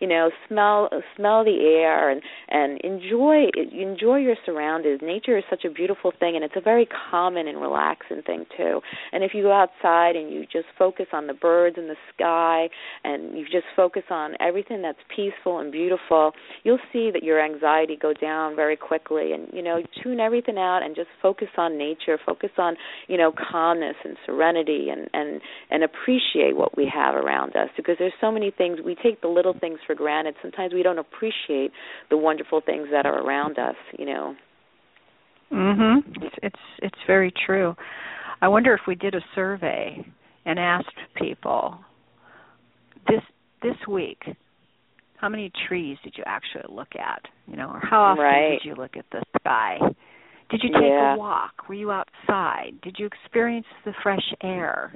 you 0.00 0.06
know 0.06 0.30
smell 0.48 0.88
smell 1.16 1.44
the 1.44 1.58
air 1.60 2.10
and 2.10 2.22
and 2.48 2.80
enjoy 2.82 3.46
enjoy 3.72 4.16
your 4.16 4.36
surroundings. 4.44 5.00
Nature 5.02 5.38
is 5.38 5.44
such 5.50 5.64
a 5.64 5.70
beautiful 5.70 6.12
thing 6.18 6.36
and 6.36 6.44
it's 6.44 6.54
a 6.56 6.60
very 6.60 6.88
common 7.10 7.48
and 7.48 7.60
relaxing 7.60 8.22
thing 8.22 8.44
too. 8.56 8.80
And 9.12 9.24
if 9.24 9.32
you 9.34 9.42
go 9.42 9.52
outside 9.52 10.16
and 10.16 10.32
you 10.32 10.42
just 10.44 10.66
focus 10.78 11.06
on 11.12 11.26
the 11.26 11.34
birds 11.34 11.76
and 11.78 11.88
the 11.88 11.96
sky 12.14 12.68
and 13.04 13.36
you 13.36 13.44
just 13.44 13.66
focus 13.76 14.04
on 14.10 14.34
everything 14.40 14.82
that's 14.82 14.98
peaceful 15.14 15.58
and 15.58 15.72
beautiful 15.72 16.32
you'll 16.64 16.78
see 16.92 17.10
that 17.12 17.22
your 17.22 17.44
anxiety 17.44 17.96
go 18.00 18.12
down 18.12 18.56
very 18.56 18.76
quickly. 18.76 19.32
And 19.32 19.48
you 19.52 19.62
know 19.62 19.80
tune 20.02 20.20
everything 20.20 20.58
out 20.58 20.80
and 20.82 20.94
just 20.94 21.08
focus 21.20 21.48
on 21.56 21.78
nature 21.78 22.18
focus 22.24 22.50
on 22.58 22.76
you 23.08 23.16
know 23.16 23.32
calmness 23.32 23.96
and 24.04 24.16
serenity 24.26 24.88
and 24.90 25.08
and 25.12 25.40
and 25.70 25.84
appreciate 25.84 26.56
what 26.56 26.76
we 26.76 26.90
have 26.92 27.14
around 27.14 27.56
us 27.56 27.68
because 27.76 27.96
there's 27.98 28.12
so 28.20 28.30
many 28.30 28.50
things. 28.50 28.78
We 28.84 28.94
take 28.94 29.20
the 29.20 29.28
little 29.28 29.54
things 29.58 29.71
for 29.86 29.94
granted. 29.94 30.34
Sometimes 30.42 30.72
we 30.72 30.82
don't 30.82 30.98
appreciate 30.98 31.72
the 32.10 32.16
wonderful 32.16 32.60
things 32.64 32.88
that 32.92 33.06
are 33.06 33.20
around 33.20 33.58
us, 33.58 33.76
you 33.98 34.06
know. 34.06 34.36
Mhm. 35.50 36.22
It's 36.22 36.36
it's 36.42 36.60
it's 36.78 36.98
very 37.06 37.30
true. 37.30 37.76
I 38.40 38.48
wonder 38.48 38.74
if 38.74 38.86
we 38.86 38.94
did 38.94 39.14
a 39.14 39.20
survey 39.34 40.04
and 40.44 40.58
asked 40.58 40.98
people 41.14 41.78
this 43.06 43.22
this 43.62 43.76
week 43.86 44.22
how 45.22 45.28
many 45.28 45.52
trees 45.68 45.96
did 46.02 46.14
you 46.16 46.24
actually 46.26 46.64
look 46.68 46.96
at? 46.96 47.22
You 47.46 47.56
know, 47.56 47.68
or 47.68 47.80
how 47.80 48.02
often 48.02 48.24
right. 48.24 48.58
did 48.60 48.68
you 48.68 48.74
look 48.74 48.96
at 48.96 49.04
the 49.12 49.22
sky? 49.38 49.78
Did 50.50 50.60
you 50.64 50.70
take 50.70 50.82
yeah. 50.82 51.14
a 51.14 51.16
walk? 51.16 51.68
Were 51.68 51.76
you 51.76 51.92
outside? 51.92 52.72
Did 52.82 52.96
you 52.98 53.06
experience 53.06 53.66
the 53.84 53.92
fresh 54.02 54.34
air? 54.42 54.92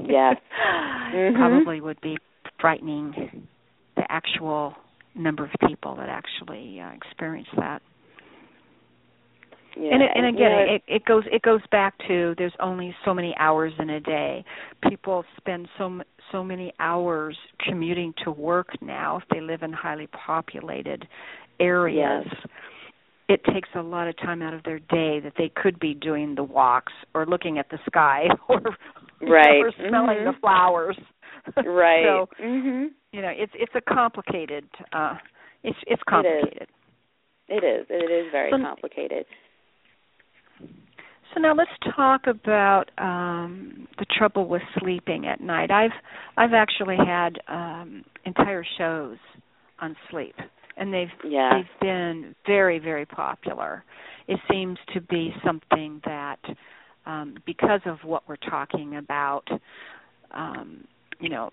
Yes. 0.00 0.36
mm-hmm. 1.14 1.36
Probably 1.36 1.82
would 1.82 2.00
be 2.00 2.16
frightening 2.58 3.46
the 4.00 4.10
actual 4.10 4.74
number 5.14 5.44
of 5.44 5.50
people 5.68 5.96
that 5.96 6.08
actually 6.08 6.80
uh, 6.80 6.90
experience 6.94 7.48
that. 7.56 7.82
Yeah, 9.76 9.94
and, 9.94 10.02
it, 10.02 10.10
and 10.14 10.26
again, 10.26 10.50
yeah. 10.50 10.74
it, 10.74 10.82
it 10.88 11.04
goes 11.04 11.22
it 11.30 11.42
goes 11.42 11.60
back 11.70 11.94
to 12.08 12.34
there's 12.38 12.52
only 12.58 12.94
so 13.04 13.14
many 13.14 13.34
hours 13.38 13.72
in 13.78 13.90
a 13.90 14.00
day. 14.00 14.44
People 14.88 15.24
spend 15.36 15.68
so 15.78 16.00
so 16.32 16.42
many 16.42 16.72
hours 16.80 17.36
commuting 17.60 18.12
to 18.24 18.32
work 18.32 18.68
now 18.80 19.18
if 19.18 19.24
they 19.30 19.40
live 19.40 19.62
in 19.62 19.72
highly 19.72 20.08
populated 20.08 21.06
areas. 21.60 22.24
Yes. 22.26 22.46
It 23.28 23.44
takes 23.52 23.68
a 23.76 23.80
lot 23.80 24.08
of 24.08 24.16
time 24.16 24.42
out 24.42 24.54
of 24.54 24.64
their 24.64 24.80
day 24.80 25.20
that 25.20 25.34
they 25.38 25.52
could 25.54 25.78
be 25.78 25.94
doing 25.94 26.34
the 26.34 26.42
walks 26.42 26.92
or 27.14 27.24
looking 27.26 27.58
at 27.58 27.70
the 27.70 27.78
sky 27.86 28.24
or 28.48 28.60
right. 29.22 29.60
or 29.62 29.72
smelling 29.88 30.18
mm-hmm. 30.18 30.32
the 30.32 30.40
flowers. 30.40 30.96
Right. 31.64 32.04
so, 32.06 32.26
mhm. 32.42 32.88
You 33.12 33.22
know, 33.22 33.32
it's 33.32 33.52
it's 33.54 33.72
a 33.74 33.80
complicated 33.80 34.64
uh 34.92 35.14
it's 35.62 35.78
it's 35.86 36.02
complicated. 36.08 36.68
It 37.48 37.64
is. 37.64 37.86
It 37.88 37.94
is, 37.94 38.10
it 38.10 38.12
is 38.12 38.32
very 38.32 38.50
so, 38.52 38.58
complicated. 38.58 39.26
So 41.34 41.40
now 41.40 41.54
let's 41.54 41.70
talk 41.94 42.22
about 42.26 42.90
um, 42.98 43.86
the 43.98 44.06
trouble 44.18 44.48
with 44.48 44.62
sleeping 44.78 45.26
at 45.26 45.40
night. 45.40 45.70
I've 45.70 45.92
I've 46.36 46.52
actually 46.52 46.96
had 46.96 47.38
um, 47.48 48.04
entire 48.24 48.64
shows 48.78 49.16
on 49.80 49.96
sleep, 50.10 50.34
and 50.76 50.92
they've 50.92 51.08
yes. 51.24 51.52
they've 51.54 51.80
been 51.80 52.34
very 52.46 52.78
very 52.78 53.06
popular. 53.06 53.84
It 54.26 54.40
seems 54.50 54.78
to 54.94 55.00
be 55.00 55.32
something 55.44 56.00
that 56.04 56.38
um, 57.06 57.36
because 57.46 57.80
of 57.86 57.98
what 58.04 58.24
we're 58.28 58.36
talking 58.36 58.96
about, 58.96 59.46
um, 60.32 60.84
you 61.20 61.28
know, 61.28 61.50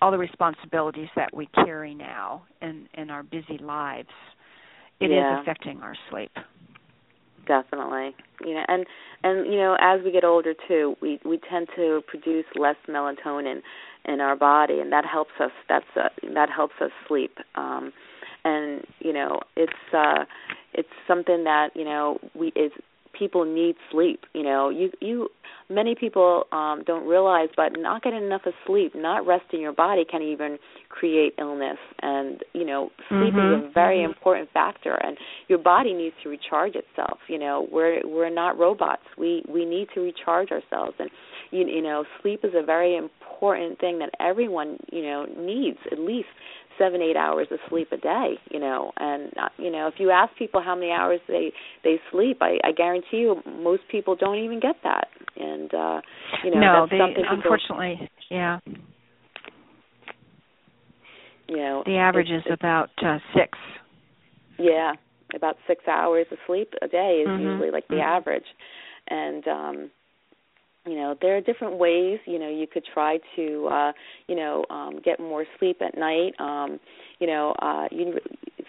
all 0.00 0.10
the 0.10 0.18
responsibilities 0.18 1.08
that 1.16 1.34
we 1.34 1.46
carry 1.46 1.94
now 1.94 2.42
in 2.62 2.88
in 2.94 3.10
our 3.10 3.22
busy 3.22 3.58
lives, 3.60 4.08
it 5.00 5.10
yeah. 5.10 5.40
is 5.40 5.42
affecting 5.42 5.80
our 5.80 5.94
sleep. 6.10 6.30
Definitely. 7.46 8.14
You 8.44 8.54
know 8.54 8.64
and 8.68 8.86
and 9.24 9.46
you 9.52 9.58
know 9.58 9.76
as 9.80 10.00
we 10.04 10.12
get 10.12 10.22
older 10.22 10.54
too 10.68 10.94
we 11.00 11.18
we 11.24 11.40
tend 11.50 11.68
to 11.76 12.02
produce 12.06 12.44
less 12.54 12.76
melatonin 12.88 13.60
in 14.04 14.20
our 14.20 14.36
body 14.36 14.80
and 14.80 14.92
that 14.92 15.04
helps 15.04 15.32
us 15.40 15.50
that's 15.68 15.86
uh, 15.96 16.08
that 16.34 16.50
helps 16.54 16.74
us 16.80 16.90
sleep. 17.08 17.38
Um 17.54 17.92
and 18.44 18.84
you 19.00 19.12
know 19.12 19.40
it's 19.56 19.72
uh 19.94 20.24
it's 20.74 20.88
something 21.08 21.44
that 21.44 21.70
you 21.74 21.84
know 21.84 22.18
we 22.34 22.48
is 22.48 22.70
people 23.18 23.44
need 23.44 23.74
sleep 23.90 24.24
you 24.34 24.42
know 24.42 24.70
you 24.70 24.90
you 25.00 25.28
many 25.70 25.94
people 25.94 26.44
um, 26.52 26.82
don't 26.86 27.06
realize, 27.06 27.48
but 27.56 27.72
not 27.76 28.02
getting 28.02 28.22
enough 28.22 28.42
of 28.46 28.54
sleep, 28.66 28.94
not 28.94 29.26
resting 29.26 29.60
your 29.60 29.72
body, 29.72 30.04
can 30.08 30.22
even 30.22 30.58
create 30.88 31.34
illness. 31.38 31.78
And 32.00 32.42
you 32.54 32.64
know, 32.64 32.90
sleep 33.08 33.34
mm-hmm. 33.34 33.64
is 33.64 33.70
a 33.70 33.72
very 33.72 33.98
mm-hmm. 33.98 34.12
important 34.12 34.50
factor, 34.52 34.94
and 34.94 35.16
your 35.48 35.58
body 35.58 35.92
needs 35.92 36.14
to 36.22 36.28
recharge 36.28 36.74
itself. 36.74 37.18
You 37.28 37.38
know, 37.38 37.68
we're 37.70 38.00
we're 38.04 38.30
not 38.30 38.58
robots. 38.58 39.02
We 39.16 39.44
we 39.48 39.64
need 39.64 39.88
to 39.94 40.00
recharge 40.00 40.50
ourselves, 40.50 40.94
and 40.98 41.10
you, 41.50 41.66
you 41.66 41.82
know, 41.82 42.04
sleep 42.22 42.40
is 42.44 42.52
a 42.54 42.64
very 42.64 42.96
important 42.96 43.78
thing 43.78 43.98
that 44.00 44.10
everyone 44.20 44.78
you 44.92 45.02
know 45.02 45.26
needs 45.36 45.78
at 45.90 45.98
least 45.98 46.28
seven 46.78 47.02
eight 47.02 47.16
hours 47.16 47.48
of 47.50 47.58
sleep 47.68 47.88
a 47.92 47.96
day 47.96 48.34
you 48.50 48.60
know. 48.60 48.92
And 48.96 49.32
uh, 49.36 49.48
you 49.58 49.70
know 49.70 49.88
if 49.88 49.94
you 49.98 50.10
ask 50.10 50.34
people 50.36 50.62
how 50.62 50.74
many 50.74 50.90
hours 50.90 51.20
they 51.28 51.52
they 51.84 52.00
sleep 52.10 52.38
i 52.40 52.58
i 52.64 52.72
guarantee 52.72 53.18
you 53.18 53.42
most 53.46 53.82
people 53.90 54.16
don't 54.16 54.38
even 54.38 54.60
get 54.60 54.76
that. 54.84 55.08
And 55.36 55.72
uh 55.74 56.00
you 56.44 56.50
know 56.52 56.60
no 56.60 56.80
that's 56.82 56.90
they 56.90 56.98
something 56.98 57.24
unfortunately 57.28 57.96
people, 57.98 58.08
yeah. 58.30 58.58
You 61.48 61.56
know 61.56 61.82
the 61.84 61.96
average 61.96 62.30
is 62.30 62.44
about 62.50 62.90
uh 63.04 63.18
six. 63.34 63.58
Yeah 64.58 64.92
about 65.34 65.56
six 65.66 65.84
hours 65.86 66.26
of 66.30 66.38
sleep 66.46 66.72
a 66.80 66.88
day 66.88 67.22
is 67.22 67.28
mm-hmm. 67.28 67.42
usually 67.42 67.70
like 67.70 67.86
the 67.88 67.96
mm-hmm. 67.96 68.16
average. 68.16 68.46
And 69.08 69.46
um 69.48 69.90
you 70.88 70.96
know 70.96 71.14
there 71.20 71.36
are 71.36 71.40
different 71.40 71.76
ways 71.76 72.18
you 72.26 72.38
know 72.38 72.48
you 72.48 72.66
could 72.66 72.84
try 72.92 73.18
to 73.36 73.68
uh 73.70 73.92
you 74.26 74.34
know 74.34 74.64
um 74.70 75.00
get 75.04 75.20
more 75.20 75.44
sleep 75.58 75.80
at 75.82 75.96
night. 75.96 76.32
Um 76.38 76.80
you 77.18 77.26
know 77.26 77.54
uh 77.60 77.86
you 77.90 78.18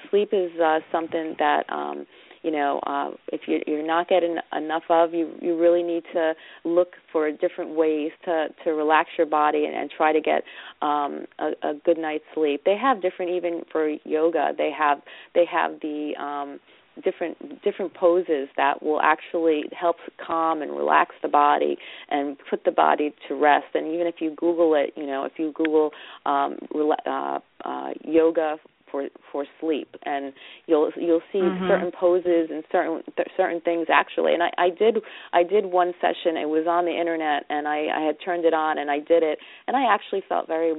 sleep 0.09 0.30
is 0.34 0.51
uh 0.59 0.80
something 0.91 1.36
that 1.39 1.63
um 1.70 2.05
you 2.41 2.51
know 2.51 2.80
uh 2.86 3.11
if 3.32 3.41
you 3.47 3.59
you're 3.67 3.86
not 3.86 4.07
getting 4.07 4.38
enough 4.55 4.84
of 4.89 5.13
you 5.13 5.34
you 5.41 5.59
really 5.59 5.84
need 5.84 6.03
to 6.13 6.34
look 6.63 6.93
for 7.11 7.32
different 7.32 7.76
ways 7.76 8.11
to 8.26 8.47
to 8.63 8.72
relax 8.72 9.09
your 9.17 9.28
body 9.28 9.65
and, 9.65 9.76
and 9.76 9.91
try 9.95 10.11
to 10.11 10.22
get 10.22 10.43
um 10.82 11.26
a, 11.39 11.51
a 11.63 11.74
good 11.86 11.97
night's 11.97 12.24
sleep. 12.34 12.61
They 12.65 12.78
have 12.78 13.01
different 13.01 13.32
even 13.32 13.63
for 13.72 13.89
yoga 14.03 14.51
they 14.57 14.72
have 14.78 14.99
they 15.36 15.45
have 15.45 15.80
the 15.82 16.13
um 16.20 16.59
different 17.03 17.63
different 17.63 17.93
poses 17.93 18.49
that 18.57 18.81
will 18.83 19.01
actually 19.01 19.63
help 19.77 19.97
calm 20.25 20.61
and 20.61 20.71
relax 20.71 21.15
the 21.21 21.27
body 21.27 21.77
and 22.09 22.37
put 22.49 22.63
the 22.65 22.71
body 22.71 23.13
to 23.27 23.35
rest. 23.35 23.67
And 23.73 23.93
even 23.93 24.07
if 24.07 24.15
you 24.19 24.35
google 24.35 24.75
it 24.75 24.93
you 24.95 25.05
know 25.05 25.25
if 25.25 25.33
you 25.37 25.53
google 25.53 25.91
um 26.25 26.57
uh, 27.05 27.39
uh 27.65 27.89
yoga 28.03 28.57
for 28.91 29.07
for 29.31 29.45
sleep 29.59 29.95
and 30.03 30.33
you'll 30.67 30.91
you'll 30.95 31.21
see 31.31 31.39
mm-hmm. 31.39 31.67
certain 31.67 31.91
poses 31.91 32.49
and 32.51 32.63
certain 32.71 33.01
th- 33.15 33.27
certain 33.37 33.61
things 33.61 33.87
actually. 33.91 34.33
And 34.33 34.43
I 34.43 34.51
I 34.57 34.69
did 34.69 34.97
I 35.33 35.43
did 35.43 35.65
one 35.65 35.93
session 36.01 36.37
it 36.37 36.49
was 36.49 36.65
on 36.67 36.85
the 36.85 36.97
internet 36.97 37.43
and 37.49 37.67
I 37.67 37.87
I 37.87 38.01
had 38.05 38.15
turned 38.23 38.45
it 38.45 38.53
on 38.53 38.77
and 38.77 38.89
I 38.89 38.99
did 38.99 39.23
it. 39.23 39.39
And 39.67 39.75
I 39.75 39.93
actually 39.93 40.23
felt 40.27 40.47
very 40.47 40.73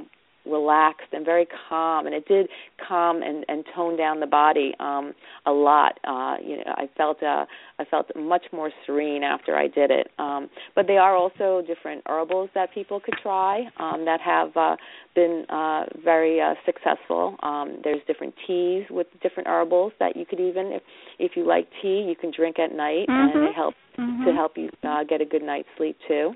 relaxed 0.47 1.09
and 1.13 1.25
very 1.25 1.47
calm 1.69 2.07
and 2.07 2.15
it 2.15 2.27
did 2.27 2.49
calm 2.87 3.23
and 3.23 3.45
and 3.49 3.65
tone 3.75 3.97
down 3.97 4.21
the 4.21 4.27
body 4.27 4.75
um 4.81 5.13
a 5.47 5.51
lot 5.51 5.99
uh 6.05 6.37
you 6.43 6.57
know 6.57 6.75
i 6.77 6.89
felt 6.97 7.23
uh 7.23 7.45
i 7.79 7.85
felt 7.91 8.07
much 8.17 8.45
more 8.53 8.71
serene 8.87 9.23
after 9.23 9.55
i 9.55 9.67
did 9.67 9.91
it 9.91 10.09
um 10.19 10.49
but 10.75 10.87
they 10.87 10.97
are 10.97 11.15
also 11.15 11.63
different 11.67 12.03
herbals 12.07 12.49
that 12.55 12.73
people 12.73 13.01
could 13.01 13.15
try 13.23 13.65
um 13.79 14.05
that 14.07 14.21
have 14.21 14.57
uh 14.57 14.77
been 15.15 15.45
uh 15.51 15.85
very 16.03 16.41
uh 16.41 16.55
successful 16.65 17.37
um 17.43 17.79
there's 17.85 18.01
different 18.07 18.35
teas 18.47 18.85
with 18.91 19.07
different 19.23 19.47
herbals 19.47 19.93
that 20.01 20.17
you 20.17 20.25
could 20.25 20.41
even 20.41 20.73
if 20.73 20.83
if 21.19 21.33
you 21.37 21.47
like 21.47 21.69
tea 21.83 22.05
you 22.09 22.17
can 22.19 22.33
drink 22.35 22.59
at 22.59 22.73
night 22.75 23.07
mm-hmm. 23.09 23.37
and 23.39 23.49
it 23.49 23.55
helps 23.55 23.77
mm-hmm. 23.99 24.25
to 24.25 24.33
help 24.33 24.57
you 24.57 24.71
uh 24.85 25.05
get 25.05 25.21
a 25.21 25.25
good 25.27 25.43
night's 25.43 25.69
sleep 25.77 25.97
too 26.09 26.33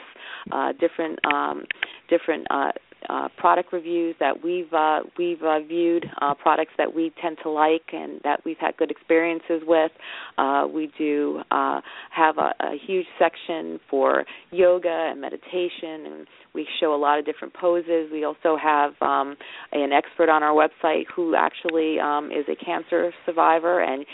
uh, 0.52 0.72
different 0.80 1.20
um, 1.26 1.66
different 2.10 2.48
uh, 2.50 2.72
uh, 3.08 3.30
product 3.38 3.72
reviews 3.72 4.16
that 4.20 4.44
we've 4.44 4.72
uh, 4.74 5.00
we've 5.18 5.42
uh, 5.42 5.60
viewed, 5.60 6.06
uh, 6.22 6.34
products 6.34 6.74
that 6.78 6.94
we 6.94 7.12
tend 7.22 7.38
to 7.44 7.50
like 7.50 7.94
and 7.94 8.20
that 8.24 8.42
we've 8.46 8.58
had 8.58 8.76
good 8.78 8.92
experiences 8.92 9.62
with. 9.66 9.92
Uh, 10.38 10.68
we 10.72 10.92
do 10.98 11.42
uh, 11.52 11.80
have 12.12 12.38
a, 12.38 12.54
a 12.60 12.78
huge 12.86 13.08
section 13.18 13.80
for 13.90 14.26
yoga 14.52 15.10
and 15.12 15.22
meditation, 15.22 16.06
and 16.06 16.28
we 16.54 16.68
show 16.80 16.94
a 16.94 16.98
lot 16.98 17.20
of 17.20 17.26
different 17.26 17.54
poses. 17.54 18.10
We 18.12 18.24
also 18.24 18.58
have 18.62 18.94
um, 19.02 19.36
an 19.72 19.92
expert 19.92 20.30
on 20.30 20.44
our 20.44 20.54
website 20.54 21.04
who 21.16 21.36
actually 21.36 22.00
um, 22.00 22.32
is 22.32 22.46
a 22.50 22.56
cancer 22.64 23.12
survivor, 23.26 23.82
and 23.82 24.06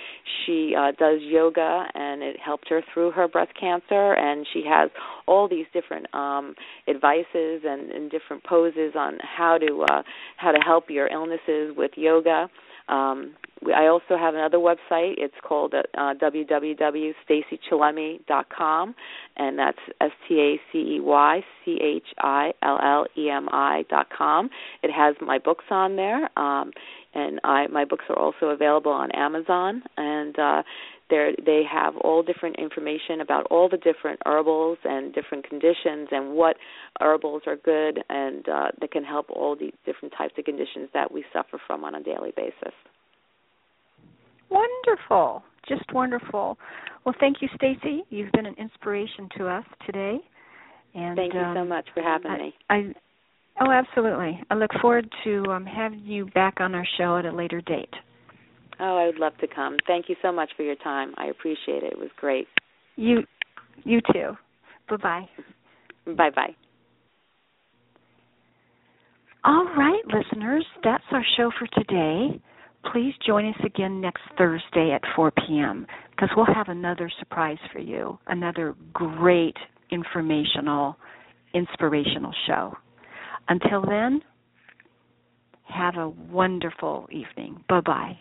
she 0.45 0.73
uh, 0.77 0.91
does 0.97 1.19
yoga, 1.21 1.85
and 1.93 2.21
it 2.21 2.37
helped 2.43 2.69
her 2.69 2.81
through 2.93 3.11
her 3.11 3.27
breast 3.27 3.51
cancer. 3.59 4.13
And 4.13 4.45
she 4.53 4.63
has 4.67 4.89
all 5.27 5.47
these 5.47 5.65
different 5.73 6.13
um, 6.13 6.55
advices 6.87 7.61
and, 7.65 7.91
and 7.91 8.11
different 8.11 8.43
poses 8.43 8.93
on 8.95 9.17
how 9.21 9.57
to 9.57 9.85
uh, 9.89 10.03
how 10.37 10.51
to 10.51 10.59
help 10.59 10.89
your 10.89 11.07
illnesses 11.07 11.73
with 11.75 11.91
yoga. 11.95 12.49
Um, 12.87 13.33
I 13.73 13.87
also 13.87 14.17
have 14.17 14.35
another 14.35 14.57
website. 14.57 15.13
It's 15.17 15.33
called 15.41 15.73
uh, 15.73 15.83
www.staceychillemi.com, 16.21 18.95
and 19.37 19.57
that's 19.57 19.79
S 20.01 20.11
T 20.27 20.39
A 20.39 20.59
C 20.71 20.77
E 20.77 20.99
Y 21.01 21.41
C 21.63 21.79
H 21.81 22.03
I 22.19 22.51
L 22.61 22.77
L 22.83 23.07
E 23.17 23.29
M 23.29 23.47
I 23.51 23.85
dot 23.89 24.09
com. 24.15 24.51
It 24.83 24.91
has 24.91 25.15
my 25.21 25.39
books 25.39 25.65
on 25.71 25.95
there, 25.95 26.29
um, 26.37 26.73
and 27.13 27.39
I 27.43 27.65
my 27.67 27.85
books 27.85 28.05
are 28.09 28.19
also 28.19 28.47
available 28.47 28.91
on 28.91 29.09
Amazon. 29.11 29.83
And 29.97 30.37
uh, 30.37 30.63
they 31.09 31.63
have 31.71 31.95
all 31.97 32.23
different 32.23 32.55
information 32.57 33.21
about 33.21 33.45
all 33.51 33.69
the 33.69 33.77
different 33.77 34.19
herbals 34.25 34.79
and 34.83 35.13
different 35.13 35.47
conditions 35.47 36.09
and 36.11 36.33
what 36.33 36.57
herbals 36.99 37.43
are 37.45 37.57
good 37.57 37.99
and 38.09 38.49
uh, 38.49 38.69
that 38.81 38.91
can 38.91 39.03
help 39.03 39.29
all 39.29 39.55
the 39.55 39.71
different 39.85 40.13
types 40.17 40.33
of 40.37 40.45
conditions 40.45 40.89
that 40.93 41.11
we 41.11 41.23
suffer 41.31 41.59
from 41.67 41.83
on 41.83 41.95
a 41.95 42.03
daily 42.03 42.31
basis. 42.35 42.73
Wonderful. 44.49 45.43
Just 45.67 45.91
wonderful. 45.93 46.57
Well, 47.05 47.15
thank 47.19 47.37
you, 47.41 47.47
Stacey. 47.55 48.03
You've 48.09 48.31
been 48.31 48.45
an 48.45 48.55
inspiration 48.57 49.29
to 49.37 49.47
us 49.47 49.65
today. 49.85 50.17
And 50.93 51.15
thank 51.15 51.33
you 51.33 51.39
um, 51.39 51.55
so 51.55 51.65
much 51.65 51.87
for 51.93 52.01
having 52.01 52.31
I, 52.31 52.37
me. 52.37 52.53
I, 52.69 52.93
oh, 53.61 53.71
absolutely. 53.71 54.39
I 54.49 54.55
look 54.55 54.71
forward 54.81 55.09
to 55.23 55.43
um, 55.49 55.65
having 55.65 55.99
you 55.99 56.25
back 56.27 56.55
on 56.59 56.73
our 56.73 56.85
show 56.97 57.17
at 57.17 57.25
a 57.25 57.31
later 57.31 57.61
date. 57.61 57.93
Oh, 58.79 58.97
I 58.97 59.05
would 59.05 59.19
love 59.19 59.37
to 59.39 59.47
come. 59.47 59.77
Thank 59.87 60.09
you 60.09 60.15
so 60.21 60.31
much 60.31 60.51
for 60.55 60.63
your 60.63 60.75
time. 60.75 61.13
I 61.17 61.27
appreciate 61.27 61.83
it. 61.83 61.93
It 61.93 61.99
was 61.99 62.09
great. 62.17 62.47
You, 62.95 63.23
you 63.83 64.01
too. 64.13 64.31
Bye 64.89 64.97
bye. 64.97 65.29
Bye 66.05 66.29
bye. 66.35 66.55
All 69.43 69.65
right, 69.77 70.01
listeners, 70.07 70.65
that's 70.83 71.03
our 71.11 71.23
show 71.37 71.51
for 71.59 71.67
today. 71.79 72.41
Please 72.91 73.13
join 73.25 73.47
us 73.49 73.55
again 73.65 74.01
next 74.01 74.21
Thursday 74.37 74.91
at 74.93 75.01
4 75.15 75.31
p.m. 75.31 75.87
because 76.11 76.29
we'll 76.35 76.45
have 76.45 76.67
another 76.69 77.09
surprise 77.19 77.57
for 77.73 77.79
you, 77.79 78.19
another 78.27 78.75
great 78.93 79.55
informational, 79.91 80.95
inspirational 81.53 82.33
show. 82.47 82.75
Until 83.47 83.81
then, 83.81 84.21
have 85.63 85.95
a 85.97 86.09
wonderful 86.09 87.07
evening. 87.11 87.63
Bye 87.67 87.81
bye. 87.81 88.17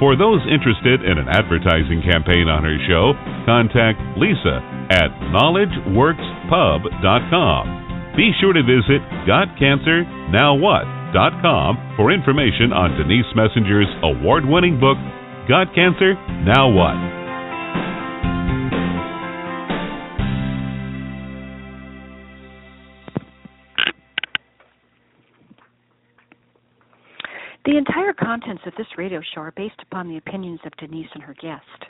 For 0.00 0.16
those 0.16 0.40
interested 0.46 1.02
in 1.02 1.18
an 1.18 1.26
advertising 1.28 2.00
campaign 2.06 2.46
on 2.48 2.62
her 2.62 2.78
show, 2.86 3.14
contact 3.44 3.98
Lisa 4.16 4.62
at 4.94 5.10
KnowledgeWorksPub.com. 5.34 8.14
Be 8.16 8.30
sure 8.40 8.54
to 8.54 8.62
visit 8.62 9.02
GotCancerNowWhat.com 9.26 11.94
for 11.96 12.12
information 12.12 12.72
on 12.72 12.96
Denise 12.96 13.26
Messenger's 13.34 13.90
award 14.02 14.44
winning 14.46 14.78
book, 14.78 14.96
Got 15.48 15.74
Cancer? 15.74 16.14
Now 16.46 16.68
What? 16.70 17.17
The 27.68 27.76
entire 27.76 28.14
contents 28.14 28.62
of 28.64 28.72
this 28.78 28.86
radio 28.96 29.20
show 29.34 29.42
are 29.42 29.52
based 29.54 29.78
upon 29.82 30.08
the 30.08 30.16
opinions 30.16 30.58
of 30.64 30.72
Denise 30.78 31.10
and 31.12 31.22
her 31.22 31.34
guest. 31.34 31.84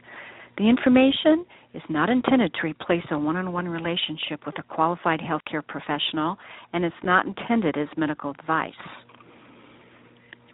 The 0.56 0.68
information 0.68 1.46
is 1.72 1.82
not 1.88 2.10
intended 2.10 2.52
to 2.54 2.66
replace 2.66 3.04
a 3.12 3.16
one 3.16 3.36
on 3.36 3.52
one 3.52 3.68
relationship 3.68 4.44
with 4.44 4.58
a 4.58 4.64
qualified 4.64 5.20
healthcare 5.20 5.64
professional, 5.64 6.36
and 6.72 6.84
it's 6.84 6.96
not 7.04 7.26
intended 7.26 7.78
as 7.78 7.86
medical 7.96 8.32
advice. 8.32 8.72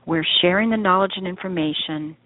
We're 0.04 0.26
sharing 0.42 0.68
the 0.68 0.76
knowledge 0.76 1.14
and 1.16 1.26
information 1.26 2.18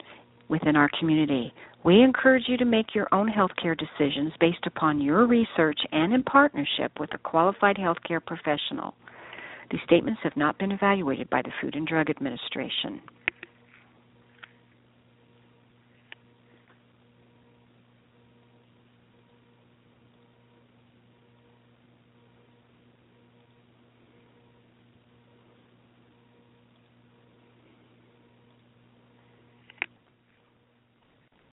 within 0.49 0.75
our 0.75 0.91
community. 0.99 1.53
We 1.85 2.03
encourage 2.03 2.49
you 2.49 2.57
to 2.57 2.65
make 2.65 2.97
your 2.97 3.07
own 3.15 3.31
healthcare 3.31 3.79
decisions 3.79 4.33
based 4.41 4.67
upon 4.67 5.01
your 5.01 5.25
research 5.29 5.79
and 5.93 6.13
in 6.13 6.25
partnership 6.25 6.91
with 6.99 7.15
a 7.15 7.19
qualified 7.19 7.77
healthcare 7.77 8.21
professional. 8.27 8.97
These 9.71 9.81
statements 9.85 10.21
have 10.23 10.37
not 10.37 10.59
been 10.59 10.73
evaluated 10.73 11.29
by 11.29 11.43
the 11.43 11.53
Food 11.61 11.77
and 11.77 11.87
Drug 11.87 12.09
Administration. 12.09 13.03